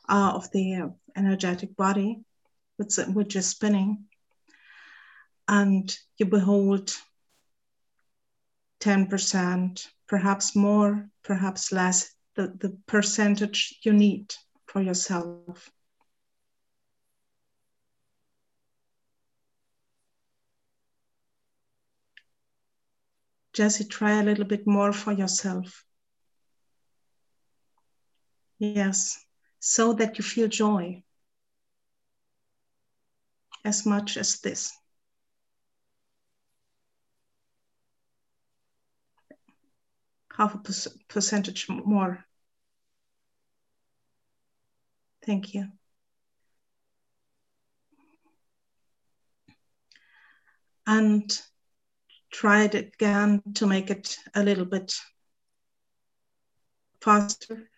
uh, 0.08 0.34
of 0.36 0.52
the 0.52 0.76
uh, 0.76 0.88
energetic 1.16 1.76
body, 1.76 2.24
which, 2.78 2.98
which 3.08 3.36
is 3.36 3.48
spinning, 3.48 4.06
and 5.48 5.98
you 6.18 6.26
behold 6.26 6.94
10%, 8.82 9.88
perhaps 10.08 10.56
more, 10.56 11.10
perhaps 11.24 11.72
less, 11.72 12.14
the, 12.36 12.54
the 12.60 12.78
percentage 12.86 13.80
you 13.84 13.94
need 13.94 14.34
for 14.68 14.82
yourself. 14.82 15.72
Jesse, 23.56 23.86
try 23.86 24.20
a 24.20 24.24
little 24.24 24.44
bit 24.44 24.68
more 24.68 24.92
for 24.92 25.14
yourself. 25.14 25.86
Yes, 28.60 29.18
so 29.60 29.94
that 29.94 30.18
you 30.18 30.26
feel 30.26 30.50
joy 30.50 31.04
as 33.64 33.86
much 33.86 34.18
as 34.18 34.42
this. 34.42 34.78
Half 40.36 40.56
a 40.56 40.90
percentage 41.08 41.70
more. 41.70 42.26
Thank 45.26 45.54
you. 45.54 45.70
And 50.86 51.42
try 52.36 52.64
it 52.66 52.76
again 52.76 53.42
to 53.56 53.66
make 53.66 53.90
it 53.90 54.18
a 54.36 54.44
little 54.44 54.66
bit 54.66 54.94
faster. 57.00 57.70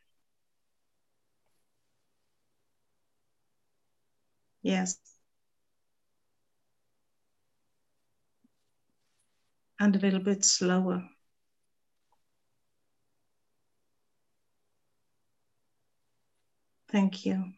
Yes. 4.61 4.97
And 9.79 9.95
a 9.95 9.99
little 9.99 10.19
bit 10.19 10.45
slower. 10.45 11.09
Thank 16.89 17.25
you. 17.25 17.56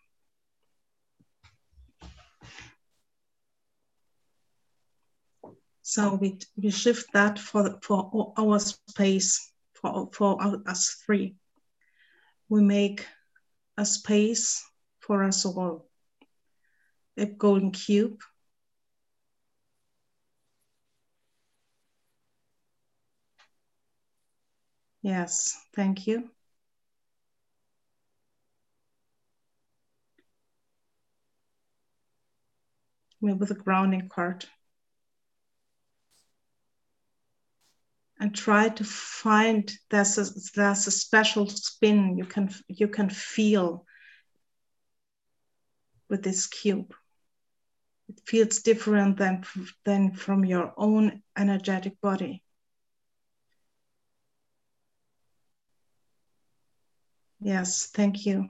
So 5.90 6.14
we, 6.14 6.38
we 6.56 6.70
shift 6.70 7.14
that 7.14 7.40
for, 7.40 7.80
for 7.82 8.32
our 8.38 8.60
space, 8.60 9.52
for, 9.74 10.08
for 10.14 10.38
us 10.68 11.02
three. 11.04 11.34
We 12.48 12.62
make 12.62 13.08
a 13.76 13.88
space 13.88 14.64
for 15.00 15.24
us 15.24 15.48
all 15.48 15.90
a 17.18 17.26
golden 17.26 17.72
cube. 17.72 18.22
Yes, 25.02 25.58
thank 25.76 26.06
you. 26.06 26.30
With 33.22 33.50
a 33.50 33.56
grounding 33.56 34.08
cord. 34.08 34.46
And 38.20 38.36
try 38.36 38.68
to 38.70 38.84
find 38.84 39.72
there's 39.90 40.18
a, 40.18 40.26
there's 40.56 40.88
a 40.88 40.92
special 40.92 41.48
spin 41.48 42.18
you 42.18 42.26
can 42.26 42.54
you 42.68 42.90
can 42.90 43.10
feel 43.10 43.86
with 46.10 46.22
this 46.24 46.48
cube 46.48 46.94
it 48.10 48.20
feels 48.26 48.60
different 48.60 49.18
than, 49.18 49.44
than 49.86 50.14
from 50.14 50.44
your 50.44 50.74
own 50.78 51.22
energetic 51.38 52.02
body. 52.02 52.44
Yes, 57.40 57.86
thank 57.94 58.26
you. 58.26 58.48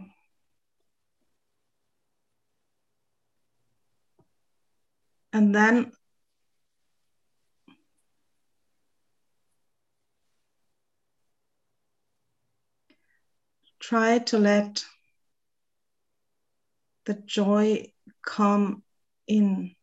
And 5.33 5.53
then 5.53 5.91
try 13.89 14.19
to 14.19 14.37
let 14.37 14.85
the 17.05 17.15
joy 17.25 17.91
come 18.23 18.83
in 19.25 19.75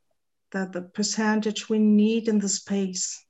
that 0.53 0.73
the 0.73 0.81
percentage 0.81 1.69
we 1.69 1.81
need 1.81 2.29
in 2.29 2.39
the 2.39 2.49
space 2.49 3.25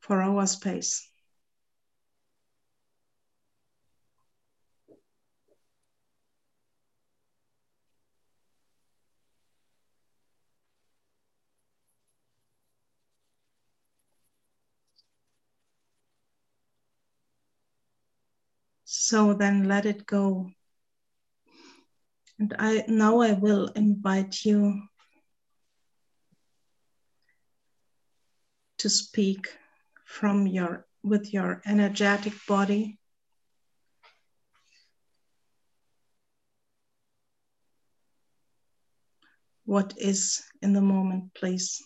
for 0.00 0.22
our 0.22 0.46
space. 0.46 1.06
So 19.04 19.34
then 19.34 19.68
let 19.68 19.84
it 19.84 20.06
go. 20.06 20.50
And 22.38 22.54
I 22.58 22.84
now 22.88 23.20
I 23.20 23.32
will 23.32 23.66
invite 23.76 24.46
you 24.46 24.80
to 28.78 28.88
speak 28.88 29.46
from 30.06 30.46
your 30.46 30.86
with 31.02 31.34
your 31.34 31.60
energetic 31.66 32.32
body. 32.48 32.98
What 39.66 39.92
is 39.98 40.42
in 40.62 40.72
the 40.72 40.80
moment, 40.80 41.34
please? 41.34 41.82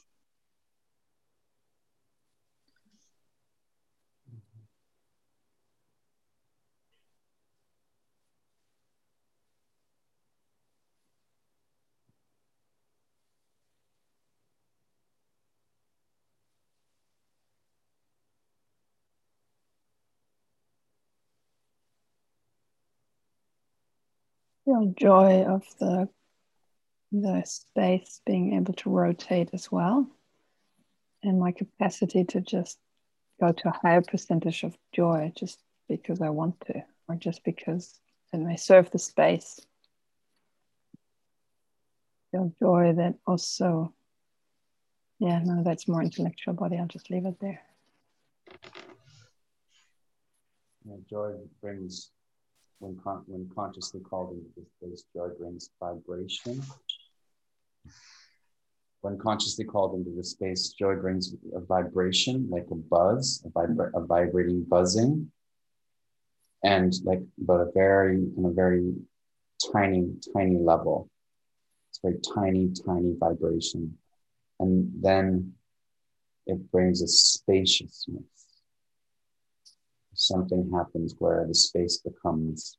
Feel 24.68 24.92
joy 24.98 25.44
of 25.44 25.64
the 25.80 26.06
the 27.10 27.42
space 27.46 28.20
being 28.26 28.52
able 28.52 28.74
to 28.74 28.90
rotate 28.90 29.48
as 29.54 29.72
well 29.72 30.06
and 31.22 31.40
my 31.40 31.50
capacity 31.52 32.22
to 32.22 32.42
just 32.42 32.78
go 33.40 33.50
to 33.50 33.68
a 33.68 33.78
higher 33.82 34.02
percentage 34.02 34.64
of 34.64 34.76
joy 34.92 35.32
just 35.34 35.58
because 35.88 36.20
I 36.20 36.28
want 36.28 36.60
to 36.66 36.82
or 37.08 37.14
just 37.14 37.42
because 37.44 37.98
it 38.30 38.38
may 38.40 38.56
serve 38.56 38.90
the 38.90 38.98
space. 38.98 39.58
Feel 42.30 42.52
joy 42.60 42.92
that 42.94 43.14
also, 43.26 43.94
yeah, 45.18 45.40
no, 45.42 45.62
that's 45.64 45.88
more 45.88 46.02
intellectual 46.02 46.52
body. 46.52 46.76
I'll 46.76 46.86
just 46.86 47.10
leave 47.10 47.24
it 47.24 47.40
there. 47.40 47.62
Yeah, 50.84 50.96
joy 51.08 51.32
brings 51.62 52.10
when, 52.78 52.96
con- 53.02 53.24
when 53.26 53.48
consciously 53.54 54.00
called 54.00 54.32
into 54.32 54.48
this 54.56 54.68
place, 54.80 55.04
joy 55.14 55.28
brings 55.38 55.70
vibration. 55.80 56.62
When 59.00 59.18
consciously 59.18 59.64
called 59.64 59.94
into 59.94 60.10
the 60.16 60.24
space, 60.24 60.68
joy 60.78 60.96
brings 60.96 61.34
a 61.54 61.60
vibration, 61.60 62.48
like 62.50 62.66
a 62.70 62.74
buzz, 62.74 63.42
a, 63.44 63.50
vibra- 63.50 63.90
a 63.94 64.04
vibrating 64.04 64.64
buzzing, 64.64 65.30
and 66.64 66.92
like 67.04 67.22
but 67.38 67.60
a 67.60 67.70
very 67.72 68.26
a 68.44 68.50
very 68.50 68.92
tiny, 69.72 70.14
tiny 70.34 70.58
level. 70.58 71.08
It's 71.90 72.00
very 72.02 72.18
tiny, 72.34 72.72
tiny 72.86 73.14
vibration, 73.18 73.96
and 74.58 74.90
then 75.00 75.54
it 76.46 76.70
brings 76.72 77.02
a 77.02 77.08
spaciousness 77.08 78.47
something 80.18 80.70
happens 80.74 81.14
where 81.18 81.46
the 81.46 81.54
space 81.54 81.98
becomes 81.98 82.76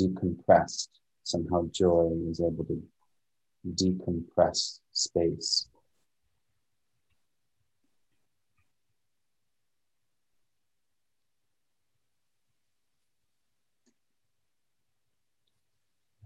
decompressed. 0.00 0.88
Somehow 1.22 1.68
joy 1.70 2.10
is 2.28 2.40
able 2.40 2.64
to 2.64 2.82
decompress 3.74 4.80
space. 4.90 5.68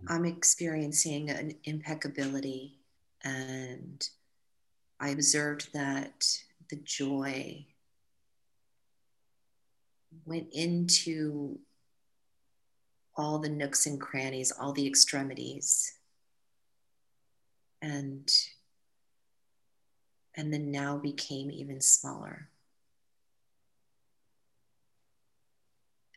I'm 0.08 0.24
experiencing 0.24 1.30
an 1.30 1.56
impeccability, 1.64 2.78
and 3.24 4.08
I 5.00 5.08
observed 5.08 5.72
that 5.74 6.24
the 6.70 6.76
joy 6.76 7.66
went 10.24 10.48
into 10.52 11.58
all 13.16 13.38
the 13.38 13.48
nooks 13.48 13.86
and 13.86 14.00
crannies, 14.00 14.52
all 14.52 14.72
the 14.72 14.86
extremities. 14.86 15.98
And 17.82 18.30
and 20.34 20.52
then 20.52 20.70
now 20.70 20.98
became 20.98 21.50
even 21.50 21.80
smaller. 21.80 22.48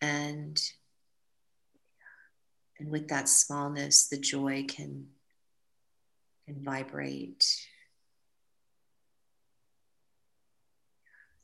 And 0.01 0.61
and 2.79 2.89
with 2.89 3.09
that 3.09 3.27
smallness, 3.27 4.07
the 4.07 4.17
joy 4.17 4.65
can 4.67 5.07
can 6.45 6.63
vibrate. 6.63 7.45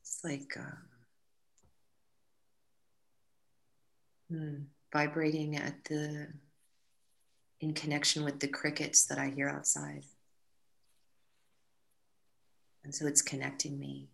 It's 0.01 0.23
like 0.23 0.53
uh, 0.57 0.94
hmm, 4.29 4.63
vibrating 4.91 5.55
at 5.55 5.83
the 5.85 6.27
in 7.61 7.73
connection 7.73 8.23
with 8.23 8.39
the 8.39 8.47
crickets 8.47 9.05
that 9.05 9.17
I 9.17 9.29
hear 9.29 9.49
outside. 9.49 10.03
And 12.83 12.93
so 12.93 13.07
it's 13.07 13.21
connecting 13.21 13.79
me. 13.79 14.09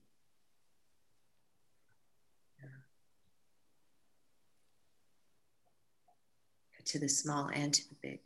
To 6.86 7.00
the 7.00 7.08
small 7.08 7.50
and 7.54 7.74
to 7.74 7.88
the 7.88 7.96
big. 8.02 8.20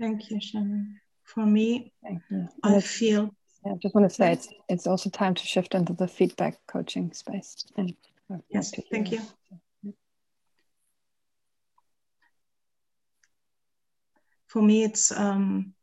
Thank 0.00 0.30
you, 0.30 0.40
Shannon. 0.40 1.00
For 1.22 1.46
me, 1.46 1.92
I 2.64 2.80
feel. 2.80 3.34
Yeah, 3.64 3.72
I 3.72 3.76
just 3.76 3.94
want 3.94 4.08
to 4.08 4.14
say 4.14 4.32
it's 4.32 4.48
it's 4.68 4.86
also 4.86 5.10
time 5.10 5.34
to 5.34 5.46
shift 5.46 5.74
into 5.74 5.92
the 5.92 6.08
feedback 6.08 6.58
coaching 6.66 7.12
space. 7.12 7.56
And 7.76 7.94
yes, 8.48 8.72
thank 8.90 9.12
you. 9.12 9.20
For 14.48 14.62
me, 14.62 14.82
it's 14.82 15.12
um, 15.12 15.74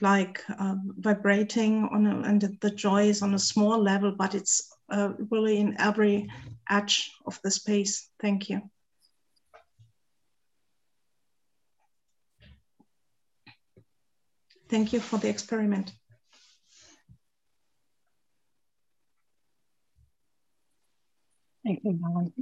like 0.00 0.40
uh, 0.58 0.76
vibrating 0.98 1.88
on 1.90 2.06
a, 2.06 2.20
and 2.28 2.58
the 2.60 2.70
joy 2.70 3.04
is 3.08 3.22
on 3.22 3.34
a 3.34 3.38
small 3.38 3.82
level, 3.82 4.12
but 4.16 4.34
it's 4.34 4.70
uh, 4.90 5.14
really 5.30 5.58
in 5.58 5.74
every 5.80 6.30
edge 6.70 7.10
of 7.26 7.40
the 7.42 7.50
space. 7.50 8.10
Thank 8.20 8.50
you. 8.50 8.62
Thank 14.68 14.92
you 14.92 15.00
for 15.00 15.18
the 15.18 15.28
experiment. 15.28 15.92
Thank 21.64 21.80
you, 21.82 21.98
Helen. 22.02 22.32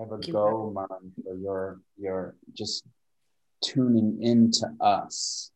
have 0.00 0.12
a 0.12 0.32
go, 0.32 0.70
Mom, 0.74 1.12
for 1.22 1.34
your 1.36 1.80
your 1.98 2.34
just 2.52 2.84
tuning 3.62 4.22
into 4.22 4.66
us. 4.80 5.50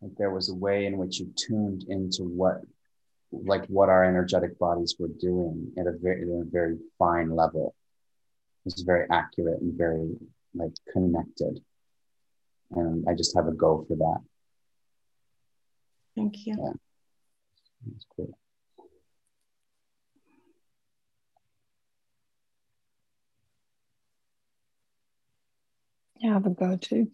Like 0.00 0.12
there 0.16 0.30
was 0.30 0.48
a 0.48 0.54
way 0.54 0.86
in 0.86 0.98
which 0.98 1.18
you 1.18 1.32
tuned 1.36 1.84
into 1.88 2.22
what 2.22 2.60
like 3.32 3.66
what 3.66 3.88
our 3.88 4.04
energetic 4.04 4.58
bodies 4.58 4.96
were 4.98 5.08
doing 5.20 5.72
at 5.78 5.86
a 5.86 5.92
very 6.00 6.22
at 6.22 6.28
a 6.28 6.44
very 6.44 6.76
fine 6.98 7.34
level. 7.34 7.74
It 8.64 8.74
was 8.74 8.82
very 8.82 9.06
accurate 9.10 9.60
and 9.60 9.76
very 9.76 10.10
like 10.54 10.72
connected. 10.92 11.60
And 12.72 13.04
I 13.08 13.14
just 13.14 13.34
have 13.36 13.46
a 13.46 13.52
go 13.52 13.84
for 13.88 13.96
that. 13.96 14.20
Thank 16.16 16.46
you. 16.46 16.56
Yeah. 16.58 16.72
That's 17.86 18.06
cool. 18.16 18.38
Yeah, 26.18 26.38
the 26.38 26.50
go-to. 26.50 27.10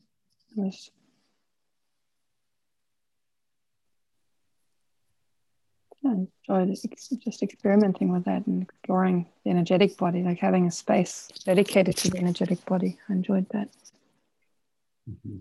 Yes. 0.55 0.91
I 6.05 6.27
enjoy 6.49 6.75
just 7.21 7.43
experimenting 7.43 8.13
with 8.13 8.25
that 8.25 8.47
and 8.47 8.63
exploring 8.63 9.27
the 9.45 9.51
energetic 9.51 9.97
body, 9.97 10.23
like 10.23 10.39
having 10.39 10.67
a 10.67 10.71
space 10.71 11.29
dedicated 11.45 11.97
to 11.99 12.11
the 12.11 12.19
energetic 12.19 12.65
body. 12.67 12.99
I 13.09 13.13
enjoyed 13.13 13.49
that. 13.51 13.69
Mm-hmm. 15.13 15.39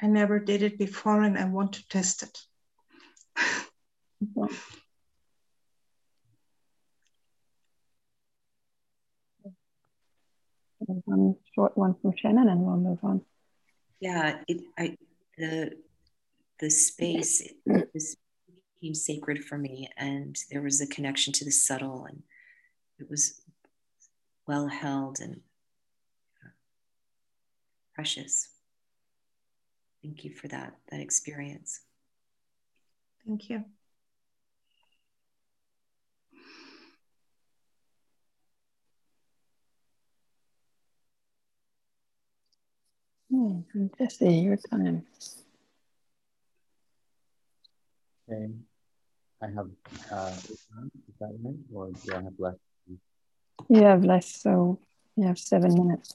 I 0.00 0.06
never 0.06 0.40
did 0.40 0.62
it 0.62 0.78
before 0.78 1.22
and 1.22 1.38
I 1.38 1.44
want 1.44 1.74
to 1.74 1.88
test 1.88 2.22
it. 2.24 2.38
One 11.04 11.36
short 11.54 11.76
one 11.76 11.94
from 12.00 12.12
Shannon, 12.16 12.48
and 12.48 12.60
we'll 12.60 12.76
move 12.76 12.98
on. 13.02 13.22
Yeah, 14.00 14.40
it, 14.48 14.62
I 14.76 14.96
the 15.38 15.76
the 16.58 16.70
space 16.70 17.48
this 17.94 18.16
became 18.82 18.94
sacred 18.94 19.44
for 19.44 19.56
me, 19.56 19.88
and 19.96 20.36
there 20.50 20.60
was 20.60 20.80
a 20.80 20.86
connection 20.86 21.32
to 21.32 21.44
the 21.44 21.52
subtle, 21.52 22.04
and 22.04 22.22
it 22.98 23.08
was 23.08 23.40
well 24.46 24.66
held 24.66 25.20
and 25.20 25.40
precious. 27.94 28.48
Thank 30.02 30.24
you 30.24 30.34
for 30.34 30.48
that 30.48 30.74
that 30.90 31.00
experience. 31.00 31.80
Thank 33.24 33.48
you. 33.48 33.64
Hmm, 43.30 43.60
Jesse, 43.96 44.28
your 44.28 44.56
time. 44.56 45.06
Okay. 48.28 48.52
I 49.42 49.46
have, 49.46 49.68
uh, 50.12 50.32
is 50.48 50.66
that 51.20 51.34
right? 51.42 51.54
Or 51.74 51.90
do 51.90 52.14
I 52.14 52.22
have 52.22 52.34
less? 52.38 52.54
You 53.68 53.82
have 53.82 54.04
less, 54.04 54.26
so 54.26 54.78
you 55.16 55.26
have 55.26 55.38
seven 55.38 55.74
minutes. 55.74 56.14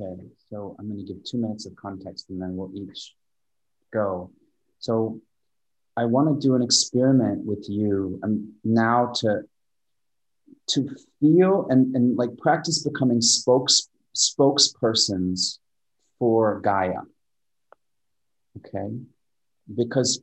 Okay, 0.00 0.22
so 0.50 0.76
I'm 0.78 0.88
going 0.88 1.06
to 1.06 1.12
give 1.12 1.24
two 1.24 1.38
minutes 1.38 1.64
of 1.64 1.74
context 1.76 2.28
and 2.28 2.40
then 2.40 2.56
we'll 2.56 2.70
each 2.74 3.14
go. 3.92 4.30
So 4.78 5.20
I 5.96 6.04
want 6.04 6.28
to 6.28 6.46
do 6.46 6.54
an 6.54 6.62
experiment 6.62 7.44
with 7.44 7.66
you 7.68 8.20
um, 8.22 8.52
now 8.62 9.12
to 9.16 9.42
to 10.68 10.94
feel 11.18 11.66
and, 11.70 11.96
and 11.96 12.16
like 12.16 12.36
practice 12.36 12.84
becoming 12.84 13.22
spokes 13.22 13.88
spokespersons 14.14 15.58
for 16.18 16.60
Gaia. 16.60 17.00
Okay. 18.58 18.90
Because 19.74 20.20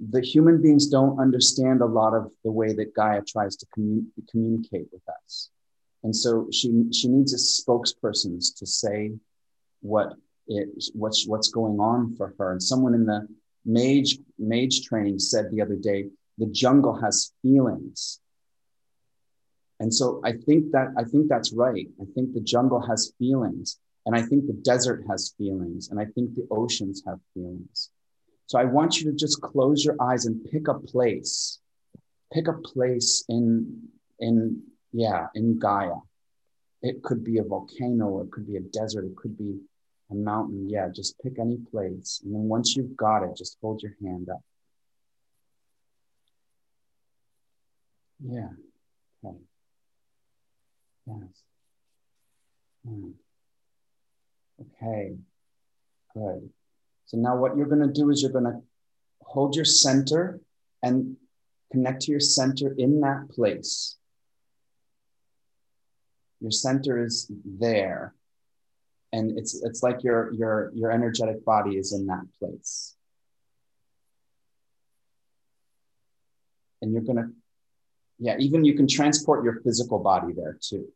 the 0.00 0.20
human 0.20 0.62
beings 0.62 0.86
don't 0.88 1.20
understand 1.20 1.82
a 1.82 1.86
lot 1.86 2.14
of 2.14 2.30
the 2.44 2.50
way 2.50 2.72
that 2.74 2.94
Gaia 2.94 3.22
tries 3.22 3.56
to 3.56 3.66
commun- 3.74 4.10
communicate 4.30 4.88
with 4.92 5.02
us. 5.08 5.50
And 6.04 6.14
so 6.14 6.48
she, 6.52 6.84
she 6.92 7.08
needs 7.08 7.34
a 7.34 7.36
spokespersons 7.36 8.56
to 8.58 8.66
say 8.66 9.12
what 9.80 10.14
it, 10.46 10.68
what's, 10.94 11.26
what's 11.26 11.48
going 11.48 11.78
on 11.80 12.16
for 12.16 12.34
her. 12.38 12.52
And 12.52 12.62
someone 12.62 12.94
in 12.94 13.04
the 13.04 13.28
mage, 13.66 14.18
mage 14.38 14.86
training 14.86 15.18
said 15.18 15.50
the 15.50 15.60
other 15.60 15.76
day, 15.76 16.06
the 16.38 16.46
jungle 16.46 16.98
has 17.00 17.32
feelings. 17.42 18.20
And 19.80 19.92
so 19.92 20.20
I 20.24 20.32
think 20.32 20.72
that 20.72 20.94
I 20.96 21.04
think 21.04 21.28
that's 21.28 21.52
right. 21.52 21.86
I 22.00 22.04
think 22.14 22.32
the 22.32 22.40
jungle 22.40 22.80
has 22.80 23.12
feelings. 23.18 23.78
And 24.06 24.16
I 24.16 24.22
think 24.22 24.46
the 24.46 24.54
desert 24.54 25.04
has 25.06 25.34
feelings, 25.36 25.90
and 25.90 26.00
I 26.00 26.06
think 26.06 26.34
the 26.34 26.48
oceans 26.50 27.02
have 27.06 27.20
feelings. 27.34 27.90
So 28.48 28.58
I 28.58 28.64
want 28.64 28.98
you 28.98 29.10
to 29.10 29.16
just 29.16 29.42
close 29.42 29.84
your 29.84 29.94
eyes 30.00 30.24
and 30.24 30.42
pick 30.50 30.68
a 30.68 30.74
place. 30.74 31.60
Pick 32.32 32.48
a 32.48 32.54
place 32.54 33.22
in, 33.28 33.88
in 34.20 34.62
yeah, 34.90 35.26
in 35.34 35.58
Gaia. 35.58 35.96
It 36.80 37.02
could 37.02 37.22
be 37.22 37.36
a 37.38 37.42
volcano, 37.44 38.22
it 38.22 38.30
could 38.30 38.46
be 38.46 38.56
a 38.56 38.60
desert, 38.60 39.04
it 39.04 39.16
could 39.16 39.36
be 39.36 39.58
a 40.10 40.14
mountain. 40.14 40.66
Yeah, 40.70 40.88
just 40.88 41.20
pick 41.20 41.38
any 41.38 41.58
place. 41.70 42.22
And 42.24 42.34
then 42.34 42.48
once 42.48 42.74
you've 42.74 42.96
got 42.96 43.22
it, 43.22 43.36
just 43.36 43.58
hold 43.60 43.82
your 43.82 43.94
hand 44.02 44.30
up. 44.30 44.40
Yeah. 48.24 48.48
Okay. 49.22 49.36
Yes. 51.06 51.42
Hmm. 52.86 53.10
Okay, 54.60 55.16
good. 56.14 56.50
So 57.08 57.16
now 57.16 57.36
what 57.36 57.56
you're 57.56 57.66
going 57.66 57.86
to 57.86 57.92
do 57.92 58.10
is 58.10 58.22
you're 58.22 58.30
going 58.30 58.44
to 58.44 58.60
hold 59.22 59.56
your 59.56 59.64
center 59.64 60.40
and 60.82 61.16
connect 61.72 62.02
to 62.02 62.10
your 62.10 62.20
center 62.20 62.74
in 62.76 63.00
that 63.00 63.30
place. 63.30 63.96
Your 66.40 66.50
center 66.50 67.02
is 67.02 67.30
there. 67.44 68.14
And 69.12 69.38
it's 69.38 69.62
it's 69.62 69.82
like 69.82 70.04
your 70.04 70.34
your 70.34 70.70
your 70.74 70.90
energetic 70.92 71.42
body 71.46 71.78
is 71.78 71.94
in 71.94 72.06
that 72.06 72.26
place. 72.38 72.94
And 76.82 76.92
you're 76.92 77.02
going 77.02 77.16
to 77.16 77.30
yeah, 78.18 78.36
even 78.38 78.66
you 78.66 78.74
can 78.74 78.86
transport 78.86 79.44
your 79.44 79.60
physical 79.62 79.98
body 79.98 80.34
there 80.34 80.58
too. 80.60 80.88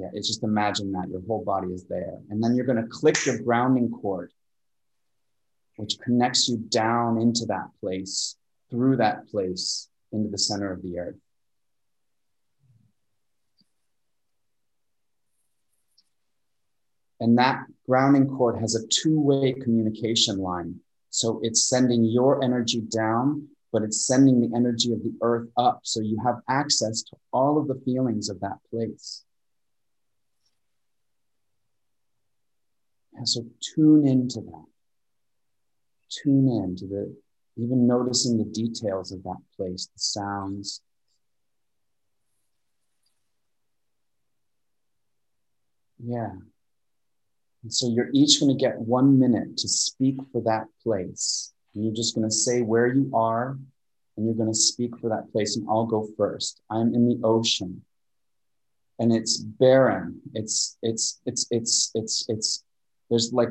Yeah, 0.00 0.08
it's 0.12 0.28
just 0.28 0.42
imagine 0.42 0.92
that 0.92 1.08
your 1.10 1.20
whole 1.26 1.44
body 1.44 1.68
is 1.68 1.84
there. 1.84 2.18
And 2.30 2.42
then 2.42 2.54
you're 2.54 2.66
going 2.66 2.82
to 2.82 2.88
click 2.88 3.26
your 3.26 3.38
grounding 3.38 3.90
cord, 3.90 4.32
which 5.76 5.98
connects 5.98 6.48
you 6.48 6.56
down 6.56 7.20
into 7.20 7.44
that 7.46 7.68
place, 7.80 8.36
through 8.70 8.96
that 8.96 9.28
place, 9.28 9.88
into 10.12 10.30
the 10.30 10.38
center 10.38 10.72
of 10.72 10.82
the 10.82 10.98
earth. 10.98 11.16
And 17.20 17.36
that 17.36 17.66
grounding 17.86 18.26
cord 18.28 18.58
has 18.58 18.74
a 18.74 18.86
two 18.88 19.20
way 19.20 19.52
communication 19.52 20.38
line 20.38 20.80
so 21.10 21.40
it's 21.42 21.68
sending 21.68 22.04
your 22.04 22.42
energy 22.42 22.80
down, 22.80 23.48
but 23.72 23.82
it's 23.82 24.06
sending 24.06 24.40
the 24.40 24.56
energy 24.56 24.92
of 24.92 25.02
the 25.02 25.12
earth 25.22 25.48
up. 25.56 25.80
So 25.82 26.00
you 26.00 26.18
have 26.24 26.36
access 26.48 27.02
to 27.02 27.16
all 27.32 27.58
of 27.58 27.66
the 27.66 27.80
feelings 27.84 28.28
of 28.28 28.40
that 28.40 28.58
place. 28.70 29.24
And 33.20 33.28
so 33.28 33.44
tune 33.60 34.06
into 34.06 34.40
that. 34.40 34.64
Tune 36.08 36.48
in 36.48 36.74
to 36.76 36.86
the, 36.86 37.14
even 37.58 37.86
noticing 37.86 38.38
the 38.38 38.44
details 38.44 39.12
of 39.12 39.22
that 39.24 39.36
place, 39.54 39.90
the 39.92 39.98
sounds. 39.98 40.80
Yeah. 46.02 46.30
And 47.62 47.74
so 47.74 47.90
you're 47.90 48.08
each 48.14 48.40
going 48.40 48.56
to 48.56 48.58
get 48.58 48.80
one 48.80 49.18
minute 49.18 49.58
to 49.58 49.68
speak 49.68 50.16
for 50.32 50.40
that 50.44 50.68
place. 50.82 51.52
And 51.74 51.84
you're 51.84 51.94
just 51.94 52.14
going 52.14 52.26
to 52.26 52.34
say 52.34 52.62
where 52.62 52.86
you 52.86 53.10
are 53.14 53.58
and 54.16 54.24
you're 54.24 54.34
going 54.34 54.48
to 54.48 54.58
speak 54.58 54.98
for 54.98 55.10
that 55.10 55.30
place. 55.30 55.58
And 55.58 55.66
I'll 55.68 55.84
go 55.84 56.08
first. 56.16 56.62
I'm 56.70 56.94
in 56.94 57.06
the 57.06 57.20
ocean 57.22 57.84
and 58.98 59.12
it's 59.12 59.36
barren. 59.36 60.22
It's, 60.32 60.78
it's, 60.82 61.20
it's, 61.26 61.46
it's, 61.50 61.90
it's, 61.94 62.24
it's, 62.26 62.64
there's 63.10 63.32
like, 63.32 63.48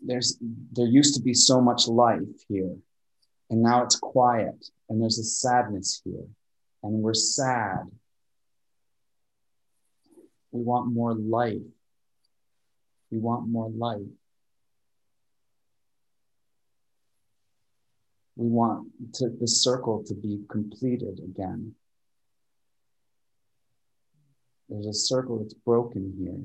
there's, 0.00 0.38
there 0.72 0.86
used 0.86 1.14
to 1.14 1.20
be 1.20 1.34
so 1.34 1.60
much 1.60 1.86
life 1.86 2.20
here 2.48 2.74
and 3.50 3.62
now 3.62 3.84
it's 3.84 3.96
quiet 3.96 4.70
and 4.88 5.00
there's 5.00 5.18
a 5.18 5.24
sadness 5.24 6.00
here 6.04 6.26
and 6.82 6.92
we're 6.94 7.14
sad. 7.14 7.84
We 10.52 10.62
want 10.62 10.92
more 10.92 11.14
life 11.14 11.60
we 13.10 13.18
want 13.18 13.48
more 13.48 13.68
light. 13.70 14.06
We 18.36 18.46
want 18.46 18.88
to, 19.14 19.28
the 19.28 19.48
circle 19.48 20.04
to 20.06 20.14
be 20.14 20.40
completed 20.48 21.20
again. 21.22 21.74
There's 24.68 24.86
a 24.86 24.94
circle 24.94 25.40
that's 25.40 25.54
broken 25.54 26.14
here. 26.16 26.38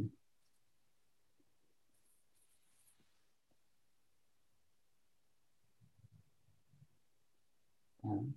And 8.03 8.33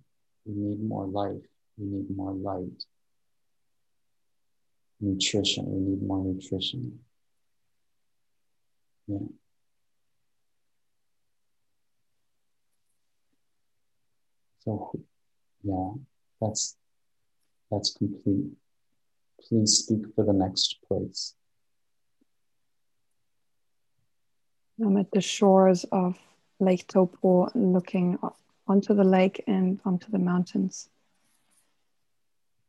we 0.49 0.55
need 0.55 0.83
more 0.83 1.05
life. 1.05 1.41
We 1.77 1.85
need 1.85 2.15
more 2.15 2.33
light. 2.33 2.83
Nutrition. 4.99 5.65
We 5.67 5.79
need 5.91 6.01
more 6.01 6.23
nutrition. 6.23 6.99
Yeah. 9.07 9.17
So, 14.59 14.91
yeah, 15.63 15.91
that's 16.41 16.75
that's 17.71 17.93
complete. 17.93 18.51
Please 19.41 19.77
speak 19.77 20.01
for 20.15 20.25
the 20.25 20.33
next 20.33 20.77
place. 20.87 21.35
I'm 24.83 24.97
at 24.97 25.11
the 25.11 25.21
shores 25.21 25.85
of 25.91 26.17
Lake 26.59 26.87
Taupo, 26.87 27.51
looking 27.55 28.17
onto 28.69 28.93
the 28.93 29.03
lake 29.03 29.43
and 29.47 29.81
onto 29.83 30.09
the 30.09 30.19
mountains. 30.19 30.87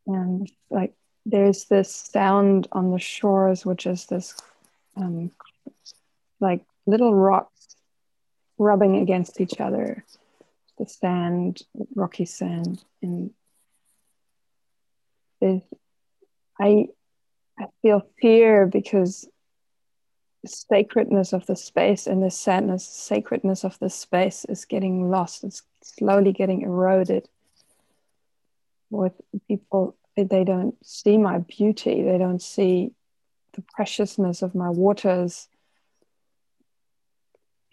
And 0.06 0.50
like 0.70 0.94
there's 1.24 1.66
this 1.66 1.94
sound 1.94 2.66
on 2.72 2.90
the 2.90 2.98
shores, 2.98 3.64
which 3.64 3.86
is 3.86 4.06
this 4.06 4.34
um, 4.96 5.30
like 6.40 6.64
little 6.86 7.14
rocks 7.14 7.76
rubbing 8.58 8.96
against 8.96 9.40
each 9.40 9.60
other 9.60 10.04
the 10.80 10.86
sand 10.86 11.62
rocky 11.94 12.24
sand 12.24 12.82
and 13.02 13.30
i 16.58 16.88
i 17.58 17.64
feel 17.82 18.02
fear 18.20 18.66
because 18.66 19.28
the 20.42 20.48
sacredness 20.48 21.34
of 21.34 21.44
the 21.46 21.56
space 21.56 22.06
and 22.06 22.22
the 22.22 22.30
sadness 22.30 22.86
sacredness 22.86 23.62
of 23.62 23.78
the 23.78 23.90
space 23.90 24.46
is 24.46 24.64
getting 24.64 25.10
lost 25.10 25.44
it's 25.44 25.62
slowly 25.96 26.32
getting 26.32 26.62
eroded 26.62 27.28
with 28.90 29.12
people. 29.48 29.96
They 30.16 30.44
don't 30.44 30.74
see 30.84 31.16
my 31.16 31.38
beauty. 31.38 32.02
They 32.02 32.18
don't 32.18 32.42
see 32.42 32.92
the 33.54 33.62
preciousness 33.74 34.42
of 34.42 34.54
my 34.54 34.68
waters. 34.68 35.48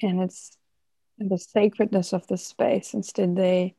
And 0.02 0.22
it's 0.22 0.57
the 1.18 1.38
sacredness 1.38 2.14
of 2.14 2.27
the 2.27 2.38
space. 2.38 2.94
Instead, 2.94 3.35
they 3.35 3.76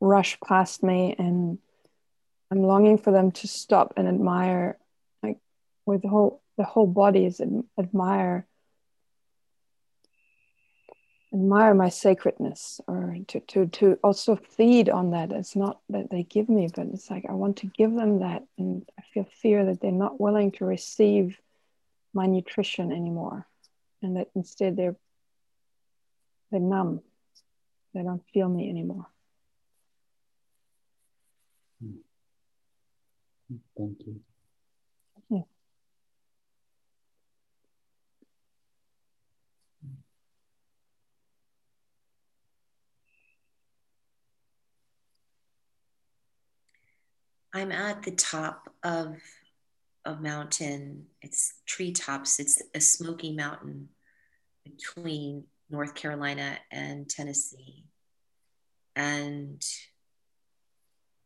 rush 0.00 0.38
past 0.40 0.82
me, 0.82 1.14
and 1.18 1.58
I'm 2.50 2.62
longing 2.62 2.98
for 2.98 3.12
them 3.12 3.30
to 3.32 3.48
stop 3.48 3.94
and 3.96 4.08
admire, 4.08 4.78
like 5.22 5.38
with 5.86 6.02
the 6.02 6.08
whole 6.08 6.42
the 6.58 6.64
whole 6.64 6.86
body 6.86 7.24
is 7.24 7.40
admire 7.78 8.46
admire 11.32 11.74
my 11.74 11.88
sacredness 11.88 12.80
or 12.86 13.16
to, 13.26 13.40
to 13.40 13.66
to 13.66 13.98
also 14.04 14.36
feed 14.36 14.88
on 14.90 15.12
that 15.12 15.32
it's 15.32 15.56
not 15.56 15.80
that 15.88 16.10
they 16.10 16.22
give 16.24 16.48
me 16.48 16.68
but 16.74 16.86
it's 16.92 17.10
like 17.10 17.24
i 17.28 17.32
want 17.32 17.56
to 17.56 17.66
give 17.68 17.94
them 17.94 18.20
that 18.20 18.44
and 18.58 18.86
i 18.98 19.02
feel 19.14 19.26
fear 19.40 19.64
that 19.64 19.80
they're 19.80 19.90
not 19.90 20.20
willing 20.20 20.50
to 20.50 20.64
receive 20.64 21.38
my 22.12 22.26
nutrition 22.26 22.92
anymore 22.92 23.46
and 24.02 24.16
that 24.16 24.28
instead 24.34 24.76
they're 24.76 24.96
they're 26.52 26.60
numb. 26.60 27.00
They 27.94 28.02
don't 28.02 28.22
feel 28.32 28.48
me 28.48 28.68
anymore. 28.68 29.06
Hmm. 31.82 31.96
Thank 33.76 33.98
you. 34.06 34.20
Yeah. 35.30 35.40
I'm 47.54 47.70
at 47.70 48.02
the 48.02 48.12
top 48.12 48.72
of 48.82 49.16
a 50.04 50.16
mountain. 50.16 51.06
It's 51.20 51.54
treetops. 51.66 52.40
It's 52.40 52.62
a 52.74 52.80
smoky 52.80 53.32
mountain 53.34 53.90
between 54.64 55.44
North 55.68 55.94
Carolina 55.94 56.58
and 56.70 57.08
Tennessee. 57.08 57.84
And 58.96 59.62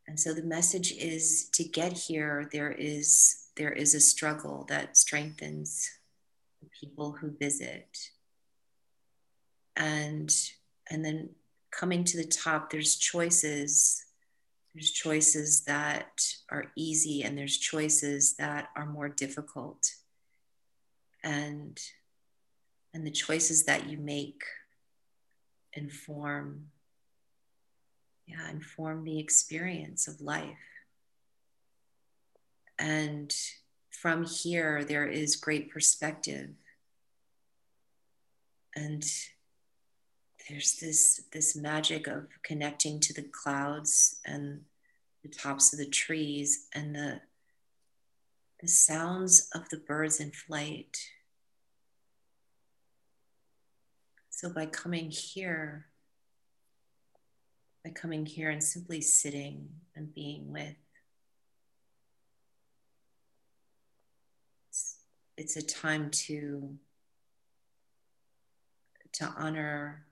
and 0.08 0.18
so 0.18 0.32
the 0.32 0.42
message 0.42 0.92
is 0.92 1.48
to 1.54 1.64
get 1.64 1.92
here 1.92 2.48
there 2.52 2.70
is 2.70 3.46
there 3.56 3.72
is 3.72 3.94
a 3.94 4.00
struggle 4.00 4.66
that 4.68 4.96
strengthens 4.96 5.90
the 6.60 6.68
people 6.80 7.12
who 7.12 7.36
visit. 7.38 7.98
And 9.76 10.34
and 10.90 11.04
then 11.04 11.30
coming 11.70 12.02
to 12.04 12.16
the 12.16 12.26
top 12.26 12.70
there's 12.70 12.96
choices 12.96 14.05
there's 14.76 14.92
choices 14.92 15.62
that 15.64 16.22
are 16.50 16.66
easy 16.76 17.24
and 17.24 17.38
there's 17.38 17.58
choices 17.58 18.36
that 18.36 18.68
are 18.76 18.86
more 18.86 19.08
difficult 19.08 19.90
and 21.24 21.80
and 22.94 23.06
the 23.06 23.10
choices 23.10 23.64
that 23.64 23.88
you 23.88 23.98
make 23.98 24.44
inform 25.72 26.66
yeah 28.26 28.50
inform 28.50 29.04
the 29.04 29.18
experience 29.18 30.08
of 30.08 30.20
life 30.20 30.58
And 32.78 33.34
from 33.90 34.24
here, 34.24 34.84
there 34.84 35.06
is 35.06 35.36
great 35.36 35.70
perspective. 35.70 36.50
And 38.74 39.04
there's 40.48 40.76
this, 40.76 41.22
this 41.32 41.56
magic 41.56 42.06
of 42.06 42.26
connecting 42.42 43.00
to 43.00 43.12
the 43.12 43.22
clouds 43.22 44.20
and 44.24 44.62
the 45.22 45.28
tops 45.28 45.72
of 45.72 45.78
the 45.78 45.86
trees 45.86 46.68
and 46.74 46.94
the, 46.94 47.20
the 48.60 48.68
sounds 48.68 49.48
of 49.54 49.68
the 49.70 49.76
birds 49.76 50.20
in 50.20 50.30
flight. 50.30 50.98
So 54.30 54.50
by 54.50 54.66
coming 54.66 55.10
here, 55.10 55.86
by 57.84 57.90
coming 57.90 58.26
here 58.26 58.50
and 58.50 58.62
simply 58.62 59.00
sitting 59.00 59.68
and 59.96 60.14
being 60.14 60.52
with, 60.52 60.76
it's, 64.68 64.96
it's 65.36 65.56
a 65.56 65.62
time 65.62 66.10
to 66.10 66.76
to 69.12 69.24
honor 69.38 70.04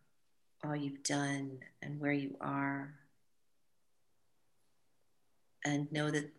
all 0.65 0.77
you've 0.77 1.03
done 1.03 1.59
and 1.83 2.01
where 2.01 2.13
you 2.13 2.37
are 2.41 2.95
and 5.65 5.91
know 5.93 6.11
that 6.11 6.31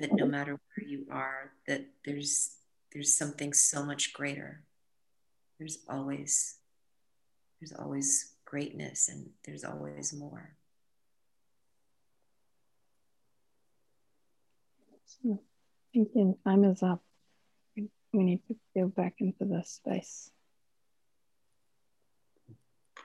that 0.00 0.12
no 0.12 0.26
matter 0.26 0.52
where 0.52 0.86
you 0.86 1.06
are 1.10 1.52
that 1.66 1.84
there's 2.04 2.56
there's 2.92 3.14
something 3.14 3.52
so 3.52 3.84
much 3.84 4.12
greater 4.12 4.62
there's 5.58 5.78
always 5.88 6.56
there's 7.60 7.72
always 7.72 8.32
greatness 8.44 9.08
and 9.08 9.30
there's 9.44 9.64
always 9.64 10.12
more 10.12 10.56
Thank 15.96 16.10
you. 16.14 16.38
Time 16.44 16.64
is 16.64 16.82
up. 16.82 17.02
We 17.74 17.88
need 18.12 18.40
to 18.48 18.56
go 18.76 18.88
back 18.88 19.14
into 19.18 19.46
this 19.46 19.80
space. 19.82 20.30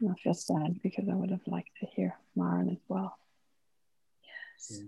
Not 0.01 0.19
feel 0.19 0.33
sad 0.33 0.81
because 0.81 1.07
I 1.07 1.13
would 1.13 1.29
have 1.29 1.45
liked 1.45 1.69
to 1.79 1.85
hear 1.85 2.15
Maren 2.35 2.69
as 2.69 2.81
well. 2.87 3.17
yes 4.59 4.81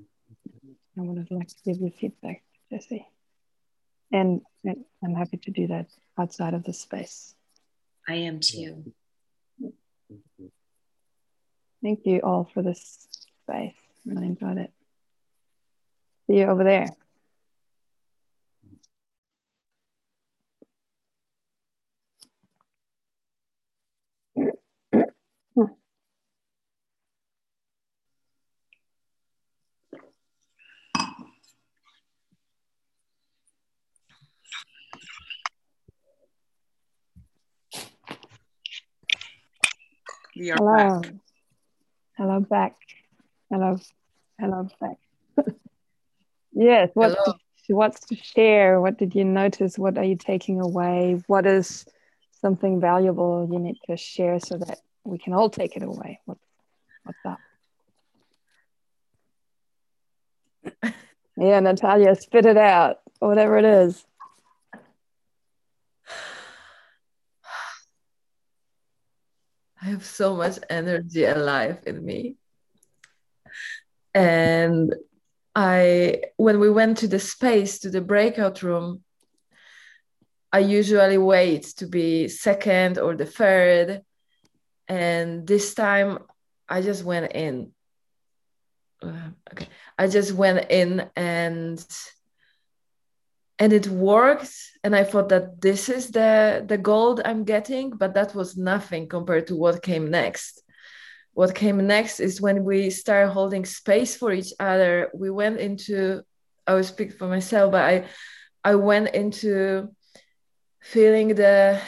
I 0.97 1.01
would 1.01 1.17
have 1.19 1.31
liked 1.31 1.57
to 1.57 1.63
give 1.63 1.81
you 1.81 1.91
feedback, 1.91 2.43
Jesse. 2.71 3.07
And, 4.11 4.41
and 4.63 4.85
I'm 5.03 5.13
happy 5.13 5.37
to 5.37 5.51
do 5.51 5.67
that 5.67 5.87
outside 6.17 6.53
of 6.53 6.63
the 6.63 6.73
space. 6.73 7.35
i 8.07 8.15
am 8.15 8.39
too 8.39 8.91
Thank 11.83 12.05
you 12.05 12.21
all 12.21 12.49
for 12.53 12.63
this 12.63 13.07
space. 13.43 13.75
Really 14.05 14.27
enjoyed 14.27 14.57
it. 14.57 14.71
See 16.27 16.37
you 16.37 16.45
over 16.45 16.63
there. 16.63 16.87
We 40.43 40.51
are 40.51 40.57
Hello. 40.57 40.99
back. 40.99 41.13
Hello 42.17 42.39
back. 42.41 42.75
Hello. 43.49 43.79
Hello 44.37 44.67
back. 44.81 44.97
yes. 46.51 46.89
what 46.95 47.11
Hello. 47.13 47.37
to, 47.67 47.73
what's 47.73 48.01
to 48.07 48.17
share? 48.17 48.81
What 48.81 48.97
did 48.97 49.15
you 49.15 49.23
notice? 49.23 49.79
What 49.79 49.97
are 49.97 50.03
you 50.03 50.17
taking 50.17 50.59
away? 50.59 51.23
What 51.27 51.45
is 51.45 51.85
something 52.41 52.81
valuable 52.81 53.47
you 53.49 53.57
need 53.57 53.77
to 53.89 53.95
share 53.95 54.41
so 54.41 54.57
that 54.57 54.79
we 55.05 55.17
can 55.17 55.31
all 55.31 55.49
take 55.49 55.77
it 55.77 55.83
away? 55.83 56.19
What, 56.25 56.37
what's 57.05 57.25
up? 57.25 57.39
yeah, 61.37 61.61
Natalia, 61.61 62.15
spit 62.15 62.45
it 62.45 62.57
out. 62.57 62.97
Whatever 63.19 63.57
it 63.59 63.63
is. 63.63 64.05
I 69.83 69.87
have 69.87 70.05
so 70.05 70.37
much 70.37 70.59
energy 70.69 71.25
and 71.25 71.43
life 71.43 71.83
in 71.85 72.05
me. 72.05 72.37
And 74.13 74.95
I, 75.53 76.21
when 76.37 76.61
we 76.61 76.69
went 76.71 76.99
to 76.99 77.07
the 77.09 77.19
space, 77.19 77.79
to 77.79 77.89
the 77.89 77.99
breakout 77.99 78.63
room, 78.63 79.03
I 80.53 80.59
usually 80.59 81.17
wait 81.17 81.63
to 81.77 81.87
be 81.87 82.29
second 82.29 82.97
or 82.97 83.15
the 83.15 83.25
third. 83.25 84.03
And 84.87 85.45
this 85.45 85.73
time 85.73 86.19
I 86.69 86.81
just 86.81 87.03
went 87.03 87.33
in. 87.33 87.73
Uh, 89.01 89.31
okay. 89.51 89.67
I 89.97 90.07
just 90.07 90.31
went 90.31 90.71
in 90.71 91.09
and 91.17 91.85
and 93.63 93.71
it 93.71 93.87
worked 93.87 94.53
and 94.83 94.93
i 94.93 95.05
thought 95.05 95.29
that 95.29 95.61
this 95.61 95.87
is 95.87 96.11
the 96.11 96.65
the 96.67 96.77
gold 96.77 97.21
i'm 97.23 97.45
getting 97.45 97.91
but 97.91 98.13
that 98.13 98.35
was 98.35 98.57
nothing 98.57 99.07
compared 99.07 99.47
to 99.47 99.55
what 99.55 99.81
came 99.81 100.11
next. 100.11 100.61
What 101.35 101.55
came 101.55 101.79
next 101.87 102.19
is 102.19 102.41
when 102.45 102.63
we 102.63 102.89
started 102.89 103.31
holding 103.31 103.65
space 103.65 104.15
for 104.15 104.31
each 104.31 104.53
other. 104.59 105.09
We 105.13 105.29
went 105.31 105.57
into 105.67 106.21
i 106.67 106.73
will 106.75 106.83
speak 106.83 107.11
for 107.17 107.27
myself 107.35 107.71
but 107.71 107.83
i 107.93 107.95
i 108.71 108.75
went 108.75 109.15
into 109.15 109.89
feeling 110.81 111.29
the 111.43 111.79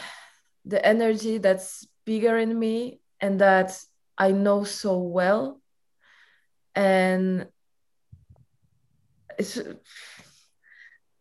the 0.74 0.82
energy 0.94 1.38
that's 1.40 1.86
bigger 2.06 2.38
in 2.38 2.58
me 2.58 3.02
and 3.20 3.42
that 3.42 3.70
i 4.18 4.32
know 4.32 4.64
so 4.64 4.94
well. 4.98 5.44
And 6.74 7.48
it's 9.38 9.60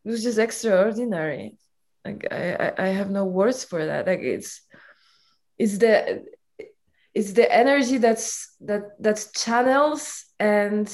it 0.04 0.10
was 0.10 0.22
just 0.22 0.38
extraordinary. 0.38 1.56
Like 2.04 2.26
I, 2.30 2.54
I 2.54 2.72
i 2.78 2.86
have 2.88 3.10
no 3.10 3.24
words 3.24 3.64
for 3.64 3.84
that. 3.84 4.06
Like 4.06 4.20
it's 4.20 4.60
it's 5.58 5.78
the 5.78 6.24
it's 7.14 7.32
the 7.32 7.50
energy 7.50 7.98
that's 7.98 8.54
that 8.60 9.00
that 9.02 9.26
channels 9.34 10.26
and 10.38 10.88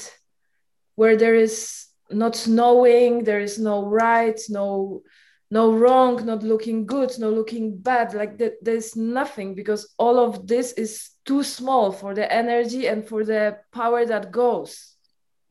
where 0.95 1.17
there 1.17 1.35
is 1.35 1.87
not 2.11 2.47
knowing 2.47 3.25
there 3.25 3.41
is 3.41 3.59
no 3.59 3.87
right 3.87 4.39
no 4.49 5.03
no 5.51 5.73
wrong 5.73 6.25
not 6.25 6.43
looking 6.43 6.87
good 6.87 7.11
no 7.19 7.31
looking 7.31 7.79
bad. 7.79 8.15
Like 8.15 8.39
that 8.39 8.63
there's 8.63 8.95
nothing 8.95 9.57
because 9.57 9.93
all 9.99 10.21
of 10.21 10.47
this 10.47 10.73
is 10.73 11.11
too 11.25 11.43
small 11.43 11.91
for 11.91 12.15
the 12.15 12.33
energy 12.33 12.87
and 12.87 13.07
for 13.07 13.25
the 13.25 13.59
power 13.73 14.07
that 14.07 14.31
goes. 14.31 14.95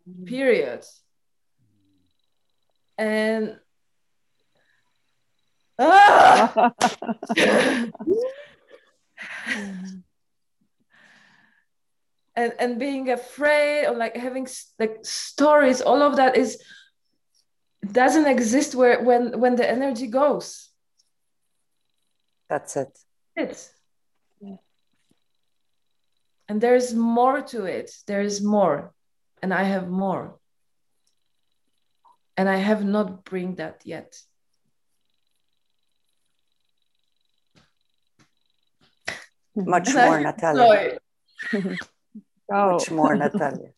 Mm. 0.07 0.25
Period 0.25 0.85
and 2.99 3.57
ah! 5.79 6.73
and 12.35 12.53
and 12.59 12.79
being 12.79 13.09
afraid 13.09 13.85
or 13.87 13.95
like 13.95 14.15
having 14.15 14.47
like 14.77 14.97
stories 15.03 15.81
all 15.81 16.01
of 16.01 16.17
that 16.17 16.35
is 16.37 16.61
doesn't 17.91 18.27
exist 18.27 18.75
where 18.75 19.01
when 19.01 19.39
when 19.39 19.55
the 19.55 19.67
energy 19.67 20.07
goes 20.07 20.69
That's 22.49 22.75
it. 22.75 22.97
it's 23.35 23.71
Yeah. 24.41 24.57
and 26.49 26.59
there's 26.61 26.93
more 26.93 27.41
to 27.41 27.65
it 27.65 27.91
there 28.07 28.21
is 28.21 28.41
more 28.41 28.93
and 29.41 29.53
i 29.53 29.63
have 29.63 29.87
more 29.89 30.38
and 32.39 32.47
i 32.55 32.59
have 32.69 32.83
not 32.95 33.25
bring 33.25 33.55
that 33.55 33.77
yet 33.83 34.11
Much 39.75 39.93
more, 39.93 40.19
Natalia. 40.27 40.99
Oh, 42.51 42.71
Much 42.71 42.89
more, 42.89 43.15
Natalia. 43.15 43.69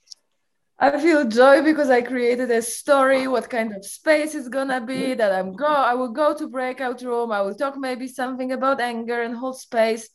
I 0.80 0.98
feel 0.98 1.28
joy 1.28 1.62
because 1.62 1.90
I 1.90 2.02
created 2.02 2.50
a 2.52 2.62
story, 2.62 3.28
what 3.28 3.50
kind 3.50 3.76
of 3.76 3.84
space 3.84 4.34
it's 4.34 4.48
gonna 4.48 4.80
be, 4.80 4.94
mm-hmm. 4.94 5.18
that 5.18 5.34
I'm 5.34 5.54
go 5.54 5.66
I 5.66 5.94
will 5.94 6.14
go 6.14 6.34
to 6.34 6.48
breakout 6.48 7.02
room, 7.02 7.32
I 7.32 7.42
will 7.42 7.54
talk 7.54 7.78
maybe 7.78 8.08
something 8.08 8.54
about 8.54 8.80
anger 8.80 9.22
and 9.22 9.36
hold 9.36 9.60
space. 9.60 10.08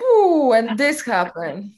Ooh, 0.00 0.52
and 0.52 0.78
this 0.78 1.02
happened. 1.02 1.72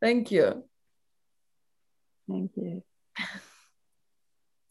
Thank 0.00 0.30
you. 0.30 0.64
Thank 2.28 2.52
you. 2.56 2.82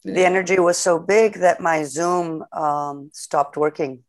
The 0.03 0.25
energy 0.25 0.57
was 0.57 0.77
so 0.77 0.97
big 0.97 1.35
that 1.35 1.61
my 1.61 1.83
Zoom 1.83 2.43
um, 2.51 3.11
stopped 3.13 3.55
working. 3.55 4.03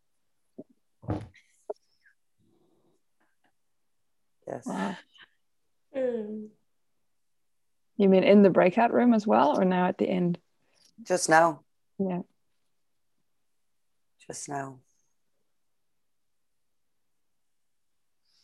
Yes. 4.46 4.64
Wow. 4.64 4.96
Mm. 5.94 6.48
You 7.98 8.08
mean 8.08 8.24
in 8.24 8.42
the 8.42 8.50
breakout 8.50 8.92
room 8.92 9.12
as 9.12 9.26
well, 9.26 9.58
or 9.60 9.64
now 9.64 9.86
at 9.86 9.98
the 9.98 10.08
end? 10.08 10.38
Just 11.02 11.28
now. 11.28 11.60
Yeah. 11.98 12.20
Just 14.26 14.48
now. 14.48 14.78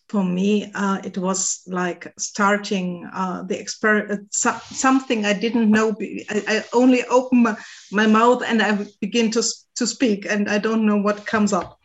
For 0.09 0.24
me, 0.24 0.70
uh, 0.74 1.01
it 1.05 1.18
was 1.18 1.62
like 1.66 2.12
starting 2.18 3.09
uh, 3.12 3.43
the 3.43 3.60
experiment, 3.60 4.35
uh, 4.44 4.59
something 4.60 5.26
I 5.26 5.35
didn't 5.35 5.70
know. 5.70 5.94
I, 6.30 6.43
I 6.48 6.64
only 6.72 7.05
open 7.05 7.43
my, 7.43 7.56
my, 7.93 8.06
mouth 8.06 8.43
and 8.43 8.62
I 8.62 8.86
begin 9.01 9.30
to, 9.32 9.43
to 9.76 9.86
speak, 9.86 10.24
and 10.24 10.48
I 10.48 10.59
don't 10.59 10.86
know 10.86 10.97
what 10.97 11.26
comes 11.26 11.52
up. 11.52 11.78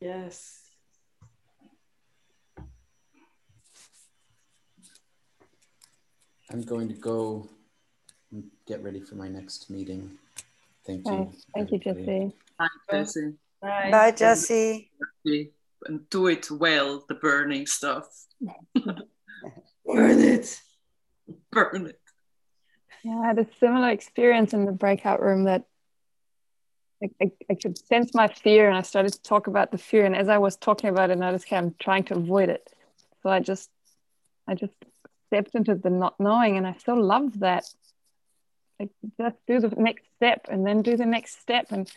Yes. 0.00 0.60
I'm 6.50 6.62
going 6.62 6.88
to 6.88 6.94
go 6.94 7.48
and 8.30 8.44
get 8.66 8.82
ready 8.82 9.00
for 9.00 9.16
my 9.16 9.28
next 9.28 9.70
meeting. 9.70 10.18
Thank 10.86 11.08
you. 11.08 11.32
Thank 11.54 11.72
you, 11.72 11.78
Jesse. 11.78 12.32
Bye, 12.58 12.68
Jesse. 12.90 13.34
Bye, 13.64 13.90
Bye 13.90 14.10
Jesse. 14.10 14.90
And 15.24 16.08
do 16.10 16.26
it 16.26 16.50
well, 16.50 17.02
the 17.08 17.14
burning 17.14 17.66
stuff. 17.66 18.06
Burn 18.74 20.20
it. 20.20 20.60
Burn 21.50 21.86
it. 21.86 22.00
Yeah, 23.02 23.20
I 23.20 23.26
had 23.28 23.38
a 23.38 23.46
similar 23.58 23.88
experience 23.88 24.52
in 24.52 24.66
the 24.66 24.72
breakout 24.72 25.22
room 25.22 25.44
that 25.44 25.64
I, 27.02 27.08
I, 27.22 27.32
I, 27.50 27.54
could 27.54 27.78
sense 27.78 28.14
my 28.14 28.28
fear 28.28 28.68
and 28.68 28.76
I 28.76 28.82
started 28.82 29.12
to 29.14 29.22
talk 29.22 29.46
about 29.46 29.72
the 29.72 29.78
fear. 29.78 30.04
And 30.04 30.16
as 30.16 30.28
I 30.28 30.38
was 30.38 30.56
talking 30.56 30.90
about 30.90 31.08
it, 31.10 31.14
I 31.14 31.16
noticed 31.16 31.46
okay, 31.46 31.56
I'm 31.56 31.74
trying 31.78 32.04
to 32.04 32.16
avoid 32.16 32.50
it. 32.50 32.70
So 33.22 33.30
I 33.30 33.40
just 33.40 33.70
I 34.46 34.54
just 34.54 34.74
stepped 35.28 35.54
into 35.54 35.74
the 35.74 35.90
not 35.90 36.20
knowing 36.20 36.58
and 36.58 36.66
I 36.66 36.74
still 36.74 37.02
love 37.02 37.40
that. 37.40 37.64
Like 38.78 38.90
just 39.18 39.36
do 39.46 39.60
the 39.60 39.68
next 39.76 40.04
step 40.16 40.48
and 40.50 40.66
then 40.66 40.82
do 40.82 40.96
the 40.96 41.06
next 41.06 41.40
step 41.40 41.66
and 41.70 41.90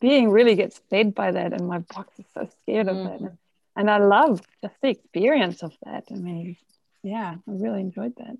being 0.00 0.30
really 0.30 0.54
gets 0.54 0.80
fed 0.90 1.14
by 1.14 1.30
that 1.30 1.52
and 1.52 1.66
my 1.66 1.78
box 1.78 2.18
is 2.18 2.26
so 2.34 2.48
scared 2.62 2.88
of 2.88 2.96
mm-hmm. 2.96 3.24
that 3.24 3.32
and 3.76 3.90
i 3.90 3.98
love 3.98 4.40
just 4.62 4.74
the 4.82 4.88
experience 4.88 5.62
of 5.62 5.72
that. 5.84 6.04
I 6.10 6.14
mean 6.14 6.56
yeah 7.02 7.34
i 7.34 7.50
really 7.50 7.80
enjoyed 7.80 8.14
that. 8.16 8.36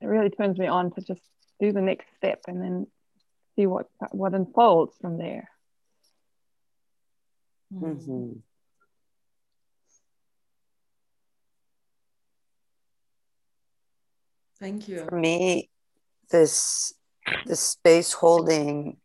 It 0.00 0.06
really 0.06 0.30
turns 0.30 0.58
me 0.58 0.66
on 0.66 0.90
to 0.92 1.00
just 1.00 1.22
do 1.58 1.72
the 1.72 1.80
next 1.80 2.06
step 2.16 2.42
and 2.46 2.62
then 2.62 2.86
see 3.56 3.66
what 3.66 3.88
what 4.10 4.34
unfolds 4.34 4.94
from 5.00 5.18
there. 5.18 5.48
Mm-hmm. 7.74 8.38
thank 14.60 14.88
you. 14.88 15.04
For 15.08 15.18
me 15.18 15.68
this 16.30 16.94
this 17.46 17.60
space 17.60 18.12
holding 18.12 18.96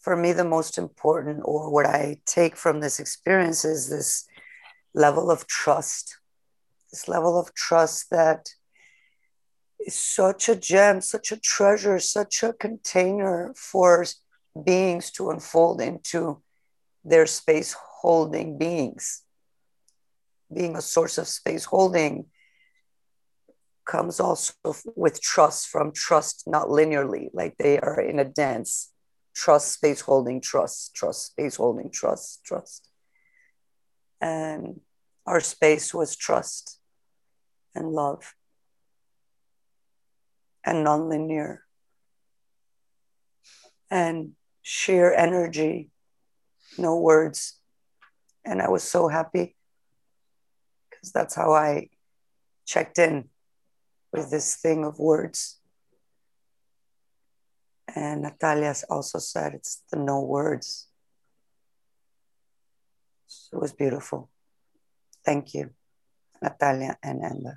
for 0.00 0.16
me, 0.16 0.32
the 0.32 0.44
most 0.44 0.78
important, 0.78 1.40
or 1.44 1.70
what 1.70 1.86
I 1.86 2.18
take 2.26 2.56
from 2.56 2.80
this 2.80 3.00
experience, 3.00 3.64
is 3.64 3.88
this 3.88 4.26
level 4.94 5.30
of 5.30 5.46
trust. 5.46 6.18
This 6.90 7.08
level 7.08 7.38
of 7.38 7.54
trust 7.54 8.10
that 8.10 8.50
is 9.80 9.94
such 9.94 10.48
a 10.48 10.56
gem, 10.56 11.00
such 11.00 11.32
a 11.32 11.40
treasure, 11.40 11.98
such 11.98 12.42
a 12.42 12.52
container 12.52 13.54
for 13.56 14.04
beings 14.64 15.10
to 15.12 15.30
unfold 15.30 15.80
into 15.80 16.42
their 17.04 17.26
space 17.26 17.74
holding 18.00 18.58
beings. 18.58 19.22
Being 20.54 20.76
a 20.76 20.82
source 20.82 21.16
of 21.16 21.26
space 21.26 21.64
holding 21.64 22.26
comes 23.86 24.20
also 24.20 24.52
with 24.94 25.20
trust 25.20 25.68
from 25.68 25.92
trust, 25.92 26.44
not 26.46 26.68
linearly, 26.68 27.30
like 27.32 27.56
they 27.56 27.80
are 27.80 28.00
in 28.00 28.18
a 28.18 28.24
dance 28.24 28.91
trust 29.34 29.72
space 29.72 30.00
holding 30.00 30.40
trust 30.40 30.94
trust 30.94 31.26
space 31.26 31.56
holding 31.56 31.90
trust 31.90 32.44
trust. 32.44 32.88
And 34.20 34.80
our 35.26 35.40
space 35.40 35.92
was 35.94 36.16
trust 36.16 36.78
and 37.74 37.92
love 37.92 38.34
and 40.64 40.86
nonlinear 40.86 41.58
and 43.90 44.32
sheer 44.62 45.12
energy 45.12 45.90
no 46.78 46.98
words. 46.98 47.58
And 48.44 48.60
i 48.60 48.68
was 48.68 48.82
so 48.82 49.08
happy 49.08 49.56
because 50.90 51.12
that's 51.12 51.34
how 51.34 51.52
i 51.52 51.88
checked 52.66 52.98
in 52.98 53.28
with 54.12 54.30
this 54.30 54.56
thing 54.56 54.84
of 54.84 54.98
words 54.98 55.61
and 57.94 58.22
Natalia 58.22 58.74
also 58.88 59.18
said 59.18 59.54
it's 59.54 59.82
the 59.90 59.98
no 59.98 60.20
words. 60.20 60.88
So 63.26 63.58
it 63.58 63.60
was 63.60 63.72
beautiful. 63.72 64.30
Thank 65.24 65.54
you, 65.54 65.70
Natalia 66.42 66.96
and 67.02 67.22
Enda. 67.22 67.56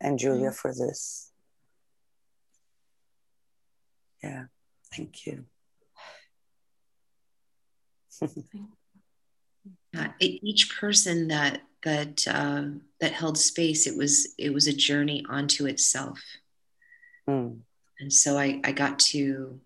And 0.00 0.18
Julia 0.18 0.52
for 0.52 0.72
this. 0.72 1.32
Yeah, 4.22 4.44
thank 4.92 5.26
you. 5.26 5.44
uh, 9.96 10.08
each 10.20 10.78
person 10.78 11.28
that 11.28 11.62
that 11.82 12.26
uh, 12.28 12.64
that 13.00 13.12
held 13.12 13.38
space, 13.38 13.86
it 13.86 13.96
was 13.96 14.34
it 14.38 14.52
was 14.52 14.66
a 14.66 14.72
journey 14.72 15.24
onto 15.28 15.66
itself. 15.66 16.20
Mm 17.28 17.60
and 18.00 18.12
so 18.12 18.38
I, 18.38 18.60
I 18.64 18.72
got 18.72 18.98
to 19.10 19.60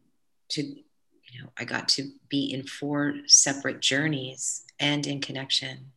to 0.50 0.62
you 0.62 1.42
know 1.42 1.50
i 1.58 1.64
got 1.64 1.88
to 1.88 2.10
be 2.28 2.52
in 2.52 2.64
four 2.64 3.14
separate 3.26 3.80
journeys 3.80 4.64
and 4.78 5.06
in 5.06 5.20
connection 5.20 5.92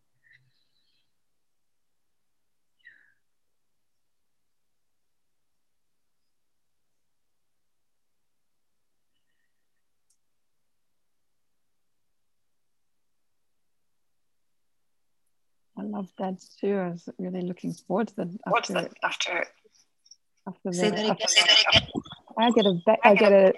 I 15.76 15.81
love 15.81 16.11
that 16.18 16.35
too. 16.61 16.76
I 16.77 16.89
was 16.89 17.10
really 17.18 17.41
looking 17.41 17.73
forward 17.73 18.10
to 18.10 18.15
that 18.18 18.27
after, 18.45 18.89
after, 19.03 19.45
after 20.47 20.72
say, 20.72 20.89
that 20.91 21.05
after, 21.05 21.27
say 21.27 21.41
that 21.47 21.64
again. 21.68 21.89
I 22.38 22.51
get 22.51 22.65
a 22.65 22.80
I 23.03 23.15
get 23.15 23.31
a 23.31 23.53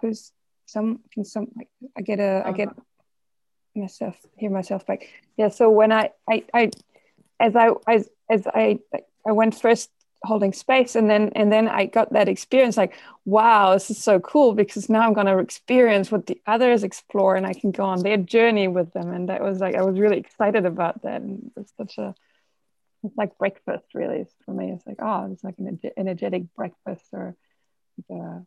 who's 0.00 0.32
some 0.66 1.00
can 1.12 1.24
some 1.24 1.48
I 1.96 2.02
get 2.02 2.20
a 2.20 2.42
I 2.44 2.52
get 2.52 2.68
myself 3.74 4.18
hear 4.36 4.50
myself 4.50 4.86
back. 4.86 5.08
Yeah. 5.36 5.48
So 5.48 5.70
when 5.70 5.92
I 5.92 6.10
I 6.28 6.44
I 6.54 6.70
as 7.40 7.56
I 7.56 7.70
as 7.88 8.08
as 8.30 8.46
I 8.46 8.78
I 9.26 9.32
went 9.32 9.54
first 9.54 9.90
holding 10.24 10.52
space 10.52 10.94
and 10.94 11.10
then 11.10 11.32
and 11.34 11.50
then 11.50 11.68
I 11.68 11.86
got 11.86 12.12
that 12.12 12.28
experience 12.28 12.76
like 12.76 12.94
wow 13.24 13.72
this 13.72 13.90
is 13.90 13.98
so 13.98 14.20
cool 14.20 14.54
because 14.54 14.88
now 14.88 15.00
I'm 15.00 15.14
going 15.14 15.26
to 15.26 15.38
experience 15.38 16.12
what 16.12 16.26
the 16.26 16.40
others 16.46 16.84
explore 16.84 17.34
and 17.34 17.44
I 17.44 17.54
can 17.54 17.72
go 17.72 17.84
on 17.84 18.04
their 18.04 18.18
journey 18.18 18.68
with 18.68 18.92
them 18.92 19.10
and 19.12 19.28
that 19.28 19.42
was 19.42 19.58
like 19.58 19.74
I 19.74 19.82
was 19.82 19.98
really 19.98 20.18
excited 20.18 20.64
about 20.64 21.02
that 21.02 21.22
and 21.22 21.50
it's 21.56 21.72
such 21.76 21.98
a 21.98 22.14
it's 23.02 23.16
like 23.16 23.36
breakfast 23.36 23.86
really 23.94 24.24
for 24.44 24.54
me 24.54 24.70
it's 24.70 24.86
like 24.86 24.98
oh 25.02 25.32
it's 25.32 25.42
like 25.42 25.58
an 25.58 25.80
energetic 25.96 26.54
breakfast 26.54 27.04
or 27.12 27.34
a 28.10 28.44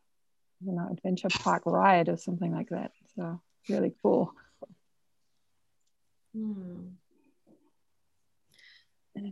you 0.61 0.71
know 0.71 0.87
adventure 0.91 1.29
park 1.29 1.63
ride 1.65 2.09
or 2.09 2.17
something 2.17 2.51
like 2.51 2.69
that. 2.69 2.91
So 3.15 3.41
really 3.69 3.93
cool. 4.01 4.33
Hmm. 6.35 6.87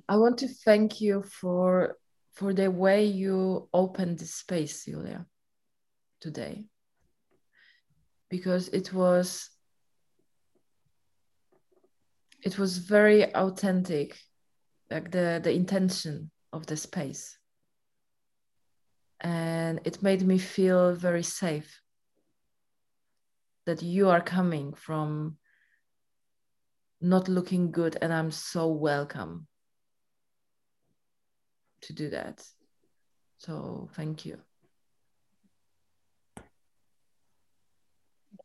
I 0.07 0.15
want 0.17 0.37
to 0.39 0.47
thank 0.47 1.01
you 1.01 1.23
for 1.23 1.97
for 2.33 2.53
the 2.53 2.71
way 2.71 3.05
you 3.05 3.69
opened 3.73 4.19
the 4.19 4.25
space, 4.25 4.85
Julia, 4.85 5.25
today. 6.19 6.65
Because 8.29 8.69
it 8.69 8.93
was 8.93 9.49
it 12.41 12.57
was 12.57 12.77
very 12.77 13.33
authentic, 13.35 14.17
like 14.89 15.11
the 15.11 15.39
the 15.43 15.51
intention 15.51 16.31
of 16.51 16.65
the 16.65 16.77
space 16.77 17.37
and 19.23 19.79
it 19.85 20.03
made 20.03 20.21
me 20.21 20.37
feel 20.37 20.93
very 20.93 21.23
safe 21.23 21.81
that 23.65 23.81
you 23.81 24.09
are 24.09 24.21
coming 24.21 24.73
from 24.73 25.37
not 27.01 27.27
looking 27.27 27.71
good 27.71 27.97
and 28.01 28.13
i'm 28.13 28.31
so 28.31 28.67
welcome 28.67 29.47
to 31.81 31.93
do 31.93 32.09
that. 32.09 32.41
So 33.39 33.89
thank 33.93 34.25
you 34.25 34.37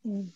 mm. 0.04 0.32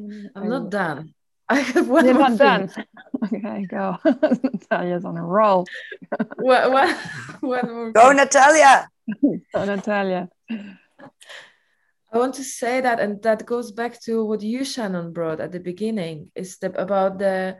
Mm, 0.00 0.26
I'm 0.34 0.48
not 0.48 0.70
done. 0.70 1.14
I 1.48 1.60
have 1.60 1.88
one 1.88 2.04
You're 2.04 2.14
more 2.14 2.28
not 2.28 2.38
thing. 2.38 2.66
done. 2.66 2.84
okay, 3.24 3.66
go. 3.66 3.96
Natalia's 4.04 5.04
on 5.04 5.16
a 5.16 5.22
roll. 5.24 5.66
One, 6.36 6.72
one, 6.72 6.94
one 7.40 7.70
more 7.72 7.92
Go, 7.92 8.08
thing. 8.08 8.16
Natalia. 8.18 8.88
So 9.54 9.64
Natalia. 9.64 10.28
I 10.50 12.16
want 12.18 12.34
to 12.34 12.44
say 12.44 12.80
that, 12.80 13.00
and 13.00 13.22
that 13.22 13.44
goes 13.46 13.72
back 13.72 14.00
to 14.02 14.24
what 14.24 14.42
you, 14.42 14.64
Shannon, 14.64 15.12
brought 15.12 15.40
at 15.40 15.52
the 15.52 15.60
beginning, 15.60 16.30
is 16.34 16.58
the, 16.58 16.72
about 16.80 17.18
the 17.18 17.58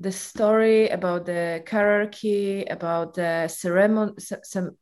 the 0.00 0.10
story 0.10 0.88
about 0.88 1.24
the 1.24 1.62
hierarchy, 1.70 2.64
about 2.64 3.14
the 3.14 3.46
ceremon- 3.48 4.18
ce- 4.20 4.42
ce- 4.42 4.74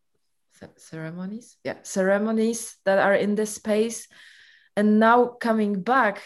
ce- 0.56 0.78
ceremonies, 0.78 1.56
yeah, 1.64 1.76
ceremonies 1.82 2.76
that 2.86 2.98
are 2.98 3.14
in 3.14 3.34
the 3.34 3.44
space, 3.44 4.08
and 4.76 4.98
now 4.98 5.26
coming 5.26 5.82
back 5.82 6.22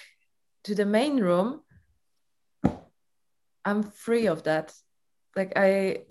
to 0.67 0.75
the 0.75 0.85
main 0.85 1.19
room, 1.19 1.63
I'm 3.65 3.83
free 3.83 4.27
of 4.27 4.43
that. 4.45 4.75
Like 5.37 5.53
I, 5.55 6.03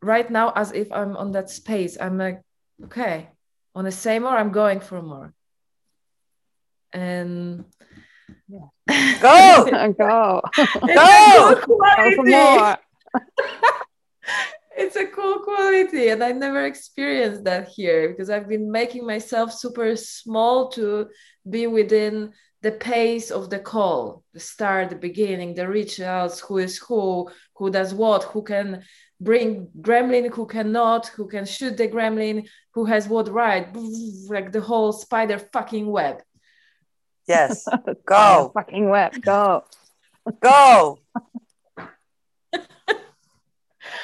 right 0.00 0.30
now, 0.30 0.52
as 0.54 0.72
if 0.72 0.92
I'm 0.92 1.16
on 1.16 1.32
that 1.32 1.50
space, 1.50 1.98
I'm 2.00 2.16
like, 2.16 2.40
okay, 2.84 3.30
on 3.74 3.84
the 3.84 3.92
same 3.92 4.24
or 4.24 4.36
I'm 4.36 4.52
going 4.52 4.80
for 4.80 5.02
more 5.02 5.34
and 6.92 7.64
Go. 8.48 9.64
go. 9.64 9.64
Go. 9.92 9.92
Go 9.98 10.42
It's 10.88 11.58
a 11.58 11.60
cool 11.66 11.80
for 12.14 12.24
more. 12.24 12.76
it's 14.78 14.96
a 14.96 15.06
cool 15.06 15.40
quality 15.40 16.08
and 16.10 16.22
i 16.22 16.30
never 16.30 16.64
experienced 16.64 17.42
that 17.42 17.68
here 17.68 18.08
because 18.08 18.30
i've 18.30 18.46
been 18.48 18.70
making 18.70 19.04
myself 19.04 19.52
super 19.52 19.96
small 19.96 20.68
to 20.68 21.08
be 21.48 21.66
within 21.66 22.30
the 22.62 22.72
pace 22.72 23.30
of 23.30 23.50
the 23.50 23.58
call 23.58 24.22
the 24.34 24.40
start 24.40 24.90
the 24.90 24.96
beginning 24.96 25.54
the 25.54 25.68
rituals 25.68 26.40
who 26.40 26.58
is 26.58 26.78
who 26.78 27.30
who 27.56 27.70
does 27.70 27.94
what 27.94 28.24
who 28.24 28.42
can 28.42 28.82
bring 29.20 29.68
gremlin 29.80 30.32
who 30.34 30.46
cannot 30.46 31.06
who 31.08 31.28
can 31.28 31.44
shoot 31.44 31.76
the 31.76 31.88
gremlin 31.88 32.48
who 32.74 32.84
has 32.84 33.08
what 33.08 33.28
right 33.32 33.68
like 34.28 34.50
the 34.52 34.60
whole 34.60 34.92
spider 34.92 35.38
fucking 35.38 35.86
web 35.90 36.22
Yes. 37.28 37.66
Oh, 37.86 37.94
Go. 38.06 38.50
fucking 38.54 38.88
web 38.88 39.20
Go. 39.20 39.64
Go. 40.40 40.98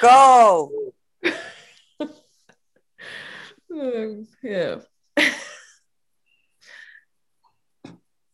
Go. 0.01 0.71
Um, 3.73 4.27
yeah 4.43 4.77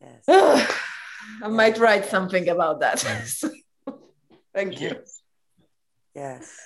Yes. 0.01 0.27
I 1.43 1.47
might 1.47 1.77
write 1.77 2.05
something 2.05 2.49
about 2.49 2.79
that. 2.81 2.99
Thank 4.53 4.81
you. 4.81 4.95
Yes. 6.15 6.57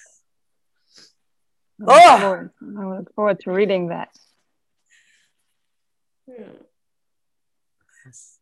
I 1.79 1.83
look, 1.85 1.89
Oh! 2.01 2.19
forward, 2.19 2.51
I 2.61 2.85
look 2.97 3.13
forward 3.15 3.39
to 3.41 3.51
reading 3.51 3.87
that. 3.89 4.09
Yes. 6.27 8.37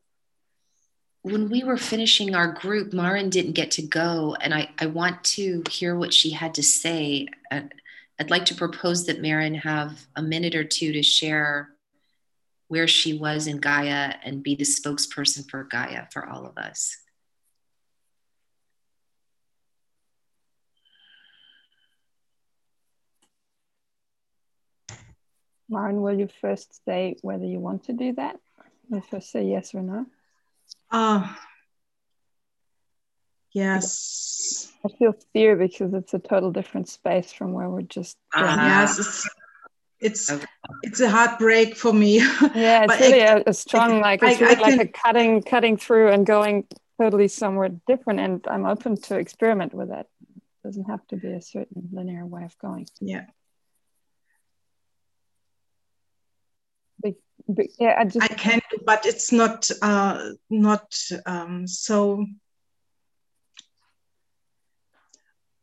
When 1.24 1.50
we 1.50 1.64
were 1.64 1.78
finishing 1.78 2.36
our 2.36 2.52
group, 2.52 2.94
Maren 2.94 3.30
didn't 3.30 3.54
get 3.54 3.72
to 3.72 3.82
go, 3.82 4.36
and 4.40 4.54
I, 4.54 4.70
I 4.78 4.86
want 4.88 5.24
to 5.26 5.64
hear 5.70 5.98
what 5.98 6.14
she 6.14 6.32
had 6.32 6.54
to 6.56 6.64
say. 6.64 7.28
Uh, 7.50 7.62
I'd 8.20 8.30
like 8.30 8.46
to 8.46 8.56
propose 8.56 9.06
that 9.06 9.22
Maren 9.22 9.56
have 9.56 10.06
a 10.16 10.22
minute 10.22 10.54
or 10.54 10.66
two 10.66 10.92
to 10.94 11.02
share 11.02 11.70
where 12.74 12.88
she 12.88 13.14
was 13.14 13.46
in 13.46 13.60
Gaia 13.60 14.16
and 14.24 14.42
be 14.42 14.56
the 14.56 14.64
spokesperson 14.64 15.48
for 15.48 15.64
Gaia 15.64 16.08
for 16.12 16.28
all 16.28 16.48
of 16.48 16.58
us. 16.58 16.98
Maren, 25.70 26.02
will 26.02 26.18
you 26.18 26.28
first 26.42 26.84
say 26.84 27.16
whether 27.22 27.46
you 27.46 27.60
want 27.60 27.84
to 27.84 27.94
do 27.94 28.14
that? 28.14 28.40
You 28.90 29.02
first 29.02 29.30
say 29.30 29.44
yes 29.44 29.76
or 29.76 29.84
no. 29.84 30.08
Ah, 30.92 31.40
yes. 33.52 34.72
I 34.84 34.90
feel 34.98 35.14
fear 35.32 35.56
because 35.56 35.94
it's 35.94 36.16
a 36.16 36.20
total 36.20 36.52
different 36.52 36.90
space 36.90 37.32
from 37.32 37.54
where 37.54 37.70
we're 37.70 37.84
just. 37.84 38.18
doing 38.36 38.50
Ah. 38.50 38.82
yes, 38.82 39.30
it's 40.04 40.30
it's 40.30 40.32
Okay. 40.32 40.46
it's 40.84 41.00
a 41.00 41.10
heartbreak 41.10 41.76
for 41.76 41.94
me. 41.94 42.18
yeah, 42.56 42.86
it's 42.86 43.00
really 43.00 43.24
I- 43.24 43.38
a, 43.38 43.44
a 43.48 43.54
strong, 43.54 44.02
like 44.02 44.22
it's 44.24 44.42
I- 44.42 44.46
I 44.46 44.50
really 44.54 44.78
like 44.78 44.90
a 44.90 44.92
cutting, 44.92 45.42
cutting 45.42 45.78
through 45.78 46.10
and 46.10 46.26
going 46.26 46.68
totally 47.02 47.28
somewhere 47.28 47.70
different. 47.88 48.20
And 48.20 48.46
I'm 48.48 48.66
open 48.66 48.96
to 49.02 49.18
experiment 49.18 49.74
with 49.74 49.92
it. 49.92 50.08
It 50.36 50.42
doesn't 50.68 50.86
have 50.86 51.06
to 51.08 51.16
be 51.18 51.32
a 51.34 51.42
certain 51.42 51.90
linear 51.92 52.26
way 52.26 52.44
of 52.44 52.58
going. 52.58 52.88
yeah, 53.02 53.26
But 57.48 57.66
yeah, 57.78 57.96
I 58.00 58.06
just 58.06 58.24
I 58.24 58.34
can, 58.36 58.62
but 58.86 59.06
it's 59.06 59.32
not 59.32 59.70
uh, 59.82 60.30
not 60.50 60.96
um, 61.26 61.68
so. 61.68 62.26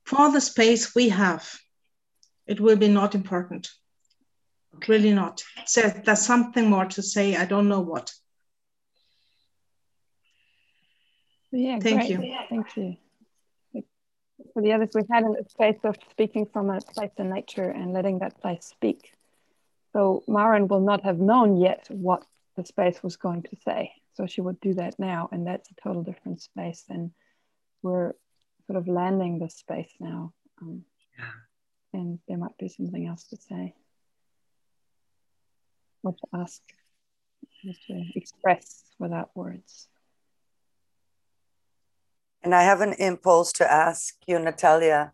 For 0.05 0.31
the 0.33 0.41
space 0.41 0.95
we 0.95 1.09
have, 1.11 1.49
it 2.47 2.61
will 2.61 2.77
be 2.77 2.89
not 2.89 3.15
important. 3.15 3.71
Really 4.89 5.13
not. 5.13 5.45
So 5.67 5.83
there's 5.83 6.23
something 6.23 6.69
more 6.69 6.87
to 6.87 7.03
say. 7.03 7.37
I 7.37 7.45
don't 7.45 7.69
know 7.69 7.81
what. 7.81 8.13
Yeah, 11.53 11.79
Thank 11.81 12.01
great. 12.01 12.11
you. 12.11 12.37
Thank 12.49 12.77
you. 12.77 12.97
For 14.55 14.63
the 14.63 14.73
others, 14.73 14.91
we 14.95 15.03
had 15.11 15.25
a 15.25 15.49
space 15.49 15.79
of 15.85 15.97
speaking 16.11 16.47
from 16.53 16.71
a 16.71 16.81
place 16.81 17.11
in 17.19 17.31
nature 17.31 17.69
and 17.69 17.93
letting 17.93 18.21
that 18.21 18.41
place 18.41 18.65
speak. 18.65 19.13
So 19.93 20.23
Maren 20.27 20.69
will 20.69 20.81
not 20.81 21.05
have 21.05 21.19
known 21.19 21.57
yet 21.57 21.87
what 21.91 22.25
the 22.57 22.65
space 22.65 23.03
was 23.03 23.17
going 23.17 23.43
to 23.43 23.57
say. 23.65 23.93
So 24.15 24.27
she 24.27 24.41
would 24.41 24.61
do 24.61 24.75
that 24.75 24.99
now, 24.99 25.29
and 25.33 25.47
that's 25.47 25.71
a 25.71 25.75
total 25.83 26.03
different 26.03 26.41
space. 26.41 26.85
And 26.89 27.11
we're 27.83 28.13
sort 28.67 28.79
of 28.79 28.89
landing 28.89 29.39
this 29.39 29.57
space 29.57 29.93
now. 30.01 30.33
Um, 30.63 30.85
Yeah. 31.19 31.33
And 31.93 32.19
there 32.29 32.39
might 32.39 32.57
be 32.57 32.69
something 32.69 33.07
else 33.07 33.25
to 33.29 33.37
say. 33.37 33.75
What 36.03 36.17
to 36.19 36.27
ask, 36.35 36.63
what 37.63 37.77
to 37.89 38.05
express 38.15 38.85
without 38.99 39.31
words. 39.35 39.89
And 42.43 42.55
I 42.55 42.63
have 42.63 42.81
an 42.81 42.95
impulse 42.95 43.53
to 43.55 43.71
ask 43.71 44.15
you, 44.27 44.39
Natalia, 44.39 45.13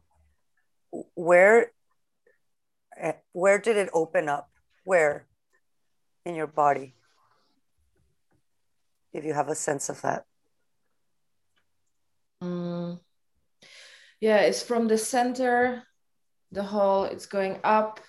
where 1.15 1.73
where 3.33 3.59
did 3.59 3.77
it 3.77 3.91
open 3.93 4.29
up? 4.29 4.49
Where 4.85 5.27
in 6.25 6.35
your 6.35 6.47
body? 6.47 6.95
If 9.13 9.25
you 9.25 9.35
have 9.35 9.49
a 9.49 9.55
sense 9.55 9.89
of 9.89 10.01
that. 10.03 10.25
Mm. 12.43 13.01
Yeah, 14.21 14.39
it's 14.39 14.63
from 14.63 14.89
the 14.89 14.99
center, 14.99 15.83
the 16.53 16.63
whole, 16.63 17.05
it's 17.05 17.27
going 17.27 17.59
up 17.65 18.01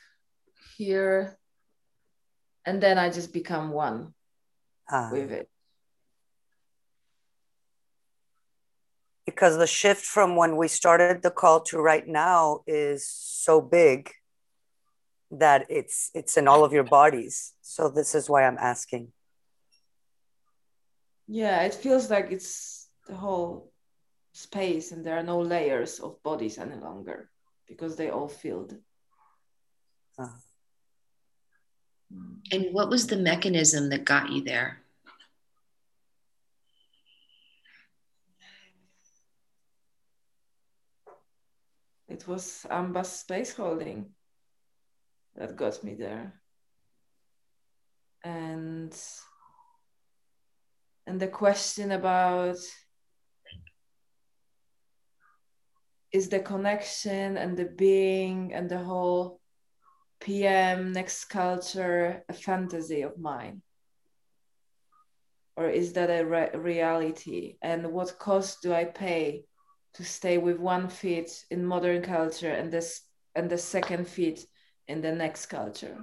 here, 0.77 1.37
and 2.67 2.83
then 2.83 2.97
I 2.99 3.09
just 3.09 3.31
become 3.31 3.71
one 3.71 4.13
Ah, 4.91 5.09
with 5.11 5.31
it. 5.31 5.49
because 9.25 9.57
the 9.57 9.67
shift 9.67 10.05
from 10.05 10.35
when 10.35 10.55
we 10.55 10.67
started 10.67 11.21
the 11.21 11.29
call 11.29 11.59
to 11.61 11.77
right 11.77 12.07
now 12.07 12.61
is 12.65 13.07
so 13.07 13.59
big 13.59 14.09
that 15.29 15.65
it's 15.69 16.09
it's 16.13 16.37
in 16.37 16.47
all 16.47 16.63
of 16.63 16.71
your 16.71 16.85
bodies. 16.99 17.53
So 17.61 17.89
this 17.89 18.15
is 18.15 18.29
why 18.29 18.43
I'm 18.47 18.57
asking. 18.57 19.11
Yeah, 21.27 21.61
it 21.67 21.75
feels 21.75 22.09
like 22.09 22.31
it's 22.31 22.87
the 23.07 23.15
whole 23.15 23.71
space, 24.33 24.91
and 24.93 25.05
there 25.05 25.17
are 25.17 25.23
no 25.33 25.39
layers 25.41 25.99
of 25.99 26.23
bodies 26.23 26.57
any 26.57 26.75
longer 26.75 27.29
because 27.67 27.95
they 27.97 28.09
all 28.09 28.29
filled. 28.29 28.73
Ah. 30.17 30.35
And 32.09 32.73
what 32.73 32.89
was 32.89 33.07
the 33.07 33.17
mechanism 33.17 33.89
that 33.89 34.05
got 34.05 34.29
you 34.31 34.43
there? 34.43 34.81
It 42.07 42.27
was 42.27 42.65
Ambas 42.69 43.11
Space 43.11 43.53
Holding 43.53 44.13
that 45.35 45.55
got 45.55 45.83
me 45.83 45.93
there. 45.93 46.33
And 48.23 48.95
and 51.05 51.19
the 51.19 51.27
question 51.27 51.91
about 51.91 52.57
is 56.11 56.29
the 56.29 56.39
connection 56.39 57.37
and 57.37 57.55
the 57.55 57.65
being 57.65 58.53
and 58.53 58.69
the 58.69 58.79
whole 58.79 59.36
PM 60.19 60.91
next 60.91 61.25
culture 61.25 62.23
a 62.29 62.33
fantasy 62.33 63.01
of 63.01 63.17
mine? 63.17 63.61
or 65.57 65.67
is 65.69 65.93
that 65.93 66.09
a 66.09 66.23
re- 66.23 66.51
reality 66.53 67.57
and 67.61 67.91
what 67.91 68.17
cost 68.19 68.61
do 68.61 68.71
i 68.71 68.85
pay 68.85 69.43
to 69.95 70.05
stay 70.05 70.37
with 70.37 70.59
one 70.59 70.87
feet 70.87 71.43
in 71.49 71.65
modern 71.65 72.01
culture 72.01 72.51
and 72.51 72.71
this 72.71 73.01
and 73.35 73.49
the 73.49 73.57
second 73.57 74.07
feet 74.07 74.45
in 74.87 75.01
the 75.01 75.11
next 75.11 75.47
culture 75.47 75.97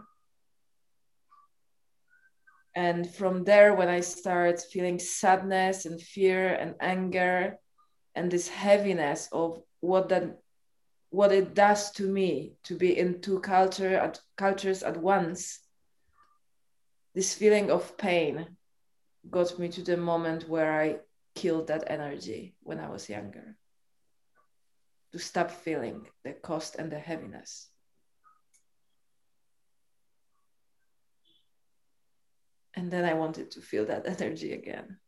and 2.75 3.09
from 3.09 3.45
there 3.45 3.75
when 3.75 3.89
i 3.89 4.01
start 4.01 4.61
feeling 4.61 4.99
sadness 4.99 5.87
and 5.87 6.01
fear 6.01 6.55
and 6.55 6.75
anger 6.81 7.57
and 8.17 8.31
this 8.31 8.49
heaviness 8.49 9.29
of 9.33 9.61
what 9.81 10.09
that 10.09 10.39
what 11.15 11.31
it 11.31 11.55
does 11.55 11.93
to 11.93 12.03
me 12.03 12.57
to 12.65 12.77
be 12.77 12.99
in 12.99 13.21
two 13.21 13.39
culture 13.39 13.95
at 13.97 14.19
cultures 14.37 14.83
at 14.83 14.97
once. 14.97 15.61
This 17.15 17.35
feeling 17.35 17.71
of 17.71 17.97
pain 17.97 18.57
got 19.31 19.57
me 19.57 19.69
to 19.69 19.83
the 19.83 19.97
moment 19.97 20.49
where 20.49 20.73
i 20.73 20.99
killed 21.37 21.69
that 21.69 21.85
energy 21.87 22.57
when 22.65 22.81
i 22.81 22.89
was 22.89 23.09
younger. 23.09 23.57
To 25.13 25.19
stop 25.21 25.53
feeling 25.53 26.09
the 26.25 26.33
cost 26.33 26.75
and 26.75 26.91
the 26.91 26.99
heaviness. 26.99 27.69
And 32.75 32.91
then 32.91 33.05
i 33.05 33.15
wanted 33.15 33.53
to 33.53 33.61
feel 33.61 33.87
that 33.87 34.07
energy 34.21 34.53
again. 34.53 34.99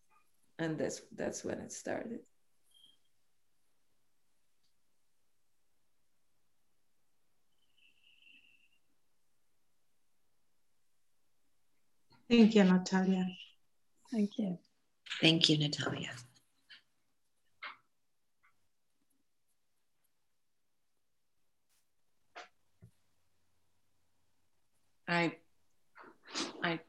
And 0.61 0.78
that's 0.78 1.01
that's 1.16 1.45
when 1.45 1.59
it 1.59 1.73
started 1.73 2.20
Thank 12.28 12.55
you, 12.57 12.65
Natalia. 12.65 13.27
Thank 14.12 14.39
you. 14.39 14.59
Thank 15.20 15.48
you, 15.48 15.59
Natalia. 15.59 16.11
I, 25.09 25.36
I, 26.65 26.81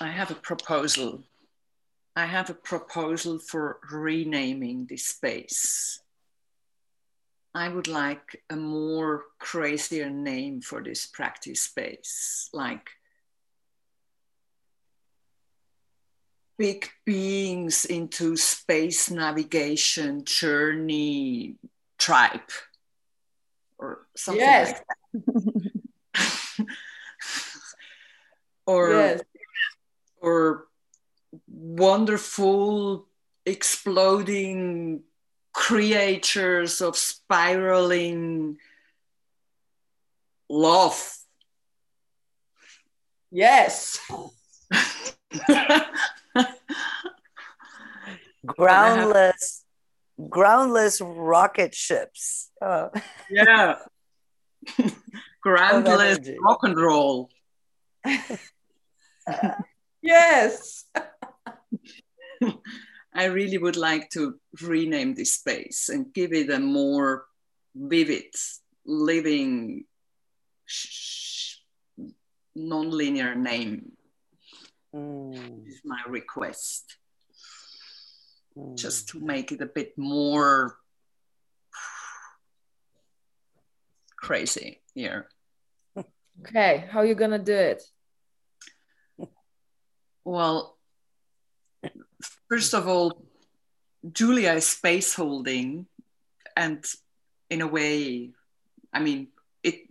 I 0.00 0.08
have 0.08 0.30
a 0.30 0.36
proposal. 0.36 1.24
I 2.14 2.26
have 2.26 2.48
a 2.48 2.54
proposal 2.54 3.40
for 3.40 3.80
renaming 3.90 4.86
this 4.86 5.06
space. 5.06 6.00
I 7.52 7.68
would 7.68 7.88
like 7.88 8.42
a 8.50 8.56
more 8.56 9.24
crazier 9.40 10.10
name 10.10 10.60
for 10.60 10.82
this 10.82 11.06
practice 11.06 11.62
space, 11.62 12.48
like 12.52 12.90
big 16.56 16.88
beings 17.04 17.84
into 17.84 18.36
space 18.36 19.10
navigation 19.10 20.24
journey 20.24 21.56
tribe 21.98 22.40
or 23.78 24.06
something 24.16 24.40
yes. 24.40 24.80
like 25.14 25.24
that. 26.14 26.66
or 28.66 28.90
yes. 28.90 29.22
or 30.20 30.66
wonderful 31.48 33.06
exploding 33.46 35.02
creatures 35.52 36.80
of 36.80 36.96
spiraling 36.96 38.56
love 40.48 41.18
yes 43.30 44.00
groundless 48.46 49.64
groundless 50.28 51.00
rocket 51.00 51.74
ships. 51.74 52.50
Uh. 52.60 52.88
yeah. 53.30 53.76
Groundless 55.42 56.18
rock 56.40 56.60
and 56.62 56.76
roll. 56.76 57.30
Yes. 60.04 60.84
I 63.14 63.24
really 63.24 63.56
would 63.56 63.76
like 63.76 64.10
to 64.10 64.38
rename 64.60 65.14
this 65.14 65.32
space 65.32 65.88
and 65.88 66.12
give 66.12 66.34
it 66.34 66.50
a 66.50 66.60
more 66.60 67.24
vivid 67.74 68.34
living 68.84 69.84
non-linear 72.54 73.34
name. 73.34 73.92
Mm. 74.94 75.66
is 75.66 75.80
my 75.84 76.00
request 76.06 76.98
mm. 78.56 78.76
just 78.76 79.08
to 79.10 79.20
make 79.20 79.52
it 79.52 79.60
a 79.60 79.66
bit 79.66 79.96
more 79.96 80.76
crazy 84.16 84.80
here. 84.94 85.28
Okay, 86.40 86.84
how 86.90 87.00
are 87.00 87.06
you 87.06 87.14
gonna 87.14 87.38
do 87.38 87.54
it? 87.54 87.82
Well, 90.24 90.78
first 92.48 92.74
of 92.74 92.88
all, 92.88 93.22
Julia 94.10 94.54
is 94.54 94.66
space 94.66 95.14
holding, 95.14 95.86
and 96.56 96.84
in 97.50 97.60
a 97.60 97.66
way, 97.66 98.32
I 98.92 99.00
mean, 99.00 99.28
it. 99.62 99.88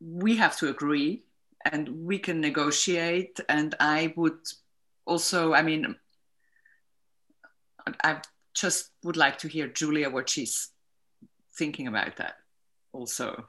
We 0.00 0.36
have 0.36 0.56
to 0.58 0.68
agree, 0.68 1.22
and 1.64 1.88
we 2.06 2.18
can 2.18 2.40
negotiate. 2.40 3.40
And 3.48 3.74
I 3.80 4.12
would 4.16 4.40
also, 5.06 5.54
I 5.54 5.62
mean, 5.62 5.96
I 8.02 8.20
just 8.54 8.90
would 9.04 9.16
like 9.16 9.38
to 9.38 9.48
hear 9.48 9.68
Julia 9.68 10.10
what 10.10 10.28
she's 10.28 10.70
thinking 11.56 11.86
about 11.86 12.16
that 12.16 12.34
also, 12.92 13.48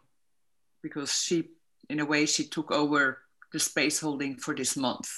because 0.82 1.12
she, 1.14 1.50
in 1.90 2.00
a 2.00 2.06
way, 2.06 2.26
she 2.26 2.46
took 2.46 2.72
over 2.72 3.20
the 3.52 3.60
space 3.60 4.00
holding 4.00 4.38
for 4.38 4.56
this 4.56 4.78
month. 4.78 5.10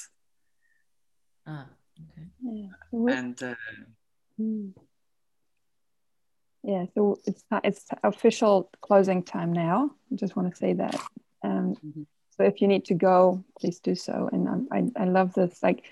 Ah, 1.46 1.66
okay. 1.98 2.28
Yeah. 2.42 3.14
And 3.14 3.42
uh, 3.42 3.54
hmm. 4.36 4.68
yeah, 6.62 6.86
so 6.94 7.18
it's 7.26 7.44
it's 7.64 7.86
official 8.02 8.70
closing 8.80 9.22
time 9.22 9.52
now. 9.52 9.90
I 10.10 10.16
just 10.16 10.36
want 10.36 10.50
to 10.50 10.56
say 10.56 10.72
that. 10.74 10.94
Um, 11.42 11.74
mm-hmm. 11.84 12.02
So 12.36 12.44
if 12.44 12.62
you 12.62 12.68
need 12.68 12.86
to 12.86 12.94
go, 12.94 13.44
please 13.58 13.80
do 13.80 13.94
so. 13.94 14.30
And 14.32 14.48
um, 14.48 14.68
I 14.72 14.84
I 14.96 15.04
love 15.04 15.34
this 15.34 15.62
like 15.62 15.84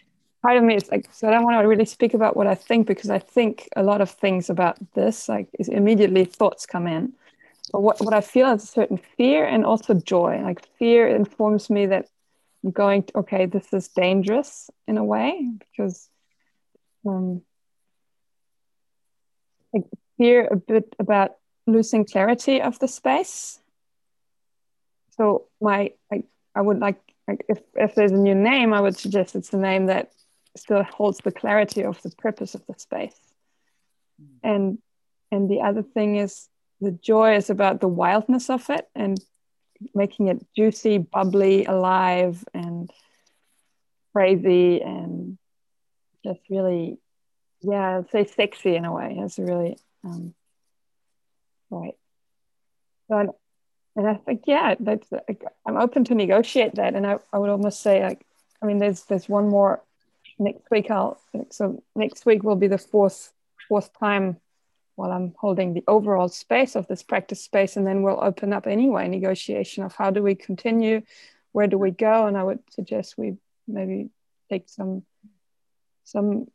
part 0.43 0.57
of 0.57 0.65
me 0.65 0.75
is 0.77 0.91
like 0.91 1.07
so 1.13 1.29
i 1.29 1.31
don't 1.31 1.45
want 1.45 1.61
to 1.61 1.69
really 1.69 1.85
speak 1.85 2.15
about 2.15 2.37
what 2.37 2.47
i 2.47 2.55
think 2.55 2.87
because 2.87 3.11
i 3.11 3.19
think 3.19 3.69
a 3.77 3.83
lot 3.83 4.01
of 4.01 4.11
things 4.11 4.51
about 4.51 4.77
this 4.95 5.29
like 5.29 5.49
immediately 5.69 6.25
thoughts 6.25 6.67
come 6.67 6.87
in. 6.87 7.13
But 7.73 7.83
what, 7.83 8.01
what 8.01 8.15
i 8.15 8.21
feel 8.21 8.51
is 8.53 8.65
a 8.65 8.67
certain 8.67 9.01
fear 9.17 9.45
and 9.45 9.65
also 9.65 9.95
joy. 9.95 10.41
Like 10.43 10.67
fear 10.79 11.09
informs 11.09 11.71
me 11.71 11.87
that 11.87 12.07
i'm 12.65 12.71
going 12.71 13.05
to, 13.05 13.19
okay 13.19 13.47
this 13.47 13.73
is 13.73 13.89
dangerous 13.89 14.71
in 14.87 14.99
a 14.99 15.05
way 15.05 15.49
because 15.59 16.09
um 17.07 17.43
I 19.75 19.83
fear 20.19 20.49
a 20.51 20.57
bit 20.57 20.97
about 20.99 21.37
losing 21.67 22.05
clarity 22.05 22.61
of 22.61 22.79
the 22.79 22.89
space. 22.89 23.61
So 25.17 25.47
my 25.61 25.93
I, 26.13 26.25
I 26.55 26.61
would 26.61 26.79
like 26.79 27.01
if, 27.49 27.61
if 27.75 27.95
there's 27.95 28.11
a 28.11 28.17
new 28.17 28.35
name, 28.35 28.73
I 28.73 28.81
would 28.81 28.97
suggest 28.97 29.37
it's 29.37 29.53
a 29.53 29.57
name 29.57 29.87
that 29.87 30.11
still 30.57 30.83
holds 30.83 31.19
the 31.19 31.33
clarity 31.33 31.85
of 31.85 32.01
the 32.03 32.11
purpose 32.11 32.55
of 32.55 32.67
the 32.67 32.75
space. 32.79 33.19
And 34.43 34.79
and 35.31 35.49
the 35.49 35.61
other 35.61 35.83
thing 35.83 36.17
is 36.17 36.49
the 36.81 36.91
joy 36.91 37.37
is 37.37 37.51
about 37.51 37.81
the 37.81 37.89
wildness 37.89 38.51
of 38.51 38.69
it 38.71 38.89
and 38.95 39.19
making 39.95 40.29
it 40.29 40.45
juicy, 40.57 40.99
bubbly, 40.99 41.65
alive, 41.65 42.45
and 42.53 42.91
crazy, 44.13 44.83
and 44.83 45.39
just 46.25 46.41
really, 46.51 46.99
yeah, 47.63 48.03
say 48.11 48.27
sexy 48.27 48.77
in 48.77 48.85
a 48.85 48.93
way. 48.93 49.17
It's 49.19 49.39
really 49.39 49.79
um, 50.05 50.35
right. 51.71 51.95
So, 53.09 53.37
and 53.97 54.07
I 54.07 54.15
think, 54.15 54.43
yeah, 54.47 54.75
that's, 54.79 55.09
I'm 55.67 55.77
open 55.77 56.05
to 56.05 56.15
negotiate 56.15 56.75
that. 56.77 56.95
And 56.95 57.07
I, 57.07 57.19
I 57.33 57.39
would 57.39 57.51
almost 57.51 57.83
say, 57.83 58.03
like, 58.03 58.25
I 58.63 58.67
mean, 58.67 58.79
there's 58.79 59.05
there's 59.05 59.29
one 59.29 59.49
more 59.49 59.83
next 60.41 60.71
week 60.71 60.91
I'll 60.91 61.21
so 61.51 61.83
next 61.95 62.27
week 62.27 62.43
will 62.43 62.57
be 62.57 62.67
the 62.67 62.79
fourth 62.79 63.33
fourth 63.69 63.97
time 63.99 64.39
while 64.97 65.13
I'm 65.13 65.35
holding 65.39 65.73
the 65.73 65.85
overall 65.87 66.29
space 66.29 66.77
of 66.77 66.87
this 66.87 67.03
practice 67.03 67.43
space, 67.43 67.77
and 67.77 67.87
then 67.87 68.03
we'll 68.03 68.23
open 68.23 68.53
up 68.53 68.67
anyway 68.67 69.09
negotiation 69.09 69.83
of 69.85 69.95
how 69.95 70.11
do 70.11 70.23
we 70.23 70.35
continue, 70.35 71.01
where 71.53 71.67
do 71.67 71.79
we 71.79 71.91
go, 71.91 72.27
and 72.27 72.37
I 72.37 72.43
would 72.43 72.59
suggest 72.71 73.17
we 73.17 73.37
maybe 73.67 74.11
take 74.51 74.69
some 74.69 75.05
some. 76.05 76.49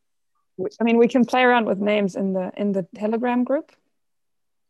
I 0.79 0.83
mean, 0.83 0.97
we 0.97 1.07
can 1.07 1.25
play 1.25 1.41
around 1.43 1.65
with 1.65 1.79
names 1.79 2.15
in 2.15 2.33
the 2.33 2.51
in 2.55 2.71
the 2.71 2.85
Telegram 2.95 3.43
group. 3.43 3.71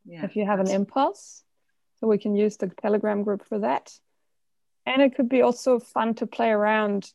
Yeah, 0.05 0.23
if 0.23 0.35
you 0.35 0.45
have 0.45 0.59
an 0.59 0.69
impulse, 0.69 1.43
so 1.99 2.07
we 2.07 2.17
can 2.17 2.35
use 2.35 2.57
the 2.57 2.67
Telegram 2.67 3.23
group 3.23 3.45
for 3.45 3.59
that, 3.59 3.91
and 4.85 5.01
it 5.01 5.15
could 5.15 5.29
be 5.29 5.41
also 5.41 5.79
fun 5.79 6.13
to 6.15 6.27
play 6.27 6.49
around 6.49 7.11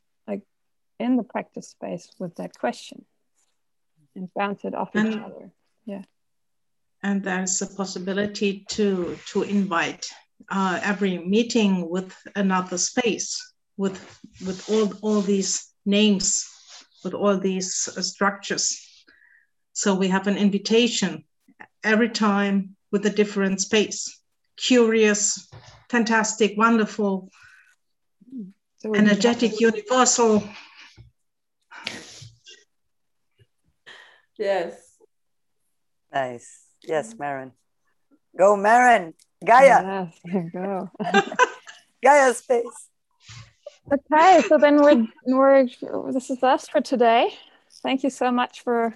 in 1.00 1.16
the 1.16 1.22
practice 1.24 1.68
space 1.70 2.10
with 2.18 2.34
that 2.36 2.56
question. 2.58 3.04
and 4.16 4.28
bounce 4.34 4.64
it 4.64 4.74
off 4.74 4.90
And- 4.94 5.12
each 5.14 5.20
other. 5.20 5.50
Yeah. 5.86 6.02
and 7.02 7.22
there's 7.22 7.62
a 7.62 7.66
possibility 7.80 8.50
to 8.76 9.16
to 9.32 9.42
invite 9.42 10.04
uh, 10.50 10.78
every 10.82 11.16
meeting 11.36 11.88
with 11.94 12.10
another 12.44 12.76
space 12.78 13.28
with 13.82 13.96
with 14.46 14.58
all 14.72 14.86
all 15.04 15.20
these 15.22 15.52
names 15.86 16.26
with 17.04 17.14
all 17.14 17.38
these 17.38 17.70
uh, 17.96 18.02
structures 18.02 18.66
so 19.72 19.88
we 20.02 20.08
have 20.16 20.26
an 20.26 20.36
invitation 20.46 21.24
every 21.92 22.10
time 22.26 22.56
with 22.92 23.06
a 23.06 23.14
different 23.20 23.60
space 23.68 24.00
curious 24.68 25.20
fantastic 25.88 26.50
wonderful 26.64 27.12
So 28.82 28.94
energetic 29.02 29.52
universal 29.70 30.32
Yes. 34.40 34.96
Nice. 36.12 36.64
Yes, 36.82 37.10
mm-hmm. 37.12 37.22
Maren. 37.22 37.52
Go, 38.36 38.56
Maren. 38.56 39.12
Gaia. 39.44 40.08
Yes, 40.24 40.50
go. 40.52 40.90
Gaia 42.02 42.32
space. 42.34 42.88
Okay, 43.92 44.40
so 44.48 44.56
then 44.56 44.80
we're 44.80 45.06
we're 45.26 45.66
this 46.12 46.30
is 46.30 46.42
us 46.42 46.68
for 46.68 46.80
today. 46.80 47.34
Thank 47.82 48.02
you 48.02 48.10
so 48.10 48.30
much 48.30 48.62
for 48.62 48.94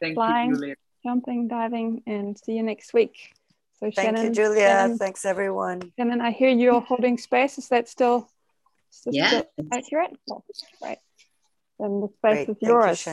Thank 0.00 0.14
Flying. 0.14 0.54
you, 0.56 0.74
jumping, 1.04 1.48
diving, 1.48 2.02
and 2.06 2.38
see 2.38 2.52
you 2.52 2.62
next 2.62 2.92
week. 2.92 3.32
So 3.80 3.90
Thank 3.90 3.94
Shannon, 3.94 4.24
you, 4.26 4.32
Julia. 4.32 4.60
Shannon, 4.66 4.98
Thanks, 4.98 5.24
everyone. 5.24 5.92
Shannon, 5.98 6.20
I 6.20 6.30
hear 6.32 6.50
you're 6.50 6.80
holding 6.80 7.16
space. 7.18 7.56
Is 7.58 7.68
that 7.68 7.88
still, 7.88 8.28
is 8.92 9.02
this 9.04 9.14
Yeah. 9.14 9.26
still 9.28 9.46
accurate? 9.72 10.16
Oh, 10.30 10.42
Right. 10.82 10.98
Then 11.78 12.00
the 12.00 12.08
space 12.08 12.20
Great. 12.20 12.40
is 12.40 12.46
Thank 12.46 12.62
you, 12.62 12.68
yours. 12.68 13.04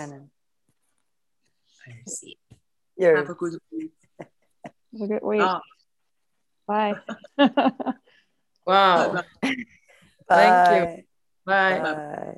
See. 2.08 2.38
You're 2.98 3.18
Have 3.18 3.30
a 3.30 3.34
good 3.34 3.58
week. 3.72 3.92
Have 4.20 5.02
a 5.02 5.08
good 5.08 5.24
week. 5.24 5.42
Ah. 5.42 5.62
Bye. 6.68 6.96
Wow. 8.66 9.14
Bye-bye. 9.14 9.56
Thank 10.30 10.98
you. 10.98 11.04
Bye. 11.46 11.80
Bye. 11.80 11.82
Bye. 11.82 12.38